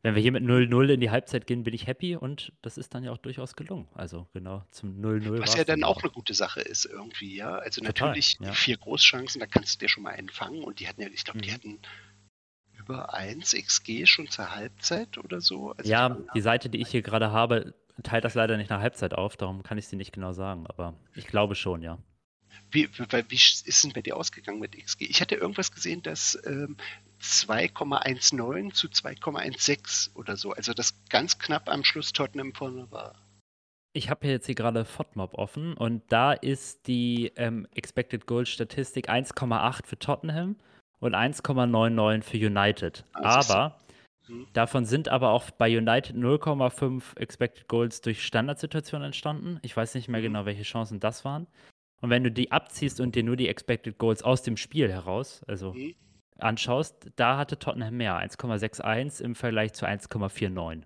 [0.04, 2.94] wenn wir hier mit 0-0 in die Halbzeit gehen, bin ich happy und das ist
[2.94, 3.88] dann ja auch durchaus gelungen.
[3.96, 6.04] Also genau, zum 0-0 Was ja dann auch.
[6.04, 7.56] eine gute Sache ist irgendwie, ja.
[7.56, 8.52] Also Total, natürlich ja.
[8.54, 11.24] vier Großchancen, da kannst du dir schon mal einen fangen und die hatten ja, ich
[11.24, 11.54] glaube, die Mhm.
[11.56, 11.80] hatten
[12.78, 15.72] über 1 XG schon zur Halbzeit oder so.
[15.72, 19.14] Also Ja, die Seite, die ich hier gerade habe, teilt das leider nicht nach Halbzeit
[19.14, 21.98] auf, darum kann ich sie nicht genau sagen, aber ich glaube schon, ja.
[22.72, 25.06] Wie, wie, ist denn bei dir ausgegangen mit XG?
[25.06, 26.78] Ich hatte irgendwas gesehen, dass ähm,
[27.22, 33.16] 2,19 zu 2,16 oder so, also das ganz knapp am Schluss Tottenham vorne war.
[33.94, 39.10] Ich habe jetzt hier gerade FODMOB offen und da ist die ähm, Expected Goal Statistik
[39.10, 40.58] 1,8 für Tottenham
[41.00, 43.06] und 1,99 für United.
[43.14, 43.24] Du.
[43.24, 43.80] aber
[44.28, 44.48] Hm.
[44.54, 49.60] davon sind aber auch bei United 0,5 Expected Goals durch Standardsituationen entstanden.
[49.62, 50.26] Ich weiß nicht mehr Mhm.
[50.26, 51.48] genau, welche Chancen das waren.
[52.02, 55.44] Und wenn du die abziehst und dir nur die Expected Goals aus dem Spiel heraus,
[55.48, 55.96] also Mhm.
[56.40, 60.84] anschaust, da hatte Tottenham mehr, 1,61 im Vergleich zu 1,49.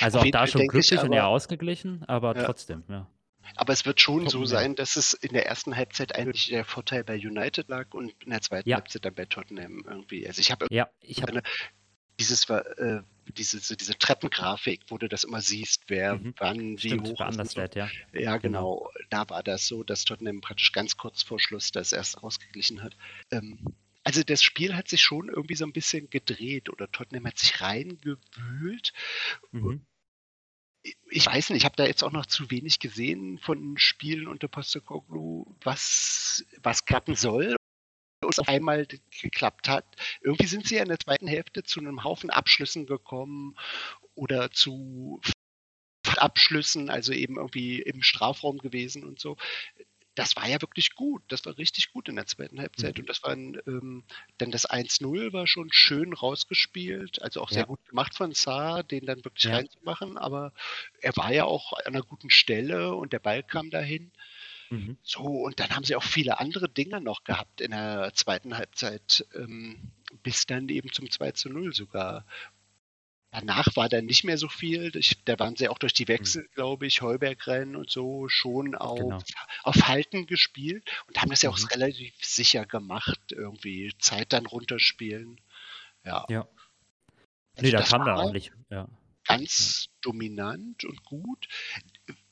[0.00, 2.44] Also Auf auch da schon glücklich und aber- eher ausgeglichen, aber Ja.
[2.44, 3.06] trotzdem, ja.
[3.56, 7.02] Aber es wird schon so sein, dass es in der ersten Halbzeit eigentlich der Vorteil
[7.04, 8.76] bei United lag und in der zweiten Ja.
[8.76, 10.26] Halbzeit dann bei Tottenham irgendwie.
[10.26, 11.40] Also ich habe Ja, ich habe
[12.18, 13.02] dieses äh,
[13.36, 16.34] diese, so diese Treppengrafik, wo du das immer siehst, wer Mhm.
[16.38, 17.24] wann wie stimmt, hoch ist und so.
[17.24, 17.90] Anderswert, ja.
[18.12, 18.78] Ja, Genau.
[18.78, 18.90] genau.
[19.10, 22.96] Da war das so, dass Tottenham praktisch ganz kurz vor Schluss das erst ausgeglichen hat.
[23.30, 23.58] Ähm,
[24.04, 27.60] also das Spiel hat sich schon irgendwie so ein bisschen gedreht oder Tottenham hat sich
[27.60, 28.92] reingewühlt.
[29.52, 29.82] Mhm.
[31.10, 34.48] Ich weiß nicht, ich habe da jetzt auch noch zu wenig gesehen von Spielen unter
[34.48, 37.57] Postecoglou, was, was klappen soll
[38.36, 38.86] auf einmal
[39.22, 39.84] geklappt hat.
[40.20, 43.56] Irgendwie sind sie ja in der zweiten Hälfte zu einem Haufen Abschlüssen gekommen
[44.14, 45.20] oder zu
[46.18, 49.36] Abschlüssen, also eben irgendwie im Strafraum gewesen und so.
[50.16, 51.22] Das war ja wirklich gut.
[51.28, 52.98] Das war richtig gut in der zweiten Halbzeit.
[52.98, 53.00] Mhm.
[53.00, 54.04] Und das war ein, ähm,
[54.38, 57.22] dann das 1-0 war schon schön rausgespielt.
[57.22, 57.66] Also auch sehr Ja.
[57.66, 59.52] gut gemacht von Saar, den dann wirklich Ja.
[59.52, 60.18] reinzumachen.
[60.18, 60.52] Aber
[61.00, 64.12] er war ja auch an einer guten Stelle und der Ball kam dahin.
[64.70, 64.98] Mhm.
[65.02, 69.26] So, und dann haben sie auch viele andere Dinge noch gehabt in der zweiten Halbzeit,
[69.34, 69.92] ähm,
[70.22, 72.24] bis dann eben zum 2 zu 0 sogar.
[73.32, 74.94] Danach war dann nicht mehr so viel.
[74.96, 76.08] Ich, da waren sie auch durch die Mhm.
[76.08, 79.18] Wechsel, glaube ich, Heubergrennen und so schon auf, Genau.
[79.64, 81.66] auf Halten gespielt und haben das ja auch Mhm.
[81.72, 85.40] relativ sicher gemacht, irgendwie Zeit dann runterspielen.
[86.04, 86.28] Ja.
[86.28, 86.48] Ja.
[87.56, 88.52] Also Nee, da das kam dann war ordentlich.
[88.70, 88.88] Ja.
[89.24, 91.48] ganz dominant und gut.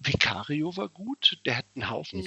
[0.06, 2.22] Vicario war gut, der hat einen Haufen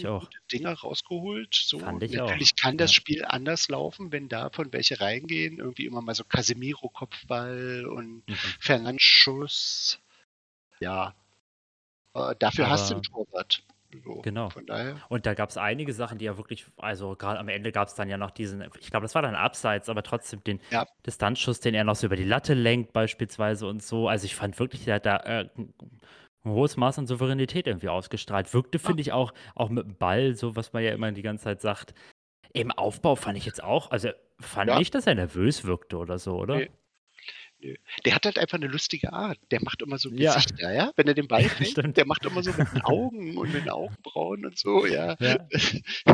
[0.51, 1.53] Dinger rausgeholt.
[1.55, 1.79] So.
[1.79, 2.95] Natürlich auch, kann das ja.
[2.95, 5.59] Spiel anders laufen, wenn davon welche reingehen.
[5.59, 8.35] Irgendwie immer mal so Casemiro-Kopfball und Mhm.
[8.59, 9.99] Fernandes Schuss.
[10.79, 11.13] Ja.
[12.13, 13.63] Äh, dafür hast du einen Aber- Torwart.
[14.03, 14.51] So, Genau.
[14.51, 14.97] Von daher.
[15.09, 17.95] Und da gab es einige Sachen, die ja wirklich, also gerade am Ende gab es
[17.95, 20.85] dann ja noch diesen, ich glaube, das war dann Abseits, aber trotzdem den Ja.
[21.07, 24.07] Distanzschuss, den er noch so über die Latte lenkt, beispielsweise und so.
[24.07, 25.49] Also ich fand wirklich, der hat da äh,
[26.45, 28.53] ein hohes Maß an Souveränität irgendwie ausgestrahlt.
[28.53, 31.43] Wirkte, finde ich, auch, auch mit dem Ball, so was man ja immer die ganze
[31.45, 31.93] Zeit sagt.
[32.53, 34.09] Im Aufbau fand ich jetzt auch, also
[34.39, 34.79] fand Ja.
[34.79, 36.55] nicht, dass er nervös wirkte oder so, oder?
[36.57, 36.69] Nee.
[37.61, 37.75] Nö.
[38.05, 39.37] Der hat halt einfach eine lustige Art.
[39.51, 40.33] Der macht immer so Ja.
[40.33, 40.91] Gesichter, ja?
[40.95, 41.97] Wenn er den Ball fängt, Stimmt.
[41.97, 45.17] der macht immer so mit den Augen und mit den Augenbrauen und so, ja.
[45.19, 45.37] Ja.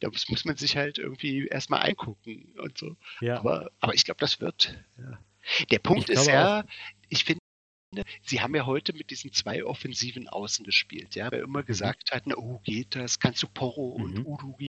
[0.00, 2.96] da muss, muss man sich halt irgendwie erstmal eingucken und so.
[3.20, 3.38] Ja.
[3.38, 4.76] Aber, aber ich glaube, das wird.
[4.98, 5.18] Ja.
[5.70, 6.64] Der Punkt Ich ist ja,
[7.08, 7.38] ich finde,
[8.22, 12.34] sie haben ja heute mit diesen zwei offensiven Außen gespielt, ja, weil immer gesagt hatten,
[12.34, 13.18] oh, geht das?
[13.18, 14.26] Kannst du Porro und Mhm.
[14.26, 14.66] Urugi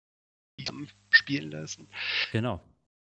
[0.60, 1.88] zusammen spielen lassen?
[2.32, 2.60] Genau.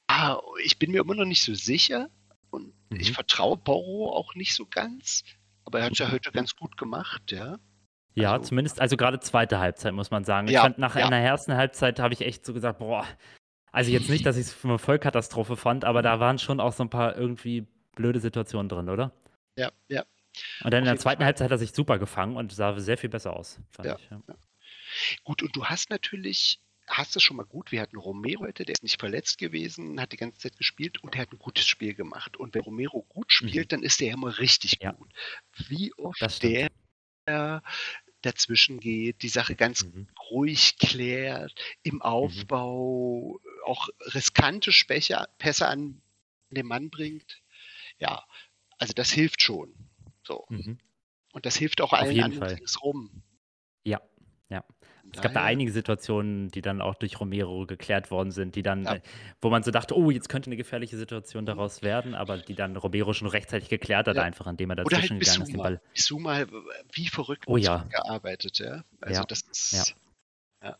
[0.08, 2.10] Ah, ich bin mir immer noch nicht so sicher
[2.50, 3.00] und Mhm.
[3.00, 5.24] ich vertraue Porro auch nicht so ganz,
[5.66, 7.60] aber er hat es ja heute ganz gut gemacht, ja.
[8.18, 10.48] Ja, Also- zumindest, also gerade zweite Halbzeit, muss man sagen.
[10.48, 11.06] Ich Ja, fand nach ja.
[11.06, 13.06] einer ersten Halbzeit habe ich echt so gesagt, boah,
[13.74, 16.84] also jetzt nicht, dass ich es eine Vollkatastrophe fand, aber da waren schon auch so
[16.84, 19.12] ein paar irgendwie blöde Situationen drin, oder?
[19.58, 20.06] Ja, ja.
[20.64, 21.24] Und dann in der zweiten.
[21.24, 23.96] Halbzeit hat er sich super gefangen und sah sehr viel besser aus, fand Ja.
[23.98, 24.10] ich.
[24.10, 24.22] Ja.
[25.24, 28.74] Gut, und du hast natürlich, hast es schon mal gut, wir hatten Romero heute, der
[28.74, 31.94] ist nicht verletzt gewesen, hat die ganze Zeit gespielt und er hat ein gutes Spiel
[31.94, 32.38] gemacht.
[32.38, 34.92] Und wenn Romero gut spielt, dann ist der immer richtig Mhm.
[34.98, 35.14] Gut.
[35.70, 36.70] Wie oft der
[38.22, 40.08] dazwischen geht, die Sache ganz Mhm.
[40.30, 46.02] ruhig klärt, im Aufbau auch riskante Schwäche, Pässe an
[46.50, 47.42] den Mann bringt.
[47.98, 48.26] Ja,
[48.78, 49.74] also das hilft schon.
[50.24, 50.46] So.
[50.50, 50.78] Mhm.
[51.34, 53.24] Und das hilft auch allen anderen ringsrum.
[53.84, 54.02] Ja,
[54.50, 54.64] ja.
[55.14, 58.84] Es gab da einige Situationen, die dann auch durch Romero geklärt worden sind, die dann,
[58.84, 58.96] Ja.
[58.96, 59.02] äh,
[59.40, 62.76] wo man so dachte, oh, jetzt könnte eine gefährliche Situation daraus werden, aber die dann
[62.76, 64.24] Romero schon rechtzeitig geklärt hat, Ja.
[64.24, 65.58] einfach indem er Oder dazwischen halt gegangen ist, den.
[65.58, 65.82] Ball.
[65.94, 66.48] Bissouma, äh,
[66.92, 67.84] wie verrückt Oh ja.
[67.84, 68.84] gearbeitet, ja.
[69.00, 69.96] Also das ist.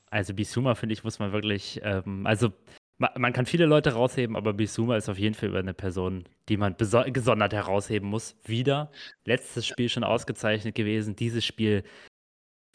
[0.10, 2.52] Also Bisuma, finde ich, muss man wirklich, ähm, also
[2.98, 6.76] man kann viele Leute rausheben, aber Bisuma ist auf jeden Fall eine Person, die man
[6.78, 8.36] gesondert herausheben muss.
[8.46, 8.92] Wieder,
[9.26, 11.84] letztes Spiel schon ausgezeichnet gewesen, dieses Spiel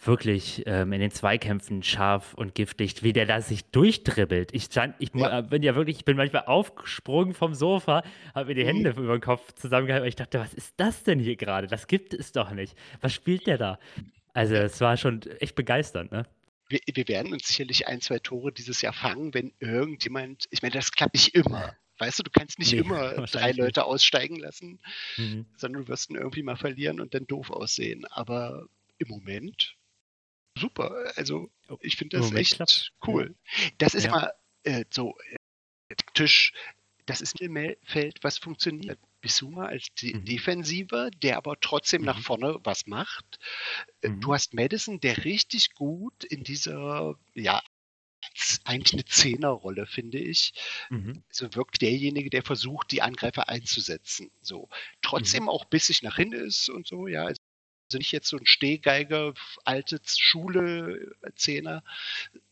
[0.03, 4.55] wirklich ähm, in den Zweikämpfen scharf und giftig, wie der da sich durchdribbelt.
[4.55, 5.43] Ich, stand, ich Ja.
[5.43, 8.03] bin ja wirklich, ich bin manchmal aufgesprungen vom Sofa,
[8.35, 8.69] habe mir die Mhm.
[8.69, 11.67] Hände über den Kopf zusammengehalten, weil ich dachte, was ist das denn hier gerade?
[11.67, 12.77] Das gibt es doch nicht.
[13.03, 13.79] Was spielt der da?
[14.33, 16.25] Also es war schon echt begeisternd, ne?
[16.71, 20.73] Wir, wir werden uns sicherlich ein, zwei Tore dieses Jahr fangen, wenn irgendjemand, ich meine,
[20.75, 21.77] das klappt nicht immer.
[21.99, 24.81] Weißt du, du kannst nicht Nee, immer drei Leute aussteigen lassen,
[25.19, 25.47] Mhm.
[25.57, 28.07] sondern du wirst ihn irgendwie mal verlieren und dann doof aussehen.
[28.07, 28.67] Aber
[28.99, 29.77] im Moment
[30.57, 31.13] super.
[31.17, 32.91] Also Oh, ich finde das echt klappt's.
[33.07, 33.35] cool.
[33.79, 34.11] Das ist Ja.
[34.11, 34.33] immer
[34.65, 35.17] äh, so
[35.89, 36.53] äh, taktisch,
[37.07, 38.99] das ist ein Mittelfeld, was funktioniert.
[39.21, 40.25] Bisuma als De Mhm.
[40.25, 42.23] Defensiver, der aber trotzdem nach Mhm.
[42.23, 43.39] vorne was macht.
[44.03, 44.21] Äh, Mhm.
[44.21, 47.63] Du hast Madison, der richtig gut in dieser, ja,
[48.65, 50.53] eigentlich eine Zehnerrolle, finde ich.
[50.91, 51.23] Mhm.
[51.31, 54.31] So wirkt derjenige, der versucht, die Angreifer einzusetzen.
[54.43, 54.69] So.
[55.03, 55.49] Trotzdem Mhm.
[55.49, 57.25] auch bissig nach hinten ist und so, ja.
[57.27, 57.39] Also
[57.95, 59.35] nicht jetzt so ein Stehgeiger,
[59.65, 61.85] alte Schule, äh, Zehner,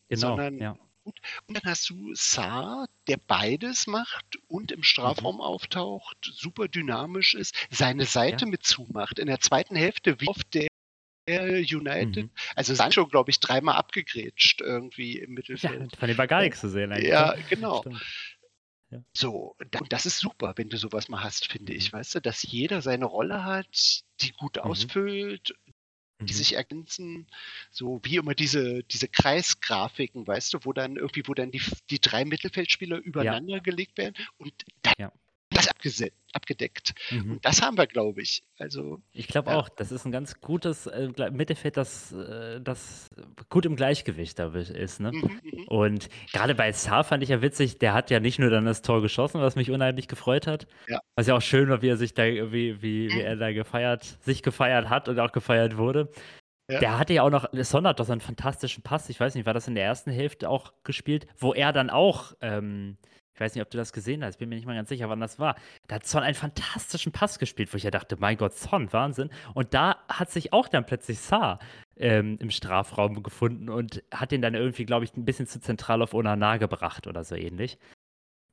[0.09, 0.75] Genau, sondern ja.
[1.09, 1.19] Gut.
[1.47, 5.41] Und dann hast du Saar, der beides macht und im Strafraum Mhm.
[5.41, 9.19] auftaucht, super dynamisch ist, seine Seite mit zumacht.
[9.19, 10.67] In der zweiten Hälfte, wie oft der
[11.29, 12.31] United, Mhm.
[12.55, 15.95] also Sancho, glaube ich, dreimal abgegrätscht irgendwie im Ja, Mittelfeld.
[15.95, 17.09] von dem war gar nichts zu sehen eigentlich.
[17.09, 17.45] Ja, ne?
[17.47, 17.79] genau.
[17.79, 18.01] Stimmt.
[19.15, 21.97] So, und das ist super, wenn du sowas mal hast, finde ich, Mhm.
[21.97, 24.63] weißt du, dass jeder seine Rolle hat, die gut Mhm.
[24.63, 25.53] ausfüllt,
[26.27, 26.35] die Mhm.
[26.35, 27.27] sich ergänzen,
[27.71, 31.99] so wie immer diese, diese Kreisgrafiken, weißt du, wo dann irgendwie, wo dann die, die
[31.99, 35.11] drei Mittelfeldspieler übereinander gelegt werden und dann Ja.
[35.65, 36.03] Das
[36.33, 36.93] abgedeckt.
[37.11, 37.31] Mhm.
[37.33, 38.43] Und das haben wir, glaube ich.
[38.59, 39.57] Also, Ich glaube Ja.
[39.57, 43.07] auch, das ist ein ganz gutes äh, Mittelfeld, das, äh, das
[43.49, 44.99] gut im Gleichgewicht da ist.
[44.99, 45.11] Ne?
[45.11, 45.67] mhm, mhm.
[45.67, 48.81] Und gerade bei Saar fand ich ja witzig, der hat ja nicht nur dann das
[48.81, 50.67] Tor geschossen, was mich unheimlich gefreut hat.
[50.87, 50.99] Ja.
[51.15, 53.19] Was ja auch schön war, wie er sich da, wie, wie, wie Mhm.
[53.21, 56.09] er da gefeiert, sich gefeiert hat und auch gefeiert wurde.
[56.69, 56.79] Ja.
[56.79, 59.47] Der hatte ja auch noch, Son hat doch so einen fantastischen Pass, ich weiß nicht,
[59.47, 62.97] war das in der ersten Hälfte auch gespielt, wo er dann auch ähm,
[63.39, 64.37] Ich weiß nicht, ob du das gesehen hast.
[64.37, 65.55] Bin mir nicht mal ganz sicher, wann das war.
[65.87, 69.29] Da hat Son einen fantastischen Pass gespielt, wo ich ja dachte, mein Gott, Son, Wahnsinn.
[69.53, 71.59] Und da hat sich auch dann plötzlich Saar
[71.95, 76.01] ähm, im Strafraum gefunden und hat den dann irgendwie, glaube ich, ein bisschen zu zentral
[76.01, 77.77] auf Onana gebracht oder so ähnlich.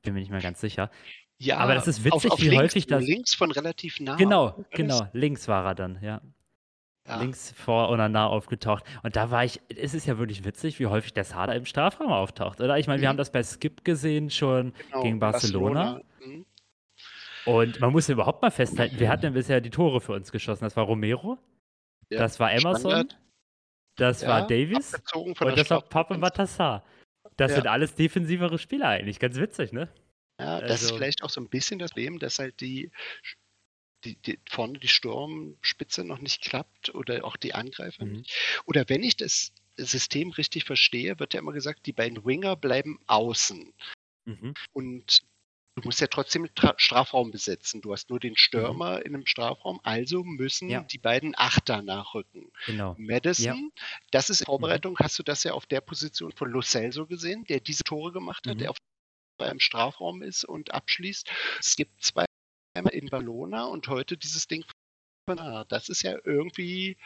[0.03, 0.89] Bin mir nicht mal ganz sicher.
[1.37, 3.03] Ja, Aber das ist witzig, auf, auf wie links, häufig das.
[3.05, 4.15] links von relativ nah.
[4.15, 5.05] Genau, genau.
[5.11, 6.21] Links war er dann, ja.
[7.07, 7.21] Ja.
[7.21, 8.83] Links vor Onana aufgetaucht.
[9.01, 12.11] Und da war ich, es ist ja wirklich witzig, wie häufig der Sada im Strafraum
[12.11, 12.77] auftaucht, oder?
[12.77, 13.11] Ich meine, wir Mhm.
[13.11, 16.01] haben das bei Skip gesehen schon Genau, gegen Barcelona.
[16.23, 16.45] Mhm.
[17.45, 20.31] Und man muss ja überhaupt mal festhalten, wer hat denn bisher die Tore für uns
[20.33, 20.65] geschossen?
[20.65, 21.37] Das war Romero,
[22.09, 23.17] Ja, das war Emerson, Standard.
[23.95, 26.83] das Ja, war von und das war Pape Matassar.
[27.37, 29.19] Das sind alles defensivere Spieler eigentlich.
[29.19, 29.87] Ganz witzig, ne?
[30.39, 32.91] Ja, das ist Also- vielleicht auch so ein bisschen das Problem, dass halt die,
[34.07, 38.11] die, die vorne die Sturmspitze noch nicht klappt oder auch die Angreifer Mhm.
[38.13, 38.33] nicht.
[38.65, 42.99] Oder wenn ich das System richtig verstehe, wird ja immer gesagt, die beiden Winger bleiben
[43.07, 43.73] außen.
[44.25, 44.53] Mhm.
[44.73, 45.19] Und
[45.75, 47.81] du musst ja trotzdem den Tra Strafraum besetzen.
[47.81, 50.71] Du hast nur den Stürmer in einem Strafraum, also müssen Mhm.
[50.71, 50.81] Ja.
[50.83, 52.51] die beiden Achter nachrücken.
[52.65, 52.95] Genau.
[52.97, 53.71] Madison,
[54.11, 57.45] das ist in Vorbereitung, hast du das ja auf der Position von Lo Celso gesehen,
[57.45, 58.59] der diese Tore gemacht hat, Mhm.
[58.59, 58.77] der auf
[59.39, 61.29] im Strafraum ist und abschließt.
[61.59, 62.25] Es gibt zwei
[62.79, 64.63] in Ballona und heute dieses Ding
[65.27, 66.97] von ah, das ist ja irgendwie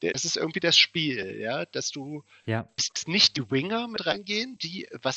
[0.00, 2.68] das ist irgendwie das Spiel, ja, dass du Ja.
[3.06, 5.16] nicht die Winger mit reingehen, die was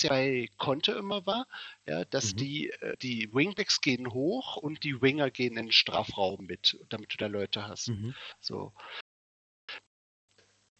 [0.00, 1.46] ja bei Conte immer war,
[1.86, 2.38] ja, dass Mhm.
[2.38, 7.12] die äh, die Wingbacks gehen hoch und die Winger gehen in den Strafraum mit, damit
[7.12, 7.88] du da Leute hast.
[7.88, 8.14] Mhm.
[8.40, 8.72] So.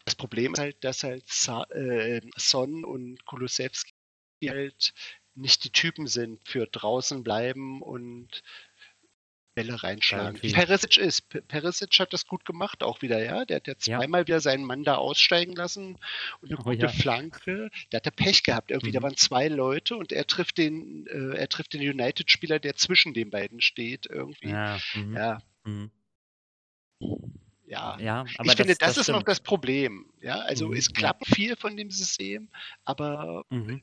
[0.05, 1.25] Das Problem ist halt, dass halt
[1.71, 3.91] äh, Son und Kulusewski
[4.47, 4.93] halt
[5.35, 8.41] nicht die Typen sind für draußen bleiben und
[9.53, 10.35] Bälle reinschlagen.
[10.37, 11.27] Irgendwie- Perisic ist.
[11.47, 13.43] Perisic hat das gut gemacht, auch wieder, ja.
[13.43, 13.99] Der hat ja Ja.
[13.99, 15.97] zweimal wieder seinen Mann da aussteigen lassen
[16.41, 16.87] und eine Oh gute ja.
[16.87, 17.69] Flanke.
[17.89, 18.71] Da hat er Pech gehabt.
[18.71, 19.03] Irgendwie, da Mhm.
[19.03, 23.29] waren zwei Leute und er trifft den, äh, er trifft den United-Spieler, der zwischen den
[23.29, 24.49] beiden steht, irgendwie.
[24.49, 24.79] Ja.
[24.95, 25.15] Mhm.
[25.17, 25.91] Ja, Mhm.
[27.65, 27.97] ja.
[27.99, 29.27] ja ich finde, das, das ist noch stimmt.
[29.27, 30.05] das Problem.
[30.21, 30.91] Ja, also Mhm, es ja.
[30.93, 32.49] klappt viel von dem System,
[32.85, 33.81] aber Mhm.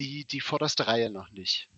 [0.00, 1.68] Die, die vorderste Reihe noch nicht.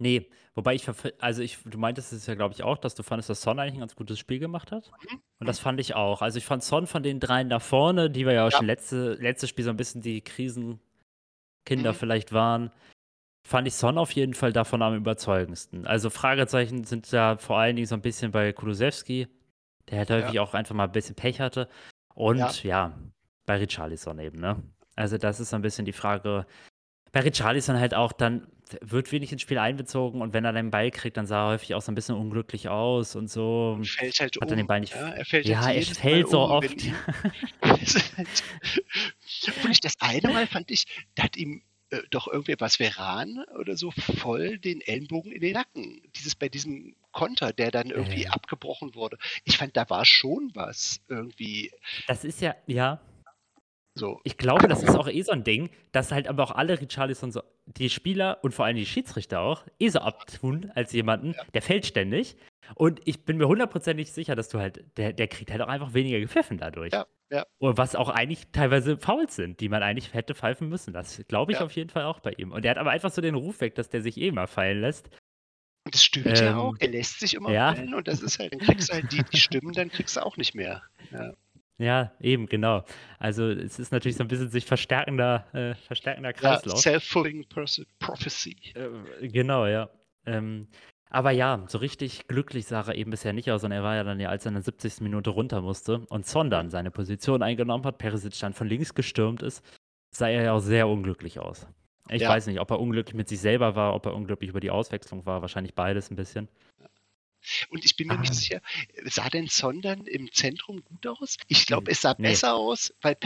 [0.00, 0.86] Nee, wobei ich,
[1.20, 3.74] also ich, du meintest es ja, glaube ich, auch, dass du fandest, dass Son eigentlich
[3.74, 4.90] ein ganz gutes Spiel gemacht hat.
[5.10, 5.20] Mhm.
[5.38, 6.20] Und das fand ich auch.
[6.20, 8.58] Also ich fand Son von den dreien da vorne, die wir ja auch Ja.
[8.58, 10.80] schon letzte, letztes Spiel so ein bisschen die Krisenkinder
[11.92, 11.94] Mhm.
[11.94, 12.70] vielleicht waren,
[13.46, 15.86] fand ich Son auf jeden Fall davon am überzeugendsten.
[15.86, 19.28] Also Fragezeichen sind da vor allen Dingen so ein bisschen bei Kulusewski,
[19.88, 21.68] der halt häufig auch einfach mal ein bisschen Pech hatte.
[22.14, 22.50] Und Ja.
[22.88, 22.98] ja,
[23.46, 24.62] bei Richarlison eben, ne?
[24.96, 26.46] Also das ist so ein bisschen die Frage.
[27.14, 28.46] Bei Richarlison halt auch, dann
[28.80, 31.74] wird wenig ins Spiel einbezogen und wenn er den Ball kriegt, dann sah er häufig
[31.74, 33.78] auch so ein bisschen unglücklich aus und so.
[33.84, 34.56] Fällt halt Hat um.
[34.56, 36.68] den Ball nicht- ja, er fällt Ja, jetzt er fällt so um, oft.
[36.68, 36.82] halt-
[39.48, 43.44] Obwohl ich das eine Mal fand ich, da hat ihm äh, doch irgendwie was Veran
[43.60, 46.00] oder so voll den Ellenbogen in den Nacken.
[46.16, 48.28] Dieses bei diesem Konter, der dann irgendwie Äh.
[48.28, 49.18] abgebrochen wurde.
[49.44, 51.70] Ich fand, da war schon was irgendwie
[52.08, 53.00] Das ist ja, ja,
[53.94, 54.20] so.
[54.24, 57.30] Ich glaube, das ist auch eh so ein Ding, dass halt aber auch alle Richarlison
[57.32, 61.62] so, die Spieler und vor allem die Schiedsrichter auch, eh so abtun als jemanden, der
[61.62, 62.36] fällt ständig.
[62.74, 65.94] Und ich bin mir hundertprozentig sicher, dass du halt, der, der kriegt halt auch einfach
[65.94, 66.92] weniger gepfiffen dadurch.
[66.92, 67.44] Ja, ja.
[67.58, 70.92] Und was auch eigentlich teilweise Fouls sind, die man eigentlich hätte pfeifen müssen.
[70.92, 71.64] Das glaube ich Ja.
[71.64, 72.52] auf jeden Fall auch bei ihm.
[72.52, 74.80] Und der hat aber einfach so den Ruf weg, dass der sich eh mal fallen
[74.80, 75.08] lässt.
[75.84, 76.74] Und das stimmt ja Ähm, auch.
[76.78, 77.74] Er lässt sich immer ja.
[77.74, 80.24] fallen und das ist halt, dann kriegst du halt die, die Stimmen, dann kriegst du
[80.24, 80.82] auch nicht mehr.
[81.12, 81.34] Ja.
[81.78, 82.84] Ja, eben, genau.
[83.18, 86.80] Also es ist natürlich so ein bisschen sich verstärkender, äh, verstärkender Ja, Kreislauf.
[86.80, 87.46] Self-fulfilling
[87.98, 88.56] Prophecy.
[88.74, 89.90] Äh, genau, ja.
[90.26, 90.68] Ähm,
[91.10, 94.04] aber ja, so richtig glücklich sah er eben bisher nicht aus und er war ja
[94.04, 95.00] dann ja, als er in der 70.
[95.00, 99.42] Minute runter musste und Son dann seine Position eingenommen hat, Perisic dann von links gestürmt
[99.42, 99.64] ist,
[100.14, 101.66] sah er ja auch sehr unglücklich aus.
[102.08, 102.28] Ich Ja.
[102.30, 105.24] weiß nicht, ob er unglücklich mit sich selber war, ob er unglücklich über die Auswechslung
[105.26, 106.48] war, wahrscheinlich beides ein bisschen.
[107.70, 108.20] Und ich bin mir Ah.
[108.20, 108.60] nicht sicher,
[109.04, 111.36] sah denn Son dann im Zentrum gut aus?
[111.48, 112.28] Ich glaube, es sah nee.
[112.28, 113.16] besser aus, weil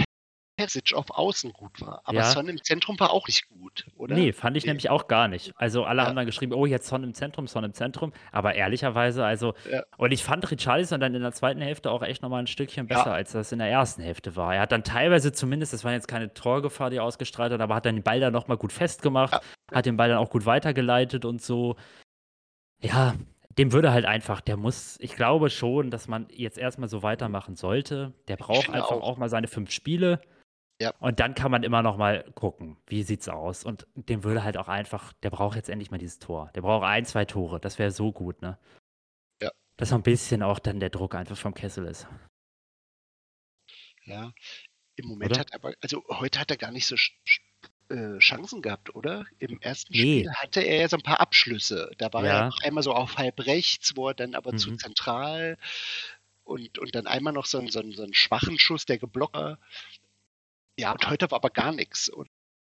[0.56, 2.00] Persic auf Außen gut war.
[2.02, 2.24] Aber Ja.
[2.24, 4.16] Son im Zentrum war auch nicht gut, oder?
[4.16, 4.70] Nee, fand ich Nee.
[4.70, 5.52] nämlich auch gar nicht.
[5.56, 6.08] Also alle Ja.
[6.08, 8.12] haben dann geschrieben, oh, jetzt Son im Zentrum, Son im Zentrum.
[8.32, 9.84] Aber ehrlicherweise, also, Ja.
[9.98, 13.12] und ich fand Richarlison dann in der zweiten Hälfte auch echt nochmal ein Stückchen besser,
[13.14, 14.52] als das in der ersten Hälfte war.
[14.52, 17.76] Er hat dann teilweise zumindest, das war jetzt keine Torgefahr, die er ausgestrahlt hat, aber
[17.76, 19.40] hat dann den Ball dann nochmal gut festgemacht,
[19.72, 21.76] hat den Ball dann auch gut weitergeleitet und so.
[22.80, 23.14] Ja,
[23.58, 27.56] dem würde halt einfach, der muss, ich glaube schon, dass man jetzt erstmal so weitermachen
[27.56, 28.14] sollte.
[28.28, 29.02] Der braucht einfach auch.
[29.02, 30.20] auch mal seine fünf Spiele.
[30.80, 30.94] Ja.
[31.00, 33.64] Und dann kann man immer noch mal gucken, wie sieht's aus.
[33.64, 36.52] Und dem würde halt auch einfach, der braucht jetzt endlich mal dieses Tor.
[36.54, 37.58] Der braucht ein, zwei Tore.
[37.58, 38.58] Das wäre so gut, ne?
[39.42, 39.50] Ja.
[39.76, 42.06] Dass so ein bisschen auch dann der Druck einfach vom Kessel ist.
[44.04, 44.32] Ja.
[44.94, 45.40] Im Moment Oder?
[45.40, 46.96] hat aber, also heute hat er gar nicht so
[47.90, 49.24] äh, Chancen gehabt, oder?
[49.38, 50.20] Im ersten Nee.
[50.20, 51.90] Spiel hatte er ja so ein paar Abschlüsse.
[51.98, 52.46] Da war er Ja.
[52.48, 54.78] noch einmal so auf halb rechts, wo er dann aber zu Mhm.
[54.78, 55.56] zentral
[56.44, 59.34] und, und dann einmal noch so, 'n- so, 'n- so einen schwachen Schuss, der geblockt
[59.36, 59.58] war.
[60.78, 62.08] Ja, und heute war aber gar nichts.
[62.08, 62.28] Und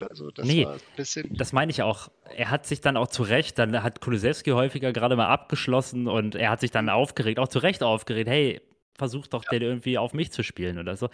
[0.00, 0.64] also das Nee.
[0.64, 1.34] war ein bisschen.
[1.36, 2.08] Das meine ich auch.
[2.36, 6.34] Er hat sich dann auch zu Recht, dann hat Kulusewski häufiger gerade mal abgeschlossen und
[6.34, 8.28] er hat sich dann aufgeregt, auch zu Recht aufgeregt.
[8.28, 8.60] Hey,
[8.96, 11.10] versuch doch den irgendwie auf mich zu spielen oder so.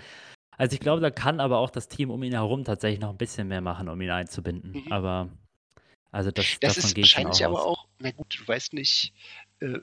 [0.59, 3.19] Also ich glaube, da kann aber auch das Team um ihn herum tatsächlich noch ein
[3.19, 4.73] bisschen mehr machen, um ihn einzubinden.
[4.85, 4.93] Mhm.
[4.93, 5.28] Aber
[6.12, 7.78] also das, Das ist wahrscheinlich auch aber aus.
[7.78, 9.12] auch, na gut, du weißt nicht,
[9.61, 9.81] äh,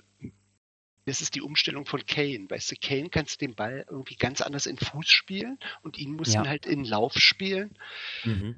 [1.06, 2.50] das ist die Umstellung von Kane.
[2.50, 6.14] Weißt du, Kane kannst du den Ball irgendwie ganz anders in Fuß spielen und ihn
[6.14, 6.44] musst Ja.
[6.44, 7.78] du halt in Lauf spielen.
[8.24, 8.56] Mhm.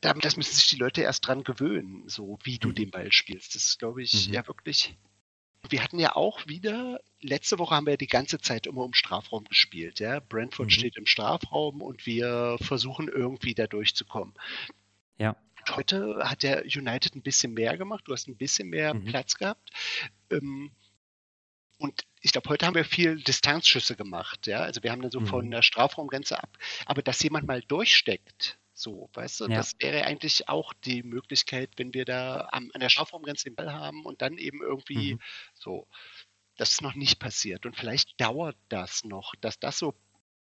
[0.00, 2.74] damit, das müssen sich die Leute erst dran gewöhnen, so wie du Mhm.
[2.74, 3.54] den Ball spielst.
[3.54, 4.34] Das ist, glaube ich, Mhm.
[4.34, 4.96] ja wirklich.
[5.70, 8.94] Wir hatten ja auch wieder, letzte Woche haben wir ja die ganze Zeit immer im
[8.94, 10.00] Strafraum gespielt.
[10.00, 10.20] Ja?
[10.20, 10.70] Brentford Mhm.
[10.70, 14.34] steht im Strafraum und wir versuchen irgendwie da durchzukommen.
[15.18, 15.36] Ja.
[15.60, 18.04] Und heute hat der United ein bisschen mehr gemacht.
[18.06, 19.04] Du hast ein bisschen mehr Mhm.
[19.04, 19.70] Platz gehabt.
[20.30, 20.72] Ähm,
[21.78, 24.46] und ich glaube, heute haben wir viel Distanzschüsse gemacht.
[24.46, 24.60] Ja?
[24.60, 25.26] Also wir haben dann so Mhm.
[25.26, 26.58] von der Strafraumgrenze ab.
[26.86, 29.56] Aber dass jemand mal durchsteckt, so, weißt du, Ja.
[29.56, 33.72] das wäre eigentlich auch die Möglichkeit, wenn wir da am, an der Strafraumgrenze den Ball
[33.72, 35.20] haben und dann eben irgendwie Mhm.
[35.54, 35.86] so.
[36.56, 37.66] Das ist noch nicht passiert.
[37.66, 39.94] Und vielleicht dauert das noch, dass das so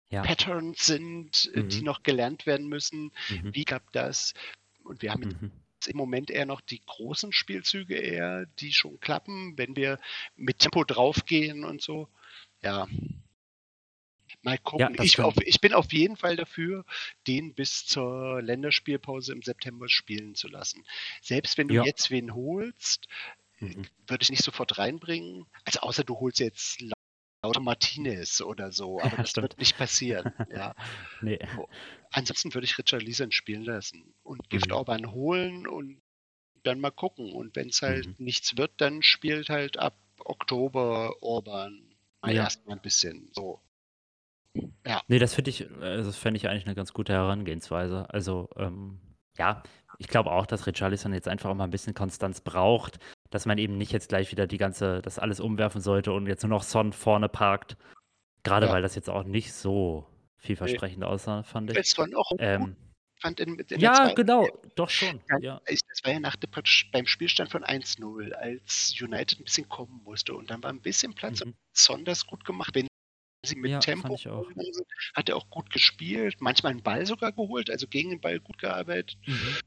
[0.09, 0.23] Ja.
[0.23, 1.85] Patterns sind, äh, die Mhm.
[1.85, 3.11] noch gelernt werden müssen.
[3.29, 3.53] Mhm.
[3.55, 4.33] Wie gab das?
[4.83, 5.51] Und wir haben jetzt Mhm.
[5.87, 9.99] im Moment eher noch die großen Spielzüge eher, die schon klappen, wenn wir
[10.35, 12.09] mit Tempo draufgehen und so.
[12.61, 12.87] Ja.
[14.43, 14.95] Mal gucken.
[14.95, 16.85] das ich, auf, ich bin auf jeden Fall dafür,
[17.27, 20.83] den bis zur Länderspielpause im September spielen zu lassen.
[21.21, 21.83] Selbst wenn du Ja.
[21.83, 23.07] jetzt wen holst,
[23.59, 23.85] Mhm.
[24.07, 25.45] würde ich nicht sofort reinbringen.
[25.65, 26.81] Also außer du holst jetzt
[27.43, 29.43] lauter Martinez oder so, aber Ja, das stimmt.
[29.51, 30.33] wird nicht passieren.
[30.51, 30.73] Ja.
[31.21, 31.39] Nee.
[32.11, 34.73] Ansonsten würde ich Richard Leeson spielen lassen und Gift Mhm.
[34.73, 36.01] Orban holen und
[36.63, 37.31] dann mal gucken.
[37.33, 38.15] Und wenn es halt Mhm.
[38.17, 42.43] nichts wird, dann spielt halt ab Oktober Orban mal Ja.
[42.43, 43.61] erstmal ein bisschen so.
[44.85, 48.05] Ja, Nee, das finde ich, äh, das fände ich eigentlich eine ganz gute Herangehensweise.
[48.09, 48.99] Also, ähm,
[49.37, 49.63] ja,
[49.97, 52.99] ich glaube auch, dass Richarlison jetzt einfach auch mal ein bisschen Konstanz braucht,
[53.29, 56.43] dass man eben nicht jetzt gleich wieder die ganze, das alles umwerfen sollte und jetzt
[56.43, 57.77] nur noch Son vorne parkt.
[58.43, 58.73] Gerade Ja.
[58.73, 60.05] weil das jetzt auch nicht so
[60.37, 61.77] vielversprechend aussah, fand ich.
[61.77, 62.75] es war auch gut Ähm,
[63.21, 65.21] fand in, in ja, genau, doch schon.
[65.29, 65.61] Ja, Ja.
[65.67, 70.01] das war ja nach der, praktisch beim Spielstand von 1-0, als United ein bisschen kommen
[70.03, 71.51] musste und dann war ein bisschen Platz Mhm.
[71.51, 72.71] und Son das gut gemacht.
[72.73, 72.87] Wenn
[73.43, 77.69] sie mit Ja, Tempo sind, hat er auch gut gespielt, manchmal einen Ball sogar geholt,
[77.69, 79.17] also gegen den Ball gut gearbeitet.
[79.25, 79.61] Mhm.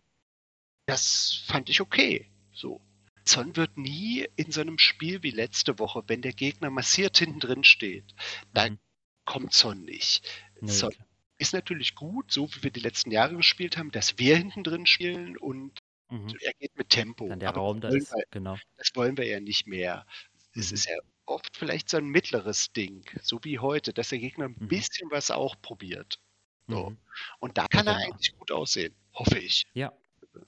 [0.88, 2.30] Das fand ich okay.
[2.52, 2.80] So.
[3.26, 7.40] Son wird nie in so einem Spiel wie letzte Woche, wenn der Gegner massiert hinten
[7.40, 8.14] drin steht,
[8.52, 8.78] da Mhm.
[9.24, 10.28] kommt Son nicht.
[10.60, 10.92] Nee, Son
[11.38, 14.86] ist natürlich gut, so wie wir die letzten Jahre gespielt haben, dass wir hinten drin
[14.86, 15.78] spielen und
[16.10, 16.36] mhm.
[16.40, 17.28] er geht mit Tempo.
[17.28, 18.60] Dann der Aber Raum da ist, genau.
[18.76, 20.06] das wollen wir ja nicht mehr.
[20.54, 20.74] Es Mhm.
[20.74, 20.96] ist ja
[21.26, 24.68] oft vielleicht so ein mittleres Ding, so wie heute, dass der Gegner ein Mhm.
[24.68, 26.20] bisschen was auch probiert.
[26.66, 26.90] So.
[26.90, 26.98] Mhm.
[27.40, 28.06] Und da kann er genau.
[28.06, 29.64] eigentlich gut aussehen, hoffe ich.
[29.74, 29.92] Ja,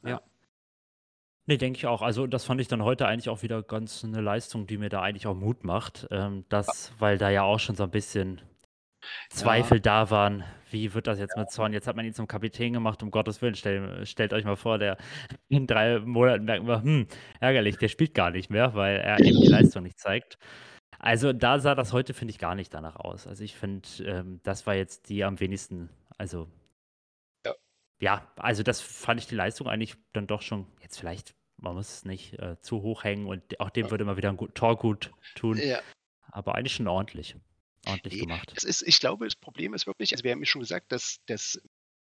[0.05, 0.21] ja.
[1.49, 2.03] Nee, denke ich auch.
[2.03, 5.01] Also das fand ich dann heute eigentlich auch wieder ganz eine Leistung, die mir da
[5.03, 6.09] eigentlich auch Mut macht.
[6.11, 8.43] Ähm, das, weil da ja auch schon so ein bisschen
[9.31, 10.45] Zweifel da waren.
[10.71, 11.73] Wie wird das jetzt mit Zorn?
[11.73, 13.55] Jetzt hat man ihn zum Kapitän gemacht, um Gottes Willen.
[13.55, 14.97] Stell, stellt euch mal vor, der
[15.49, 17.07] in drei Monaten merken wir, hm,
[17.41, 20.39] ärgerlich, der spielt gar nicht mehr, weil er eben die Leistung nicht zeigt.
[20.99, 23.27] Also da sah das heute, finde ich, gar nicht danach aus.
[23.27, 26.49] Also ich finde, ähm, das war jetzt die am wenigsten, also
[27.45, 27.55] Ja.
[28.01, 31.89] ja, also das fand ich die Leistung eigentlich dann doch schon, jetzt vielleicht, man muss
[31.99, 33.91] es nicht äh, zu hoch hängen und auch dem Ja.
[33.91, 35.81] würde mal wieder ein gut, Tor gut tun, Ja.
[36.33, 37.37] aber eigentlich schon ordentlich.
[37.87, 38.53] Ordentlich Nee, gemacht.
[38.55, 41.19] Das ist, ich glaube, das Problem ist wirklich, also wir haben ja schon gesagt, dass
[41.27, 41.61] das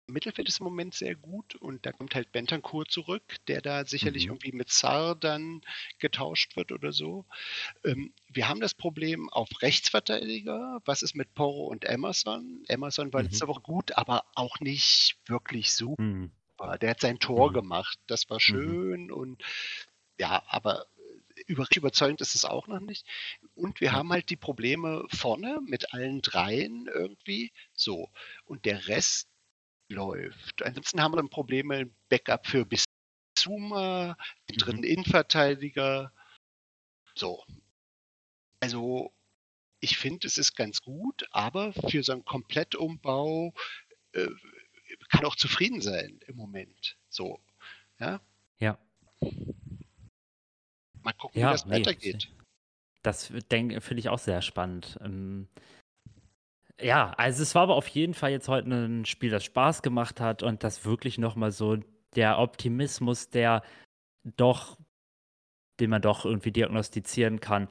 [0.09, 4.27] Mittelfeld ist im Moment sehr gut und da kommt halt Bentancur zurück, der da sicherlich
[4.27, 4.29] Mhm.
[4.29, 5.63] irgendwie mit Sar dann
[5.99, 7.27] getauscht wird oder so.
[7.85, 10.81] Ähm, wir haben das Problem auf Rechtsverteidiger.
[10.85, 12.65] Was ist mit Porro und Emerson?
[12.69, 13.25] Emerson war Mhm.
[13.25, 15.97] letzte Woche gut, aber auch nicht wirklich super.
[15.99, 16.31] Hm.
[16.81, 17.53] Der hat sein Tor Mhm.
[17.53, 19.43] gemacht, das war schön und
[20.19, 20.87] ja, aber
[21.47, 23.07] überzeugend ist es auch noch nicht.
[23.55, 27.53] Und wir haben halt die Probleme vorne mit allen dreien irgendwie.
[27.75, 28.11] So.
[28.45, 29.29] Und der Rest
[29.89, 30.63] läuft.
[30.63, 34.17] Ansonsten haben wir dann Probleme im Backup für Bissouma,
[34.51, 34.59] den Mhm.
[34.59, 36.13] dritten Innenverteidiger.
[37.15, 37.45] So.
[38.61, 39.13] Also,
[39.81, 43.55] ich finde, es ist ganz gut, aber für so einen Komplettumbau
[44.13, 44.29] äh,
[45.11, 46.99] kann auch zufrieden sein im Moment.
[47.09, 47.41] So.
[48.01, 48.21] Ja.
[48.59, 48.79] Ja.
[51.07, 52.29] Mal gucken, Ja, wie das nee, weitergeht.
[53.03, 54.99] Das finde ich auch sehr spannend.
[55.01, 55.47] Ähm,
[56.81, 60.21] Ja, also es war aber auf jeden Fall jetzt heute ein Spiel, das Spaß gemacht
[60.21, 61.79] hat und das wirklich nochmal so
[62.17, 63.63] der Optimismus, der
[64.25, 64.77] doch,
[65.79, 67.69] den man doch irgendwie diagnostizieren kann,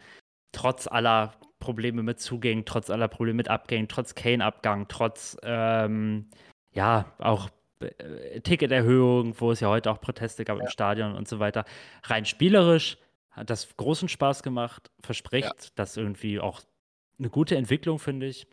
[0.54, 6.30] trotz aller Probleme mit Zugängen, trotz aller Probleme mit Abgängen, trotz Kane-Abgang, trotz, ähm,
[6.72, 7.50] ja, auch
[7.82, 10.64] äh, Ticketerhöhung, wo es ja heute auch Proteste gab ja.
[10.64, 11.66] im Stadion und so weiter.
[12.04, 12.98] Rein spielerisch
[13.36, 15.70] hat das großen Spaß gemacht, verspricht ja.
[15.76, 16.62] das irgendwie auch
[17.20, 18.48] eine gute Entwicklung, finde ich.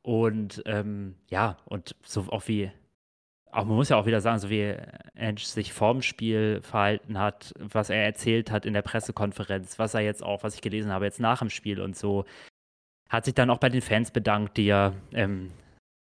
[0.00, 2.72] Und ähm, ja, und so auch wie,
[3.50, 4.74] auch man muss ja auch wieder sagen, so wie
[5.16, 10.00] Ange sich vorm Spiel verhalten hat, was er erzählt hat in der Pressekonferenz, was er
[10.00, 12.24] jetzt auch, was ich gelesen habe, jetzt nach dem Spiel und so,
[13.08, 15.52] hat sich dann auch bei den Fans bedankt, die ja ähm,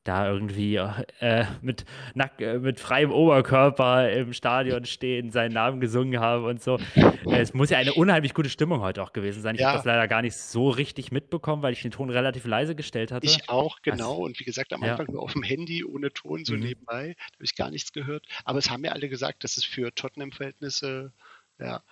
[0.04, 6.20] da irgendwie äh, mit, nack, äh, mit freiem Oberkörper im Stadion stehen, seinen Namen gesungen
[6.20, 6.80] haben und so.
[7.32, 9.56] es muss ja eine unheimlich gute Stimmung heute auch gewesen sein.
[9.56, 9.68] Ich ja.
[9.68, 13.12] habe das leider gar nicht so richtig mitbekommen, weil ich den Ton relativ leise gestellt
[13.12, 13.26] hatte.
[13.26, 14.12] Ich auch, genau.
[14.12, 15.14] Also, und wie gesagt, am Anfang ja.
[15.14, 16.62] nur auf dem Handy ohne Ton, so mhm.
[16.62, 17.16] nebenbei.
[17.18, 18.26] Da habe ich gar nichts gehört.
[18.44, 21.14] Aber es haben ja alle gesagt, dass es für Tottenham-Verhältnisse
[21.60, 21.84] ja,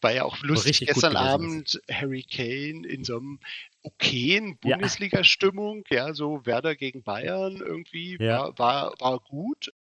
[0.00, 3.40] war ja auch lustig gestern Abend Harry Kane in so einem
[3.82, 6.08] okayen Bundesliga-Stimmung, ja.
[6.08, 6.14] ja.
[6.14, 8.56] so Werder gegen Bayern irgendwie ja.
[8.58, 9.72] war, war, war gut,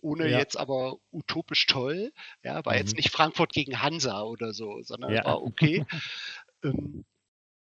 [0.00, 0.38] ohne ja.
[0.38, 2.12] jetzt aber utopisch toll.
[2.42, 2.78] Ja, war mhm.
[2.78, 5.84] jetzt nicht Frankfurt gegen Hansa oder so, sondern war okay.
[6.64, 7.04] ähm,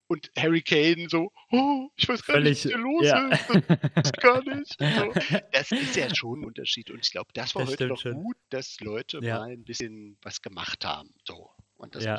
[0.09, 3.29] und Harry Kane so, oh, ich weiß gar Völlig, nicht, was hier los ja.
[3.29, 3.51] ist.
[3.95, 4.77] Das ist gar nicht.
[4.79, 5.43] So.
[5.53, 6.91] Das ist ja schon ein Unterschied.
[6.91, 8.15] Und ich glaube, das war das heute noch schon.
[8.15, 9.41] gut, dass Leute ja.
[9.41, 11.11] mal ein bisschen was gemacht haben.
[11.25, 11.51] So.
[11.79, 12.19] Und das ja,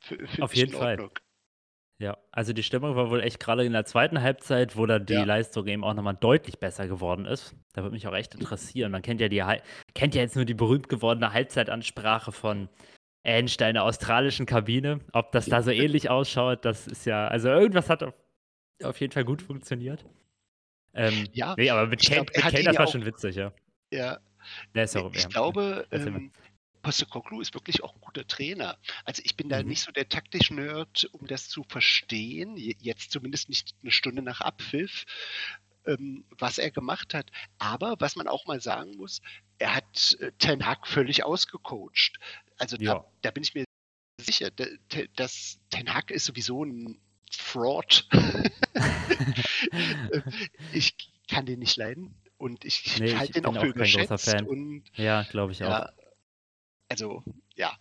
[0.00, 1.10] für, für auf jeden Fall.
[1.98, 5.12] Ja, also die Stimmung war wohl echt gerade in der zweiten Halbzeit, wo dann die
[5.12, 5.24] ja.
[5.24, 7.54] Leistung eben auch nochmal deutlich besser geworden ist.
[7.74, 8.90] Da würde mich auch echt interessieren.
[8.90, 9.44] Man kennt ja die
[9.94, 12.70] kennt ja jetzt nur die berühmt gewordene Halbzeitansprache von
[13.22, 15.00] Einstein der australischen Kabine.
[15.12, 18.14] Ob das da so ähnlich ausschaut, das ist ja, also irgendwas hat auf,
[18.82, 20.06] auf jeden Fall gut funktioniert.
[20.94, 22.24] Ähm, ja, nee, aber mit Kane,
[22.64, 23.52] das war schon witzig, ja.
[23.92, 24.18] Ja.
[24.74, 25.28] ja ich ja.
[25.28, 26.32] glaube, ähm,
[26.82, 28.78] Postecoglou ist wirklich auch ein guter Trainer.
[29.04, 29.68] Also ich bin da mhm.
[29.68, 34.40] nicht so der taktische Nerd, um das zu verstehen, jetzt zumindest nicht eine Stunde nach
[34.40, 35.04] Abpfiff,
[35.86, 37.30] ähm, was er gemacht hat.
[37.58, 39.20] Aber was man auch mal sagen muss,
[39.58, 42.18] er hat äh, Ten Hag völlig ausgecoacht.
[42.58, 42.94] Also ja.
[42.94, 43.64] da, da, bin ich mir
[44.20, 44.50] sicher,
[45.16, 47.00] dass Ten Hag ist sowieso ein
[47.30, 48.08] Fraud.
[50.72, 50.96] ich
[51.28, 54.42] kann den nicht leiden und ich nee, halte den auch für überschätzt.
[54.42, 55.68] Und, ja, glaube ich auch.
[55.68, 55.92] Ja,
[56.90, 57.22] also
[57.54, 57.76] ja.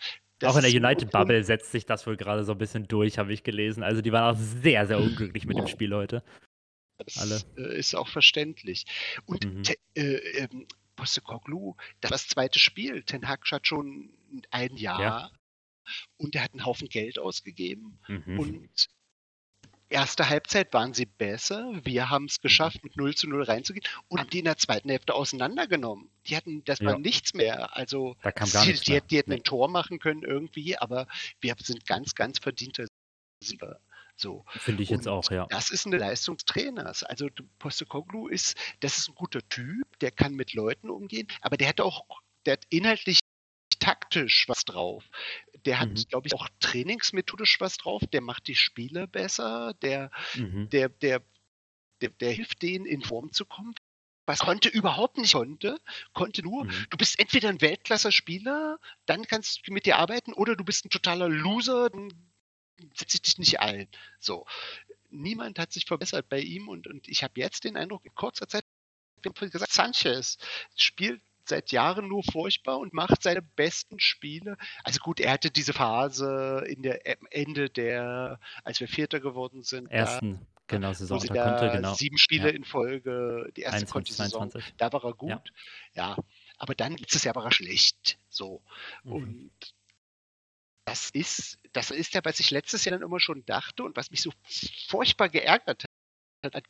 [0.45, 3.43] Auch in der United-Bubble setzt sich das wohl gerade so ein bisschen durch, habe ich
[3.43, 3.83] gelesen.
[3.83, 6.23] Also die waren auch sehr, sehr unglücklich mit dem Spiel heute.
[6.97, 7.41] Das Alle.
[7.57, 8.85] Äh, ist auch verständlich.
[9.25, 9.63] Und mhm.
[9.95, 10.65] äh, ähm,
[10.95, 13.03] Postecoglou, das war das zweite Spiel.
[13.03, 14.11] Ten Hag hat schon
[14.49, 15.31] ein Jahr ja.
[16.17, 17.99] und er hat einen Haufen Geld ausgegeben.
[18.07, 18.39] Mhm.
[18.39, 18.89] Und
[19.89, 21.71] erste Halbzeit waren sie besser.
[21.83, 22.89] Wir haben es geschafft, mhm.
[22.89, 26.09] mit 0 zu 0 reinzugehen und haben die in der zweiten Hälfte auseinandergenommen.
[26.27, 26.87] Die hatten, das ja.
[26.87, 27.75] war nichts mehr.
[27.75, 31.07] Also da kam gar sie, nichts die, die, hätten ein Tor machen können irgendwie, aber
[31.41, 32.85] wir sind ganz, ganz verdienter
[33.43, 33.79] Sieger.
[34.15, 34.43] So.
[34.49, 35.47] Finde ich und jetzt auch, ja.
[35.49, 37.03] Das ist eine Leistung des Trainers.
[37.03, 41.69] Also Postecoglou ist, das ist ein guter Typ, der kann mit Leuten umgehen, aber der
[41.69, 42.03] hat auch,
[42.45, 43.19] der hat inhaltlich
[43.79, 45.05] taktisch was drauf.
[45.65, 46.05] Der hat, mhm.
[46.09, 48.01] glaube ich, auch trainingsmethodisch was drauf.
[48.11, 49.73] Der macht die Spiele besser.
[49.81, 50.69] Der, mhm.
[50.69, 51.21] der, der,
[52.01, 53.73] der, der hilft denen, in Form zu kommen.
[54.25, 55.81] Was konnte überhaupt nicht konnte,
[56.13, 56.85] konnte nur, mhm.
[56.91, 58.77] du bist entweder ein Weltklasse-Spieler,
[59.07, 62.13] dann kannst du mit dir arbeiten, oder du bist ein totaler Loser, dann
[62.93, 63.87] setze ich dich nicht ein.
[64.19, 64.45] So.
[65.09, 68.47] Niemand hat sich verbessert bei ihm und, und ich habe jetzt den Eindruck, in kurzer
[68.47, 68.65] Zeit,
[69.23, 70.37] wie gesagt, Sanchez
[70.75, 74.57] spielt seit Jahren nur furchtbar und macht seine besten Spiele.
[74.83, 77.01] Also gut, er hatte diese Phase in der
[77.31, 79.87] Ende der, als wir Vierter geworden sind.
[79.87, 81.17] Ersten, da, genau, Saison.
[81.17, 81.93] Wo sie da konnte, genau.
[81.93, 82.55] sieben Spiele ja.
[82.55, 85.51] in Folge, die erste 21, Saison, da war er gut.
[85.93, 86.15] Ja.
[86.15, 86.17] ja.
[86.57, 88.19] aber dann letztes Jahr war er schlecht.
[88.29, 88.61] So.
[89.03, 89.11] Mhm.
[89.11, 89.51] Und
[90.85, 94.09] das ist, das ist ja, was ich letztes Jahr dann immer schon dachte und was
[94.11, 94.31] mich so
[94.87, 95.88] furchtbar geärgert hat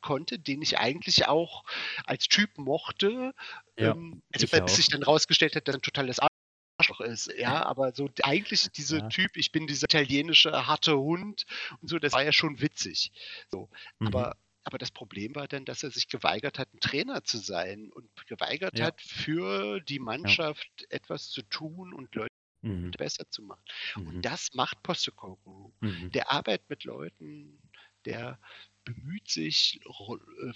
[0.01, 1.63] konnte, den ich eigentlich auch
[2.05, 3.33] als Typ mochte.
[3.77, 7.31] Ja, ähm, also bis sich dann rausgestellt hat, dass er ein totales Arschloch ist.
[7.37, 9.09] Ja, aber so eigentlich dieser ja.
[9.09, 11.45] Typ, ich bin dieser italienische harte Hund
[11.81, 13.11] und so, das war ja schon witzig.
[13.49, 13.69] So,
[13.99, 14.07] mhm.
[14.07, 17.91] aber aber das Problem war dann, dass er sich geweigert hat, ein Trainer zu sein
[17.91, 18.87] und geweigert ja.
[18.87, 20.87] hat, für die Mannschaft ja.
[20.89, 22.29] etwas zu tun und Leute
[22.61, 22.91] mhm.
[22.91, 23.63] besser zu machen.
[23.95, 24.07] Mhm.
[24.07, 25.73] Und das macht Postecoglou.
[25.79, 26.11] Mhm.
[26.11, 27.59] Der arbeitet mit Leuten,
[28.05, 28.39] der
[28.85, 30.51] bemüht sich, äh,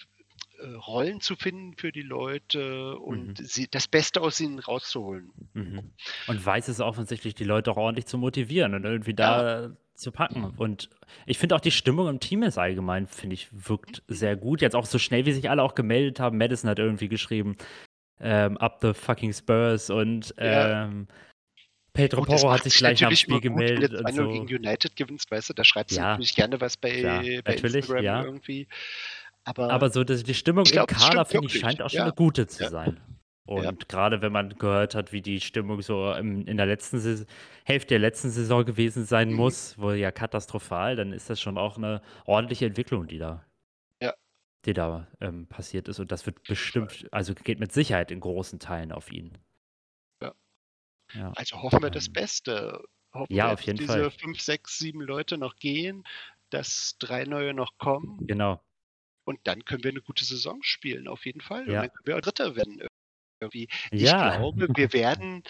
[0.60, 3.46] äh, Rollen zu finden für die Leute und mhm.
[3.46, 5.32] sie, das Beste aus ihnen rauszuholen.
[5.54, 5.92] Mhm.
[6.28, 9.72] Und weiß es offensichtlich, die Leute auch ordentlich zu motivieren und irgendwie da ja.
[9.96, 10.54] zu packen.
[10.58, 10.90] Und
[11.26, 14.62] ich finde auch die Stimmung im Team ist allgemein, finde ich, wirkt sehr gut.
[14.62, 16.38] Jetzt auch so schnell, wie sich alle auch gemeldet haben.
[16.38, 17.58] Madison hat irgendwie geschrieben,
[18.20, 20.90] ähm, up the fucking Spurs und Ja.
[21.94, 24.08] Pedro Gut, das Porro hat sich gleich natürlich Spiel immer gut, wenn gemeldet du und
[24.08, 24.46] 2-0 so.
[24.46, 27.54] gegen United gewinnst, weißt du, da schreibst du Ja, natürlich gerne was bei, klar, bei
[27.56, 28.24] Instagram ja.
[28.24, 28.68] irgendwie.
[29.46, 31.98] Aber, Aber so die, die Stimmung im glaub, das Kader, finde ich, scheint auch schon
[31.98, 32.04] Ja.
[32.06, 33.00] eine gute zu sein.
[33.46, 37.28] Und gerade wenn man gehört hat, wie die Stimmung so im, in der letzten Saison,
[37.66, 39.36] Hälfte der letzten Saison gewesen sein Mhm.
[39.36, 43.46] muss, wohl ja katastrophal, dann ist das schon auch eine ordentliche Entwicklung, die da,
[44.66, 46.00] die da ähm, passiert ist.
[46.00, 49.38] Und das wird bestimmt, also geht mit Sicherheit in großen Teilen auf ihn.
[51.14, 51.36] Ja.
[51.36, 52.84] Also hoffen wir das Ähm, Beste.
[53.14, 54.12] Hoffen ja, wir, auf dass jeden diese Fall.
[54.12, 56.04] fünf, sechs, sieben Leute noch gehen,
[56.50, 58.64] dass drei neue noch kommen genau.
[59.26, 61.70] und dann können wir eine gute Saison spielen, auf jeden Fall.
[61.70, 61.82] Und Ja.
[61.82, 62.82] dann können wir auch Dritter werden.
[63.42, 63.70] Irgendwie.
[63.96, 64.18] Ich Ja.
[64.18, 65.44] glaube, wir werden,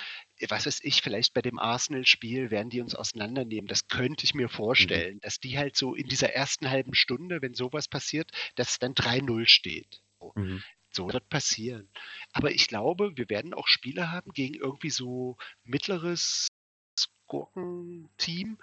[0.50, 3.68] was weiß ich, vielleicht bei dem Arsenal-Spiel werden die uns auseinandernehmen.
[3.68, 4.50] Das könnte ich mir
[4.80, 5.04] Mhm.
[5.04, 8.80] vorstellen, dass die halt so in dieser ersten halben Stunde, wenn sowas passiert, dass es
[8.80, 10.04] dann 3-0 steht.
[10.36, 10.64] Mhm.
[10.96, 11.90] So wird passieren.
[12.34, 16.48] Aber ich glaube, wir werden auch Spiele haben gegen irgendwie so mittleres
[17.28, 18.58] Gurkenteam,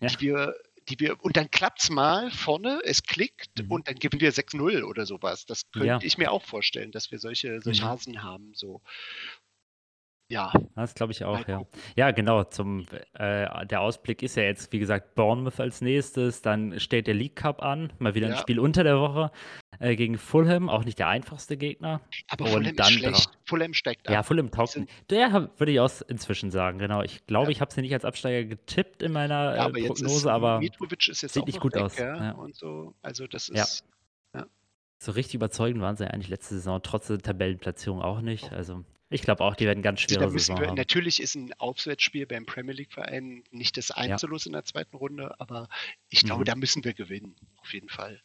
[0.00, 0.08] Ja.
[0.08, 0.54] die wir,
[0.88, 3.70] die wir, und dann klappt es mal vorne, es klickt Mhm.
[3.70, 5.44] und dann gewinnen wir 6-0 oder sowas.
[5.46, 5.98] Das könnte Ja.
[6.02, 7.88] ich mir auch vorstellen, dass wir solche, solche Mhm.
[7.88, 8.54] Hasen haben.
[8.54, 8.80] So.
[10.30, 11.66] Ja, Das glaube ich auch, ja.
[11.96, 12.44] Ja, genau.
[12.44, 16.40] Zum, äh, der Ausblick ist ja jetzt, wie gesagt, Bournemouth als nächstes.
[16.40, 17.92] Dann steht der League Cup an.
[17.98, 18.38] Mal wieder ein Ja.
[18.38, 19.32] Spiel unter der Woche
[19.80, 20.68] äh, gegen Fulham.
[20.68, 22.00] Auch nicht der einfachste Gegner.
[22.28, 23.26] Aber Und Fulham ist dann schlecht.
[23.28, 24.14] dra- Fulham steigt ab.
[24.14, 24.78] Ja, Fulham taugt.
[25.10, 27.02] Der würde ich auch inzwischen sagen, genau.
[27.02, 27.50] Ich glaube, Ja.
[27.50, 30.32] ich habe sie nicht als Absteiger getippt in meiner Ja, äh, aber jetzt ist Prognose,
[30.32, 32.30] aber Mitrovic ist jetzt sieht auch nicht gut weg, aus, Ja, ja.
[32.32, 32.94] und so.
[33.02, 33.62] Also das Ja.
[33.64, 33.84] ist
[35.02, 38.52] so richtig überzeugend waren sie ja eigentlich letzte Saison, trotz der Tabellenplatzierung auch nicht.
[38.52, 40.74] Also ich glaube auch, die werden ganz schwere Saison wir, haben.
[40.76, 45.34] natürlich ist ein Auswärtsspiel beim Premier League Verein nicht das Einzellos in der zweiten Runde,
[45.40, 45.68] aber
[46.10, 46.44] ich glaube, Mhm.
[46.44, 48.20] da müssen wir gewinnen, auf jeden Fall.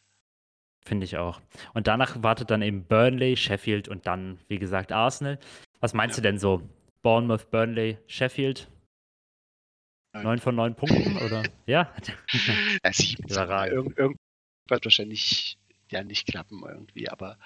[0.86, 1.40] Finde ich auch.
[1.74, 5.38] Und danach wartet dann eben Burnley, Sheffield und dann, wie gesagt, Arsenal.
[5.80, 6.22] Was meinst Ja.
[6.22, 6.62] du denn so?
[7.02, 8.70] Bournemouth, Burnley, Sheffield?
[10.14, 10.38] Neun.
[10.38, 11.42] Von neun Punkten, oder?
[11.66, 11.92] Ja?
[12.84, 13.28] Ja, sieben.
[13.28, 14.18] Irgend, irgend
[14.68, 15.58] wird wahrscheinlich
[15.90, 17.36] ja nicht klappen irgendwie, aber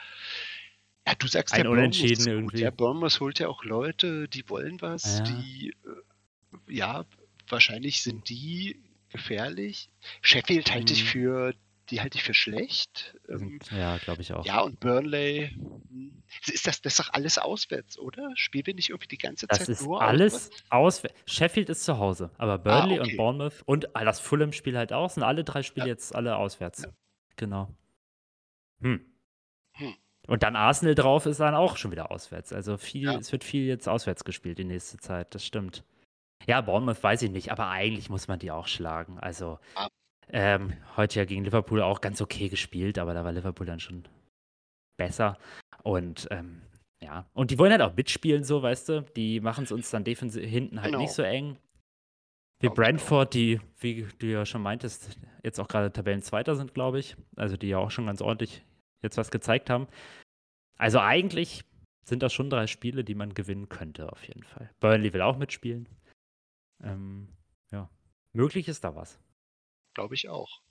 [1.07, 2.61] ja, du sagst Ein ja, Unentschieden irgendwie.
[2.61, 5.25] Ja, Bournemouth holt ja auch Leute, die wollen was, Ja.
[5.25, 7.05] die äh, ja,
[7.49, 9.89] wahrscheinlich sind die gefährlich.
[10.21, 11.09] Sheffield halte ich Mhm.
[11.09, 11.55] für
[11.91, 13.17] die halte ich für schlecht.
[13.29, 14.45] Ähm, ja, glaube ich auch.
[14.47, 15.51] Ja, und Burnley,
[15.89, 18.31] hm, ist das, das ist doch alles auswärts, oder?
[18.37, 21.15] Spielen wir nicht irgendwie die ganze Das Zeit ist nur alles auswärts?
[21.27, 21.33] aus.
[21.35, 23.11] Sheffield ist zu Hause, aber Burnley Ah, okay.
[23.13, 25.93] und Bournemouth und ah, das Fulham-Spiel halt auch, sind alle drei Spiele Ja.
[25.93, 26.83] jetzt alle auswärts.
[26.83, 26.89] Ja.
[27.37, 27.75] Genau.
[28.83, 29.05] Hm.
[29.73, 29.95] Hm.
[30.27, 32.53] Und dann Arsenal drauf ist dann auch schon wieder auswärts.
[32.53, 33.19] Also viel, Ja.
[33.19, 35.85] es wird viel jetzt auswärts gespielt die nächste Zeit, das stimmt.
[36.47, 39.19] Ja, Bournemouth weiß ich nicht, aber eigentlich muss man die auch schlagen.
[39.19, 39.89] Also Ah.
[40.33, 44.05] Ähm, heute ja gegen Liverpool auch ganz okay gespielt, aber da war Liverpool dann schon
[44.97, 45.39] besser.
[45.83, 46.63] Und ähm,
[47.03, 49.03] ja, und die wollen halt auch mitspielen, so, weißt du?
[49.17, 51.01] Die machen es uns dann defensiv hinten halt Genau.
[51.01, 51.57] nicht so eng.
[52.61, 52.75] Wie auch.
[52.75, 57.17] Brentford, die, wie du ja schon meintest, jetzt auch gerade Tabellenzweiter sind, glaube ich.
[57.37, 58.63] Also die ja auch schon ganz ordentlich
[59.03, 59.89] jetzt was gezeigt haben.
[60.77, 61.65] Also eigentlich
[62.05, 64.71] sind das schon drei Spiele, die man gewinnen könnte, auf jeden Fall.
[64.81, 65.89] Burnley will auch mitspielen.
[66.83, 67.29] Ähm,
[67.73, 67.89] ja,
[68.35, 69.19] möglich ist da was.
[70.01, 70.63] Glaube ich auch.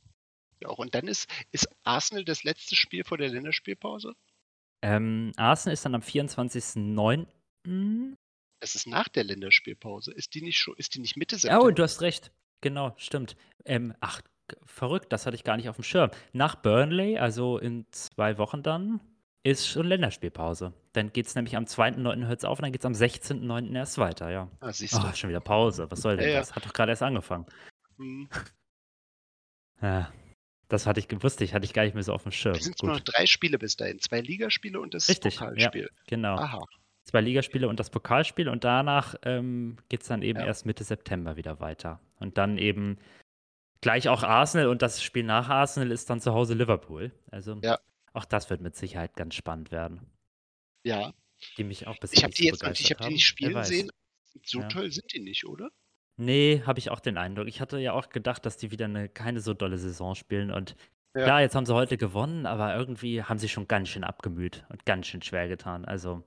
[0.60, 0.80] Ja, auch.
[0.80, 4.16] Und dann ist, ist Arsenal das letzte Spiel vor der Länderspielpause?
[4.82, 8.16] Ähm, Arsenal ist dann am 24.09.
[8.60, 10.14] Das ist nach der Länderspielpause.
[10.14, 11.72] Ist die nicht schon, ist die nicht Mitte Oh, September?
[11.74, 12.32] du hast recht.
[12.62, 13.36] Genau, stimmt.
[13.66, 14.24] Ähm, ach,
[14.66, 16.10] verrückt, das hatte ich gar nicht auf dem Schirm.
[16.34, 19.00] Nach Burnley, also in zwei Wochen dann,
[19.44, 20.74] ist schon Länderspielpause.
[20.94, 22.26] Dann geht es nämlich am 2.9.
[22.26, 23.76] hört es auf und dann geht es am 16.9.
[23.76, 24.50] erst weiter, ja.
[24.60, 25.08] Ah, siehst du.
[25.08, 25.86] Oh, schon wieder Pause.
[25.92, 26.40] Was soll denn ja.
[26.40, 26.56] das?
[26.56, 27.46] Hat doch gerade erst angefangen.
[27.98, 28.28] Hm.
[29.82, 30.12] Ja,
[30.68, 32.56] das hatte ich gewusst, ich hatte ich gar nicht mehr so auf dem Schirm.
[32.56, 34.00] Es sind nur noch drei Spiele bis dahin.
[34.00, 35.48] Zwei Ligaspiele und das Richtig, ja.
[35.48, 35.90] Pokalspiel.
[36.08, 36.36] Genau.
[36.36, 36.64] Aha.
[37.06, 40.46] Zwei Ligaspiele und das Pokalspiel und danach ähm, geht es dann eben Ja.
[40.46, 42.00] erst Mitte September wieder weiter.
[42.20, 43.00] Und dann eben
[43.82, 47.12] gleich auch Arsenal und das Spiel nach Arsenal ist dann zu Hause Liverpool.
[47.32, 47.80] Also Ja.
[48.14, 50.02] auch das wird mit Sicherheit ganz spannend werden.
[50.84, 51.14] Ja.
[51.58, 53.90] Die mich auch bisher Ich habe die jetzt ich habe die nicht spielen sehen.
[54.44, 54.68] So Ja.
[54.68, 55.72] toll sind die nicht, oder?
[56.22, 57.48] Nee, habe ich auch den Eindruck.
[57.48, 60.76] Ich hatte ja auch gedacht, dass die wieder eine keine so dolle Saison spielen und
[61.16, 61.24] Ja.
[61.24, 64.86] klar, jetzt haben sie heute gewonnen, aber irgendwie haben sie schon ganz schön abgemüht und
[64.86, 65.86] ganz schön schwer getan.
[65.86, 66.24] Also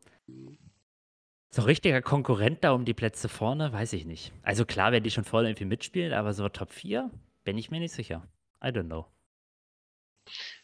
[1.50, 4.32] so richtiger Konkurrent da um die Plätze vorne, weiß ich nicht.
[4.42, 7.10] Also klar werden die schon voll irgendwie mitspielen, aber so Top 4
[7.44, 8.26] bin ich mir nicht sicher.
[8.64, 9.06] I don't know.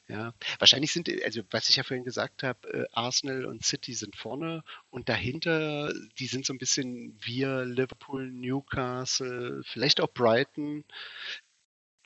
[0.09, 4.16] Ja, wahrscheinlich sind, also was ich ja vorhin gesagt habe, äh, Arsenal und City sind
[4.16, 10.85] vorne und dahinter, die sind so ein bisschen wir, Liverpool, Newcastle, vielleicht auch Brighton.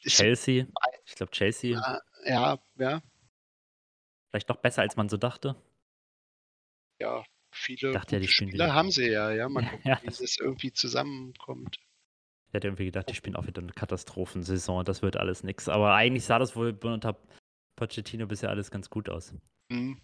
[0.01, 0.67] Chelsea.
[1.07, 3.03] Ich glaube, Chelsea ja, ja, ja,
[4.31, 5.55] vielleicht noch besser, als man so dachte.
[6.99, 9.49] ja, viele Dachte ja, die Spieler haben sie ja, ja.
[9.49, 11.79] Mal gucken, Ja, wie das irgendwie zusammenkommt.
[12.49, 14.85] Ich hätte irgendwie gedacht, die spielen auch wieder eine Katastrophensaison.
[14.85, 15.69] Das wird alles nix.
[15.69, 17.17] Aber eigentlich sah das wohl unter
[17.77, 19.35] Pochettino bisher alles ganz gut aus.
[19.71, 20.01] Hm,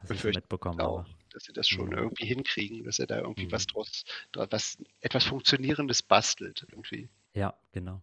[0.00, 1.10] Was ich so Befürchte mitbekommen auch, habe.
[1.30, 1.92] dass sie das schon Mhm.
[1.98, 3.52] irgendwie hinkriegen, dass er da irgendwie Mhm.
[3.52, 7.08] was draus, dra- was etwas Funktionierendes bastelt irgendwie.
[7.34, 8.00] Ja, genau.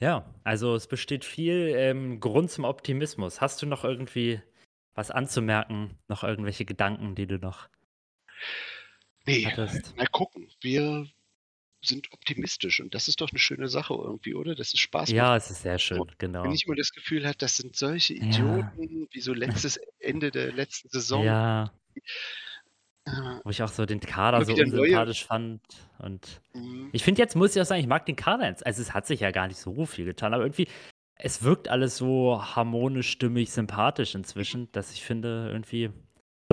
[0.00, 3.40] Ja, also es besteht viel ähm, Grund zum Optimismus.
[3.40, 4.42] Hast du noch irgendwie
[4.94, 5.96] was anzumerken?
[6.08, 7.68] Noch irgendwelche Gedanken, die du noch
[9.26, 9.96] Nee, hattest?
[9.96, 10.50] mal gucken.
[10.60, 11.08] Wir
[11.86, 14.54] sind optimistisch und das ist doch eine schöne Sache irgendwie, oder?
[14.54, 15.16] Dass es Spaß macht.
[15.16, 16.44] Ja, es ist sehr schön, genau.
[16.44, 18.22] Wenn ich immer das Gefühl habe, das sind solche Ja.
[18.24, 19.32] Idioten, wie so
[19.68, 21.24] letztes Ende der letzten Saison.
[21.24, 21.72] Ja,
[23.06, 23.10] Äh,
[23.44, 25.60] wo ich auch so den Kader so unsympathisch fand.
[25.98, 28.64] Und mh, ich finde jetzt, muss ich auch sagen, ich mag den Kader jetzt.
[28.64, 30.68] Also es hat sich ja gar nicht so viel getan, aber irgendwie,
[31.16, 35.90] es wirkt alles so harmonisch, stimmig, sympathisch inzwischen, dass ich finde, irgendwie,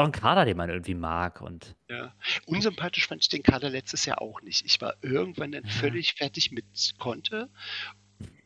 [0.02, 1.41] doch ein Kader, den man irgendwie mag.
[1.41, 2.14] Und ja.
[2.45, 4.65] Unsympathisch fand ich den Kader letztes Jahr auch nicht.
[4.65, 5.69] Ich war irgendwann dann Ja.
[5.72, 6.65] völlig fertig mit
[6.98, 7.49] Conte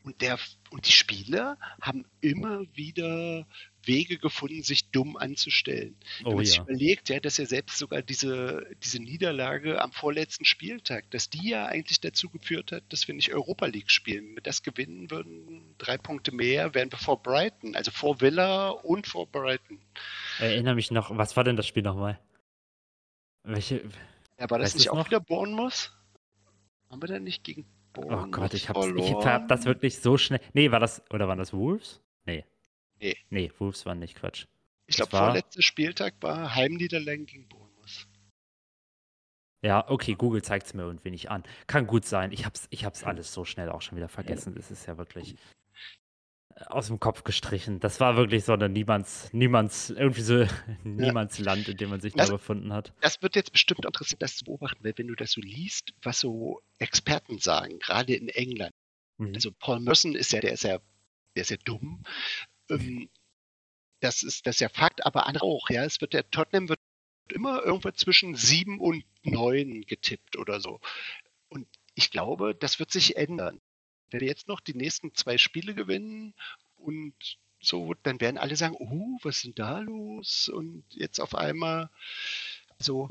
[0.04, 0.38] und, der,
[0.70, 3.46] und die Spieler haben immer wieder
[3.86, 5.96] Wege gefunden, sich dumm anzustellen.
[6.18, 6.62] Wenn oh man sich ja.
[6.62, 11.66] überlegt, ja, dass ja selbst sogar diese, diese Niederlage am vorletzten Spieltag, dass die ja
[11.66, 14.34] eigentlich dazu geführt hat, dass wir nicht Europa League spielen.
[14.34, 19.06] Mit das gewinnen würden drei Punkte mehr, wären wir vor Brighton, also vor Villa und
[19.06, 19.80] vor Brighton.
[20.38, 22.18] Erinnere mich noch, was war denn das Spiel nochmal?
[23.44, 23.88] Welche?
[24.38, 25.06] Ja, war das nicht auch noch?
[25.06, 25.92] wieder Bournemouth?
[26.90, 27.64] Haben wir da nicht gegen
[27.96, 29.24] Oh Bournemouth Gott, ich hab's, ich verloren?
[29.24, 30.40] hab das wirklich so schnell.
[30.52, 32.02] Nee, war das, oder waren das Wolves?
[32.24, 32.44] Nee.
[33.00, 33.16] Nee.
[33.30, 34.46] Nee, Wolves waren nicht Quatsch.
[34.86, 38.06] Ich glaube, war- vorletzter Spieltag war Heimniederlagen gegen Bournemouth.
[39.62, 41.42] Ja, okay, Google zeigt es mir irgendwie nicht an.
[41.66, 42.30] Kann gut sein.
[42.32, 44.54] Ich hab's, ich hab's alles so schnell auch schon wieder vergessen.
[44.54, 45.34] Das ist ja wirklich
[46.54, 47.80] äh, aus dem Kopf gestrichen.
[47.80, 50.46] Das war wirklich so eine Niemands, Niemands, irgendwie so
[50.84, 52.92] Niemands Land, in dem man sich da Das- befunden hat.
[53.00, 56.20] Das wird jetzt bestimmt interessant, das zu beobachten, weil wenn du das so liest, was
[56.20, 58.72] so Experten sagen, gerade in England,
[59.18, 59.34] Mhm.
[59.34, 60.78] Also Paul Merson ist ja, der ist ja,
[61.34, 62.04] der ist ja dumm.
[62.70, 63.08] Ähm,
[64.00, 65.70] das ist das ist ja Fakt, aber andere auch.
[65.70, 66.80] Ja, es wird der Tottenham wird
[67.30, 70.80] immer irgendwo zwischen sieben und neun getippt oder so.
[71.48, 73.60] Und ich glaube, das wird sich ändern.
[74.10, 76.34] Wenn wir jetzt noch die nächsten zwei Spiele gewinnen
[76.76, 77.14] und
[77.60, 80.48] so, dann werden alle sagen, oh, was ist denn da los?
[80.48, 81.90] Und jetzt auf einmal
[82.78, 83.08] so,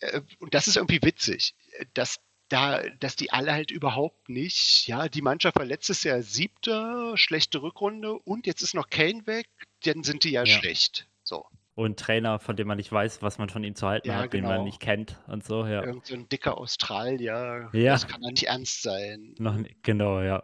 [0.00, 1.54] äh, und das ist irgendwie witzig,
[1.94, 7.16] dass da, dass die alle halt überhaupt nicht, ja, die Mannschaft war letztes Jahr siebter,
[7.16, 9.48] schlechte Rückrunde und jetzt ist noch Kane weg,
[9.84, 10.58] dann sind die ja, Ja.
[10.58, 11.06] schlecht.
[11.22, 11.46] So,
[11.76, 14.32] Und Trainer, von dem man nicht weiß, was man von ihm zu halten Ja, hat,
[14.32, 14.64] den man genau.
[14.64, 15.82] nicht kennt und so, ja.
[15.84, 17.92] irgend so ein dicker Australier, Ja.
[17.92, 19.34] das kann ja nicht ernst sein.
[19.38, 20.42] Noch, genau, ja.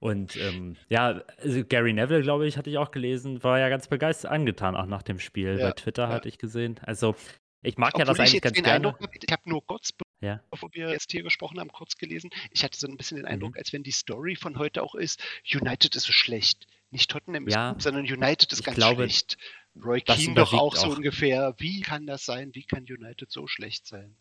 [0.00, 3.88] Und ähm, ja, also Gary Neville, glaube ich, hatte ich auch gelesen, war ja ganz
[3.88, 5.58] begeistert angetan, auch nach dem Spiel.
[5.58, 6.08] Ja, Bei Twitter ja.
[6.10, 6.78] hatte ich gesehen.
[6.82, 7.14] Also,
[7.62, 8.70] ich mag ja das Obwohl ich eigentlich ganz gerne.
[8.88, 9.92] Eindruck ich habe nur kurz,
[10.24, 10.40] Ja.
[10.50, 13.52] bevor wir jetzt hier gesprochen haben, kurz gelesen, ich hatte so ein bisschen den Eindruck,
[13.54, 13.58] Mhm.
[13.58, 15.22] als wenn die Story von heute auch ist,
[15.52, 16.66] United ist so schlecht.
[16.90, 17.72] Nicht Tottenham ist Ja.
[17.72, 19.36] gut, sondern United ist Ich ganz glaube, schlecht.
[19.84, 20.96] Roy Keane doch überwiegt auch so auch.
[20.96, 21.54] ungefähr.
[21.58, 22.54] Wie kann das sein?
[22.54, 24.16] Wie kann United so schlecht sein?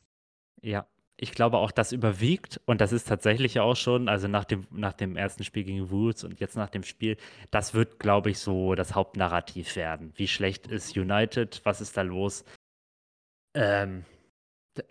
[0.61, 4.65] Ja, ich glaube auch, das überwiegt und das ist tatsächlich auch schon, also nach dem,
[4.71, 7.17] nach dem ersten Spiel gegen Wolves und jetzt nach dem Spiel,
[7.51, 10.11] das wird, glaube ich, so das Hauptnarrativ werden.
[10.15, 11.61] Wie schlecht ist United?
[11.65, 12.43] Was ist da los?
[13.53, 14.05] Ähm,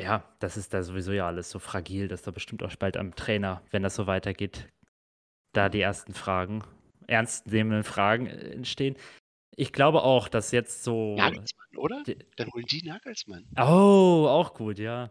[0.01, 3.15] ja, das ist da sowieso ja alles so fragil, dass da bestimmt auch bald am
[3.15, 4.69] Trainer, wenn das so weitergeht,
[5.53, 6.63] da die ersten Fragen,
[7.07, 8.97] ernstnehmenden Fragen äh, entstehen.
[9.57, 11.15] Ich glaube auch, dass jetzt so.
[11.17, 12.03] Nagelsmann, oder?
[12.07, 13.45] Die- Dann holen die Nagelsmann.
[13.59, 15.11] Oh, auch gut, ja.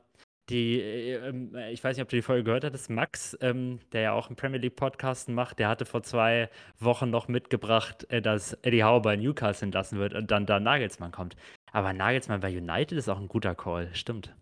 [0.50, 2.90] Die, äh, ähm, äh, ich weiß nicht, ob du die Folge gehört hattest.
[2.90, 6.50] Max, ähm, der ja auch einen Premier League Podcast macht, der hatte vor zwei
[6.80, 11.12] Wochen noch mitgebracht, äh, dass Eddie Howe bei Newcastle entlassen wird und dann da Nagelsmann
[11.12, 11.36] kommt.
[11.72, 14.36] Aber Nagelsmann bei United ist auch ein guter Call, stimmt.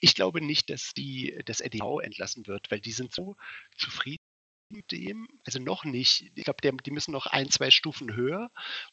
[0.00, 3.36] Ich glaube nicht, dass die, Eddie Howe entlassen wird, weil die sind so
[3.76, 4.22] zufrieden
[4.70, 5.26] mit dem.
[5.44, 6.30] Also noch nicht.
[6.34, 8.50] Ich glaube, die müssen noch ein, zwei Stufen höher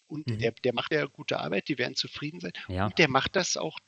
[0.07, 0.39] und Mhm.
[0.39, 2.53] der, der macht ja gute Arbeit, die werden zufrieden sein.
[2.67, 3.79] Ja, Und der macht das auch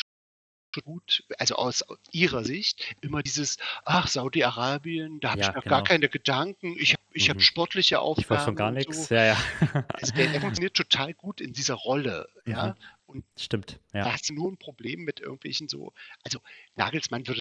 [0.83, 5.75] gut, also aus ihrer Sicht, immer dieses, ach, Saudi-Arabien, da habe Ja, ich noch genau.
[5.77, 7.39] gar keine Gedanken, ich habe ich Mhm.
[7.39, 8.43] sportliche ich wollte Aufgaben.
[8.43, 9.07] von gar und nichts.
[9.07, 9.15] So.
[9.15, 9.37] Ja, ja.
[9.93, 12.29] Also der, der funktioniert total gut in dieser Rolle.
[12.45, 12.75] Ja?
[13.37, 13.79] Stimmt.
[13.91, 14.13] Da Ja.
[14.13, 15.91] hast du nur ein Problem mit irgendwelchen so,
[16.23, 16.39] also
[16.75, 17.39] Nagelsmann würde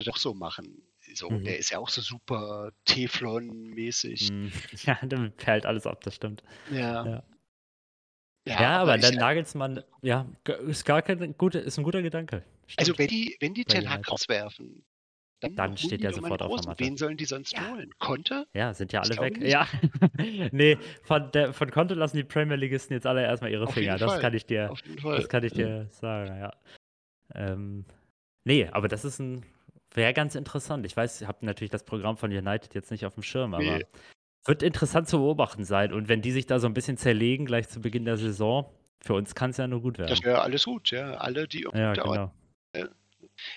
[0.00, 0.82] das auch so machen.
[1.14, 1.44] So, Mhm.
[1.44, 4.32] der ist ja auch so super Teflon-mäßig.
[4.32, 4.48] Mm,
[4.86, 6.42] Ja, damit perlt alles ab, das stimmt.
[6.70, 7.06] Ja.
[7.06, 7.22] Ja.
[8.48, 10.26] Ja, aber ich- dann Nagelsmann, ja,
[10.66, 12.44] ist gar kein guter, ist ein guter Gedanke.
[12.76, 12.98] Also Stimmt.
[12.98, 14.12] wenn die, wenn die Ten Hag United.
[14.12, 14.84] rauswerfen,
[15.40, 16.68] Dann holen steht er sofort auf der.
[16.70, 16.84] Matte.
[16.84, 17.68] Wen sollen die sonst Ja.
[17.70, 17.90] holen?
[17.98, 18.46] Konter?
[18.54, 19.38] Ja, sind ja alle weg.
[19.38, 19.52] nicht.
[19.52, 19.68] Ja.
[20.52, 23.92] nee, von, der, von Konto lassen die Premier Leagueisten jetzt alle erstmal ihre Auf Finger.
[23.92, 24.20] jeden Das Fall.
[24.20, 25.16] kann ich dir, Auf jeden Fall.
[25.18, 26.52] das kann ich dir sagen, ja.
[27.34, 27.84] Ähm,
[28.44, 29.44] nee, aber das ist ein,
[29.94, 30.86] wäre ganz interessant.
[30.86, 33.62] Ich weiß, ich habe natürlich das Programm von United jetzt nicht auf dem Schirm, aber
[33.62, 33.84] Nee.
[34.46, 35.92] wird interessant zu beobachten sein.
[35.92, 38.72] Und wenn die sich da so ein bisschen zerlegen, gleich zu Beginn der Saison,
[39.02, 40.24] für uns kann es ja nur gut Das werden.
[40.24, 41.14] wäre alles gut, ja.
[41.16, 42.32] Alle, die Ja, da-
[42.82, 42.90] genau.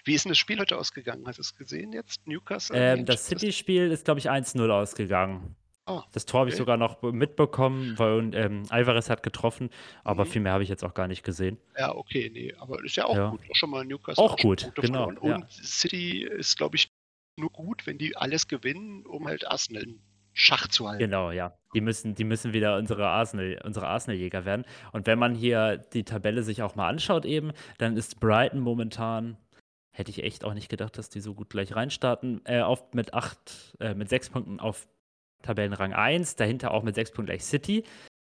[0.04, 1.26] Wie ist denn das Spiel heute ausgegangen?
[1.28, 2.26] Hast du es gesehen jetzt?
[2.28, 2.76] Newcastle?
[2.78, 3.28] Ähm, das?
[3.28, 5.56] City-Spiel ist, glaube ich, 1-0 ausgegangen.
[5.86, 6.60] Oh, Das Tor habe ich okay.
[6.62, 9.70] sogar noch be- mitbekommen, weil ähm, Alvarez hat getroffen,
[10.04, 10.30] aber Mhm.
[10.30, 11.58] viel mehr habe ich jetzt auch gar nicht gesehen.
[11.78, 13.30] Ja, okay, nee, aber ist ja auch Ja.
[13.32, 13.41] gut.
[13.50, 15.26] Auch schon mal Newcastle Auch gut, genau, verloren.
[15.28, 15.36] ja.
[15.38, 16.90] Und City ist, glaube ich,
[17.38, 19.86] nur gut, wenn die alles gewinnen, um halt Arsenal
[20.34, 20.99] Schach zu halten.
[20.99, 21.53] Genau, ja.
[21.73, 24.65] Die müssen, die müssen wieder unsere Arsenal, unsere Arsenal-Jäger werden.
[24.91, 29.38] Und wenn man hier die Tabelle sich auch mal anschaut, eben, dann ist Brighton momentan,
[29.91, 33.14] hätte ich echt auch nicht gedacht, dass die so gut gleich reinstarten, äh, auf, mit
[33.14, 34.88] acht, äh, mit sechs Punkten auf
[35.41, 37.84] Tabellenrang 1, dahinter auch mit sechs Punkten gleich City.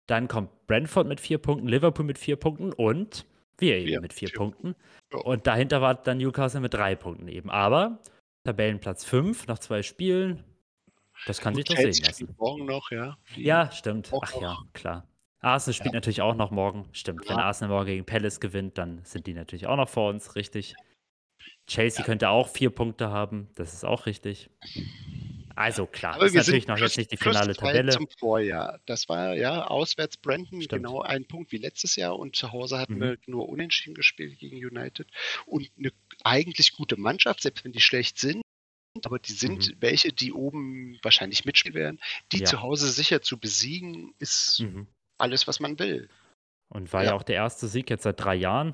[0.07, 3.26] Dann kommt Brentford mit vier Punkten, Liverpool mit vier Punkten und
[3.57, 4.76] wir eben Wir mit vier vier Punkten.
[5.14, 5.19] Ja.
[5.19, 7.49] Und dahinter war dann Newcastle mit drei Punkten eben.
[7.49, 7.99] Aber
[8.44, 10.44] Tabellenplatz 5 nach zwei Spielen,
[11.26, 12.35] das kann sich Und doch sehen lassen.
[12.38, 13.18] morgen noch, ja.
[13.35, 14.10] Die- Ja, stimmt.
[14.14, 14.41] Ach noch.
[14.41, 15.07] ja, klar.
[15.39, 15.98] Arsenal spielt Ja.
[15.98, 16.88] natürlich auch noch morgen.
[16.91, 17.27] Stimmt.
[17.27, 17.43] Wenn Ja.
[17.45, 20.76] Arsenal morgen gegen Palace gewinnt, dann sind die natürlich auch noch vor uns, richtig.
[21.68, 22.06] Chelsea Ja.
[22.06, 24.49] könnte auch vier Punkte haben, das ist auch richtig.
[25.56, 27.91] Also klar, Aber ist natürlich noch jetzt nicht die finale Tabelle.
[27.91, 28.80] zum Vorjahr.
[28.85, 30.84] Das war ja auswärts Brandon Stimmt.
[30.84, 33.02] genau ein Punkt wie letztes Jahr und zu Hause hatten Mhm.
[33.02, 35.07] wir nur unentschieden gespielt gegen United
[35.45, 35.91] und eine
[36.23, 38.41] eigentlich gute Mannschaft, selbst wenn die schlecht sind.
[39.06, 41.99] Aber die sind welche, die oben wahrscheinlich mitspielen werden.
[42.32, 42.41] Die Mhm.
[42.44, 42.49] Ja.
[42.49, 44.88] zu Hause sicher zu besiegen, ist Mhm.
[45.18, 46.10] alles, was man will.
[46.69, 47.10] Und war ja.
[47.10, 47.15] Ja.
[47.15, 48.73] auch der erste Sieg jetzt seit drei Jahren.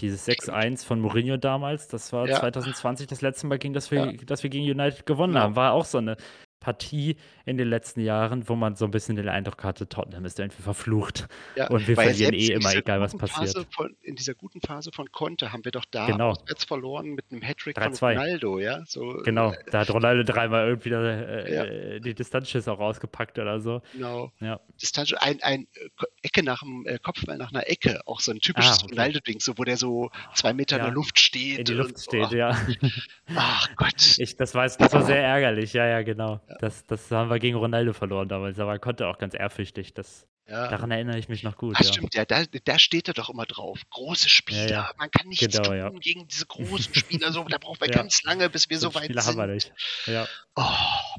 [0.00, 2.38] Dieses 6-1 von Mourinho damals, das war Ja.
[2.40, 4.12] 2020 das letzte Mal, gegen das wir, Ja.
[4.12, 5.56] dass wir gegen United gewonnen haben.
[5.56, 6.18] War auch so eine
[6.60, 7.16] Partie
[7.46, 10.62] in den letzten Jahren, wo man so ein bisschen den Eindruck hatte, Tottenham ist irgendwie
[10.62, 11.28] verflucht.
[11.56, 13.66] Ja, Und wir verlieren eh in immer, egal was passiert.
[13.70, 16.30] Von, in dieser guten Phase von Conte haben wir doch da Genau.
[16.30, 18.10] auswärts verloren mit einem Hattrick von 3-2.
[18.12, 18.84] Ronaldo, ja.
[18.86, 21.64] So, Genau, äh, da hat Ronaldo dreimal irgendwie da, äh, Ja.
[21.64, 23.80] äh, die Distanzschüsse auch rausgepackt oder so.
[23.92, 24.32] Genau.
[24.40, 24.60] Ja.
[24.80, 25.88] Distanz, ein, ein äh,
[26.22, 28.94] Ecke nach dem äh, Kopfball nach einer Ecke, auch so ein typisches Ah, okay.
[28.94, 30.86] Ronaldo-Ding, so wo der so zwei Meter in Ja.
[30.86, 31.58] der Luft steht.
[31.60, 32.10] In die Luft so.
[32.10, 32.56] steht, ja.
[33.36, 34.18] Ach Gott.
[34.18, 36.40] Ich, das, war, das war sehr ärgerlich, ja, ja, genau.
[36.60, 39.94] Das, das haben wir gegen Ronaldo verloren damals, aber er konnte auch ganz ehrfürchtig.
[39.94, 40.68] Das, Ja.
[40.68, 41.74] daran erinnere ich mich noch gut.
[41.76, 41.92] Ach, ja.
[41.92, 43.80] stimmt, ja, da, da steht er doch immer drauf.
[43.90, 44.90] Große Spieler, ja.
[44.98, 47.32] man kann nichts Genau, tun gegen diese großen Spieler.
[47.32, 49.38] So, da brauchen wir ganz lange, bis wir so So weit Spiele sind.
[49.38, 49.72] haben wir nicht.
[50.06, 50.26] Ja.
[50.56, 50.64] Oh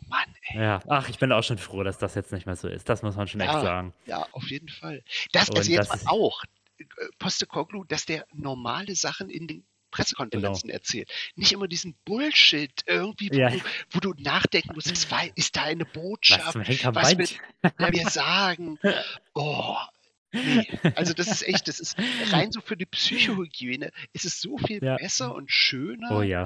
[0.07, 0.79] Mann, ey.
[0.87, 2.89] Ach, ich bin auch schon froh, dass das jetzt nicht mehr so ist.
[2.89, 3.93] Das muss man schon echt sagen.
[4.07, 5.03] ja, auf jeden Fall.
[5.31, 6.43] Das, Und also jetzt das mal auch,
[6.79, 6.85] äh,
[7.19, 11.11] Postecoglou, dass der normale Sachen in den Pressekonferenzen erzählt.
[11.35, 13.49] Nicht immer diesen Bullshit irgendwie, wo, Ja.
[13.49, 13.59] du,
[13.91, 16.55] wo du nachdenken musst, was war, ist da eine Was Botschaft?
[16.55, 17.39] was meint.
[17.77, 18.77] will mir sagen?
[19.33, 19.75] Oh,
[20.31, 20.67] nee.
[20.95, 21.97] Also das ist echt, das ist
[22.31, 24.97] rein so für die Psychohygiene, ist es so viel Ja.
[24.97, 26.45] besser und schöner Oh ja.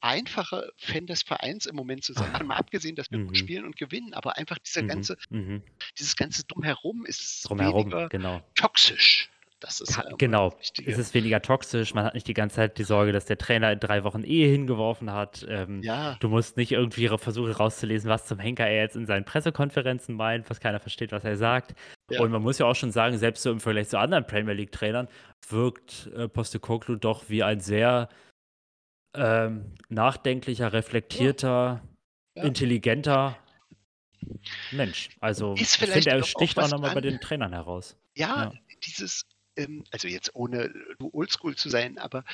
[0.00, 2.30] einfacher Fan des Vereins im Moment zu sein.
[2.46, 3.26] Mal abgesehen, dass wir Mhm.
[3.26, 4.88] gut spielen und gewinnen, aber einfach dieser Mhm.
[4.88, 5.62] ganze, Mhm.
[5.98, 8.40] dieses ganze Drumherum ist Drumherum, weniger genau.
[8.54, 9.28] toxisch.
[9.60, 10.56] Das ist ja immer genau.
[10.86, 13.72] Es ist weniger toxisch, man hat nicht die ganze Zeit die Sorge, dass der Trainer
[13.72, 15.44] in drei Wochen eh hingeworfen hat.
[15.48, 19.24] Ähm, ja, Du musst nicht irgendwie versuchen rauszulesen, was zum Henker er jetzt in seinen
[19.24, 21.74] Pressekonferenzen meint, was keiner versteht, was er sagt.
[22.08, 22.20] Ja.
[22.20, 25.08] Und man muss ja auch schon sagen, selbst so im Vergleich zu anderen Premier League-Trainern
[25.48, 28.08] wirkt äh, Postecoglou doch wie ein sehr
[29.14, 31.82] ähm, nachdenklicher, reflektierter,
[32.36, 32.44] Ja.
[32.44, 33.36] intelligenter
[34.70, 35.08] Mensch.
[35.20, 37.96] Also Ist ich finde, er auch sticht auch was nochmal bei den Trainern heraus.
[38.14, 38.52] ja, Ja.
[38.86, 39.24] dieses,
[39.90, 42.24] also jetzt ohne du oldschool zu sein, aber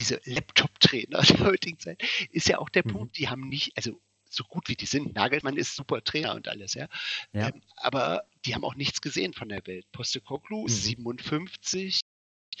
[0.00, 2.90] diese Laptop-Trainer der heutigen Zeit ist ja auch der Mhm.
[2.92, 6.48] Punkt, die haben nicht, also so gut wie die sind, Nagelmann ist super Trainer und
[6.48, 6.88] alles, ja.
[7.32, 7.52] Ja.
[7.54, 9.86] Ähm, aber die haben auch nichts gesehen von der Welt.
[9.92, 10.68] Postecoglou, Mhm.
[10.68, 12.00] 57,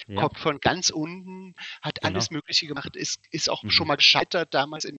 [0.06, 0.16] Ja.
[0.20, 2.06] kommt von ganz unten, hat Genau.
[2.08, 3.70] alles Mögliche gemacht, ist, ist auch Mhm.
[3.70, 4.96] schon mal gescheitert damals in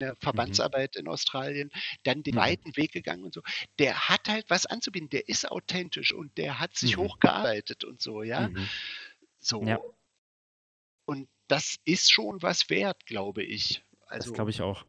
[0.00, 1.70] der Verbandsarbeit in Australien,
[2.04, 2.40] dann den Mhm.
[2.40, 3.42] weiten Weg gegangen und so.
[3.78, 7.02] Der hat halt was anzubieten, der ist authentisch und der hat sich Mhm.
[7.02, 8.48] hochgearbeitet und so, ja.
[8.48, 8.68] Mhm.
[9.38, 9.62] So.
[9.62, 9.78] Ja.
[11.04, 13.84] Und das ist schon was wert, glaube ich.
[14.06, 14.84] Also, das glaube ich auch.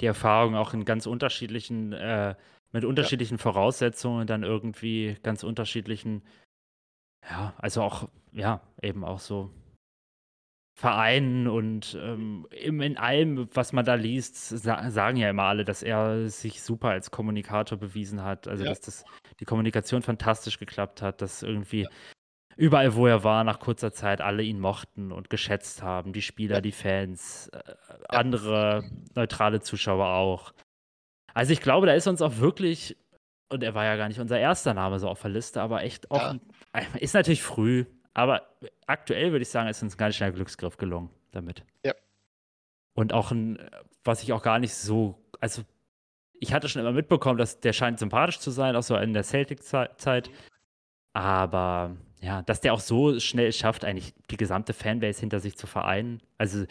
[0.00, 2.34] Die Erfahrung auch in ganz unterschiedlichen, äh,
[2.72, 6.22] mit unterschiedlichen Voraussetzungen, dann irgendwie ganz unterschiedlichen,
[7.22, 9.50] ja, also auch, ja, eben auch so
[10.78, 15.82] Vereinen und ähm, in allem, was man da liest, sa sagen ja immer alle, dass
[15.82, 18.46] er sich super als Kommunikator bewiesen hat.
[18.46, 18.68] Also, Ja.
[18.68, 19.04] dass das,
[19.40, 21.88] die Kommunikation fantastisch geklappt hat, dass irgendwie
[22.56, 26.12] überall, wo er war, nach kurzer Zeit alle ihn mochten und geschätzt haben.
[26.12, 27.60] Die Spieler, die Fans, äh,
[28.08, 28.84] andere
[29.14, 30.52] neutrale Zuschauer auch.
[31.32, 32.98] Also ich glaube, da ist uns auch wirklich,
[33.50, 36.10] und er war ja gar nicht unser erster Name so auf der Liste, aber echt
[36.10, 36.82] auch, ja.
[37.00, 37.86] ist natürlich früh,
[38.16, 38.48] aber
[38.86, 41.64] aktuell würde ich sagen, ist uns ein ganz schnell Glücksgriff gelungen damit.
[41.84, 41.92] Ja.
[42.94, 43.58] Und auch ein,
[44.04, 45.60] was ich auch gar nicht so, also
[46.40, 49.22] ich hatte schon immer mitbekommen, dass der scheint sympathisch zu sein, auch so in der
[49.22, 50.30] Celtic-Zeit.
[51.12, 55.66] Aber ja, dass der auch so schnell schafft, eigentlich die gesamte Fanbase hinter sich zu
[55.66, 56.22] vereinen.
[56.38, 56.64] Also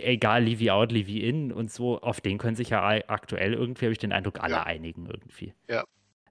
[0.00, 3.92] egal Levi out, Levi in und so, auf den können sich ja aktuell irgendwie, habe
[3.92, 4.62] ich den Eindruck, alle ja.
[4.62, 5.52] einigen irgendwie.
[5.68, 5.84] Ja.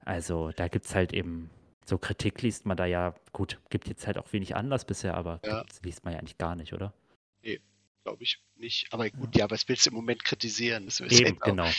[0.03, 1.51] Also da gibt es halt eben,
[1.87, 5.39] so Kritik liest man da ja, gut, gibt jetzt halt auch wenig Anlass bisher, aber
[5.45, 5.63] ja.
[5.83, 6.93] liest man ja eigentlich gar nicht, oder?
[7.41, 7.61] Nee,
[8.03, 8.91] glaube ich nicht.
[8.91, 9.49] Aber gut, ja.
[9.49, 10.85] was willst du im Moment kritisieren?
[10.85, 11.69] Das ist Eben, genau.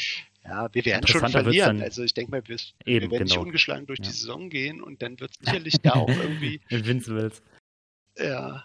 [0.44, 1.82] Ja, wir werden schon verlieren.
[1.82, 3.24] Also ich denke mal, wir, wir werden genau.
[3.24, 4.06] nicht ungeschlagen durch ja.
[4.06, 6.62] die Saison gehen und dann wird es sicherlich da auch irgendwie.
[6.70, 7.42] Invincibles.
[8.16, 8.64] Ja.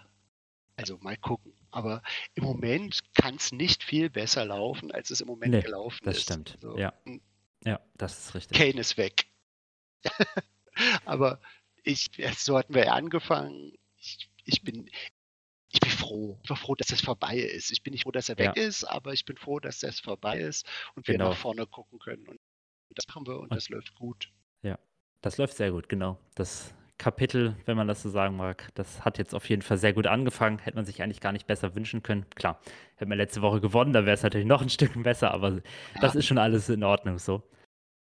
[0.76, 1.52] Also mal gucken.
[1.70, 2.02] Aber
[2.34, 6.18] im Moment kann es nicht viel besser laufen, als es im Moment nee, gelaufen das
[6.18, 6.30] ist.
[6.30, 6.58] Das stimmt.
[6.60, 6.78] So.
[6.78, 6.94] Ja.
[7.64, 8.56] ja, das ist richtig.
[8.56, 9.26] Kane ist weg.
[11.04, 11.40] Aber
[11.82, 13.72] ich, so hatten wir ja angefangen.
[13.98, 14.88] Ich, ich bin,
[15.72, 16.38] ich bin froh.
[16.42, 17.70] Ich bin froh, dass es vorbei ist.
[17.70, 18.62] Ich bin nicht froh, dass er weg ja.
[18.62, 21.30] ist, aber ich bin froh, dass das vorbei ist und wir genau.
[21.30, 22.26] nach vorne gucken können.
[22.26, 22.38] Und
[22.94, 24.30] das machen wir und, und das läuft gut.
[24.62, 24.78] Ja,
[25.20, 26.18] das läuft sehr gut, genau.
[26.34, 29.92] Das Kapitel, wenn man das so sagen mag, das hat jetzt auf jeden Fall sehr
[29.92, 30.58] gut angefangen.
[30.60, 32.24] Hätte man sich eigentlich gar nicht besser wünschen können.
[32.30, 32.60] Klar,
[32.96, 35.60] hätten wir letzte Woche gewonnen, da wäre es natürlich noch ein Stück besser, aber ja.
[36.00, 37.42] das ist schon alles in Ordnung so.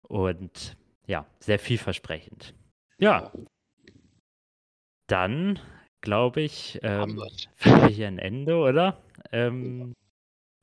[0.01, 0.75] Und
[1.07, 2.53] ja, sehr vielversprechend.
[2.97, 3.31] Ja.
[5.07, 5.59] Dann
[6.01, 7.21] glaube ich, ähm,
[7.55, 9.01] finden wir hier ein Ende, oder?
[9.31, 9.95] Ähm,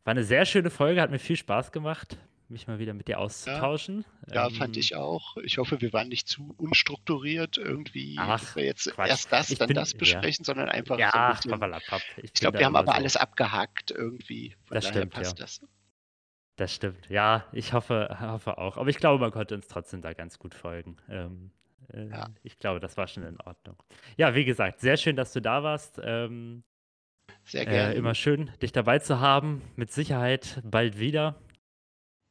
[0.04, 2.16] war eine sehr schöne Folge, hat mir viel Spaß gemacht,
[2.48, 4.04] mich mal wieder mit dir auszutauschen.
[4.32, 5.36] Ja, ähm, fand ich auch.
[5.38, 9.08] Ich hoffe, wir waren nicht zu unstrukturiert irgendwie, Ach, wir jetzt Quatsch.
[9.08, 10.46] erst das, ich dann bin, das besprechen, ja.
[10.46, 11.18] sondern einfach ja, so
[11.50, 11.80] ein bisschen,
[12.16, 12.98] Ich, ich glaube, wir haben aber so.
[12.98, 14.56] alles abgehackt irgendwie.
[14.64, 15.32] Von das stimmt, ja.
[15.32, 15.60] Das.
[16.60, 16.74] Das.
[16.74, 18.76] stimmt, ja, ich hoffe, hoffe auch.
[18.76, 20.96] Aber ich glaube, man konnte uns trotzdem da ganz gut folgen.
[21.08, 21.50] Ähm,
[21.92, 22.30] äh, ja.
[22.42, 23.76] Ich glaube, das war schon in Ordnung.
[24.16, 26.00] Ja, wie gesagt, sehr schön, dass du da warst.
[26.02, 26.62] Ähm,
[27.44, 27.94] sehr gerne.
[27.94, 29.62] Äh, immer schön, dich dabei zu haben.
[29.76, 31.40] Mit Sicherheit bald wieder.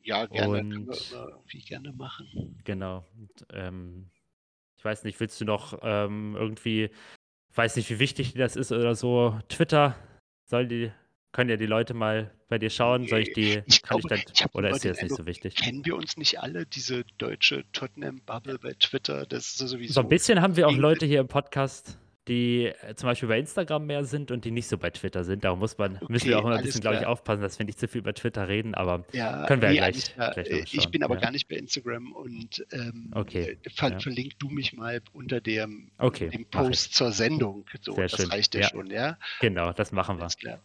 [0.04, 0.60] Ja, gerne.
[0.60, 2.62] Und, Können wir irgendwie gerne machen.
[2.64, 3.06] Genau.
[3.18, 4.10] Und, ähm,
[4.78, 6.90] ich weiß nicht, willst du noch ähm, irgendwie,
[7.54, 9.96] weiß nicht, wie wichtig dir das ist oder so, Twitter,
[10.46, 10.92] soll die
[11.32, 13.08] können ja die Leute mal bei dir schauen.
[13.08, 15.26] Soll ich die, ich kann glaube, ich dann, ich oder ist dir das nicht so
[15.26, 15.56] wichtig?
[15.56, 19.26] Kennen wir uns nicht alle, diese deutsche Tottenham-Bubble bei Twitter?
[19.26, 19.94] Das ist sowieso.
[19.94, 21.98] So ein bisschen haben wir auch Leute hier im Podcast,
[22.28, 25.44] die äh, zum Beispiel bei Instagram mehr sind und die nicht so bei Twitter sind.
[25.44, 27.66] Darum muss man, okay, müssen wir auch immer ein bisschen, glaube ich, aufpassen, dass wir
[27.66, 30.90] nicht zu viel über Twitter reden, aber ja, können wir nee, ja gleich, gleich Ich
[30.90, 31.22] bin aber ja.
[31.22, 33.58] gar nicht bei Instagram und ähm, okay.
[33.64, 34.00] Äh, ver ja.
[34.00, 37.66] verlink du mich mal unter dem, okay, dem Post zur Sendung.
[37.82, 38.30] So, Sehr das schön.
[38.30, 39.18] reicht ja, schon, ja.
[39.42, 40.24] Genau, das machen wir.
[40.24, 40.60] Alles klar.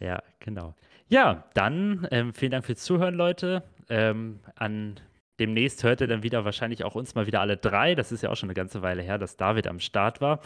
[0.00, 0.74] Ja, genau.
[1.08, 3.62] Ja, dann ähm, vielen Dank fürs Zuhören, Leute.
[3.88, 5.00] Ähm, an
[5.38, 7.94] demnächst hört ihr dann wieder wahrscheinlich auch uns mal wieder alle drei.
[7.94, 10.40] Das ist ja auch schon eine ganze Weile her, dass David am Start war.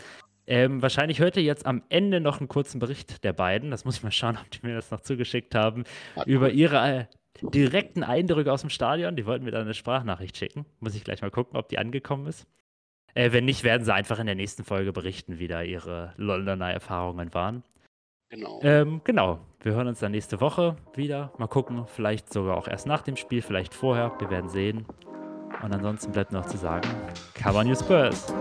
[0.46, 3.70] Ähm, wahrscheinlich hört ihr jetzt am Ende noch einen kurzen Bericht der beiden.
[3.70, 5.84] Das muss ich mal schauen, ob die mir das noch zugeschickt haben.
[6.24, 7.04] Über ihre äh,
[7.42, 9.14] direkten Eindrücke aus dem Stadion.
[9.14, 10.64] Die wollten mir dann eine Sprachnachricht schicken.
[10.80, 12.46] Muss ich gleich mal gucken, ob die angekommen ist.
[13.14, 16.72] Äh, wenn nicht, werden sie einfach in der nächsten Folge berichten, wie da ihre Londoner
[16.72, 17.62] Erfahrungen waren.
[18.30, 18.60] Genau.
[18.62, 19.38] Ähm, genau.
[19.60, 21.32] Wir hören uns dann nächste Woche wieder.
[21.38, 24.12] Mal gucken, vielleicht sogar auch erst nach dem Spiel, vielleicht vorher.
[24.18, 24.86] Wir werden sehen.
[25.62, 26.88] Und ansonsten bleibt noch zu sagen,
[27.34, 28.32] Cover New Spurs.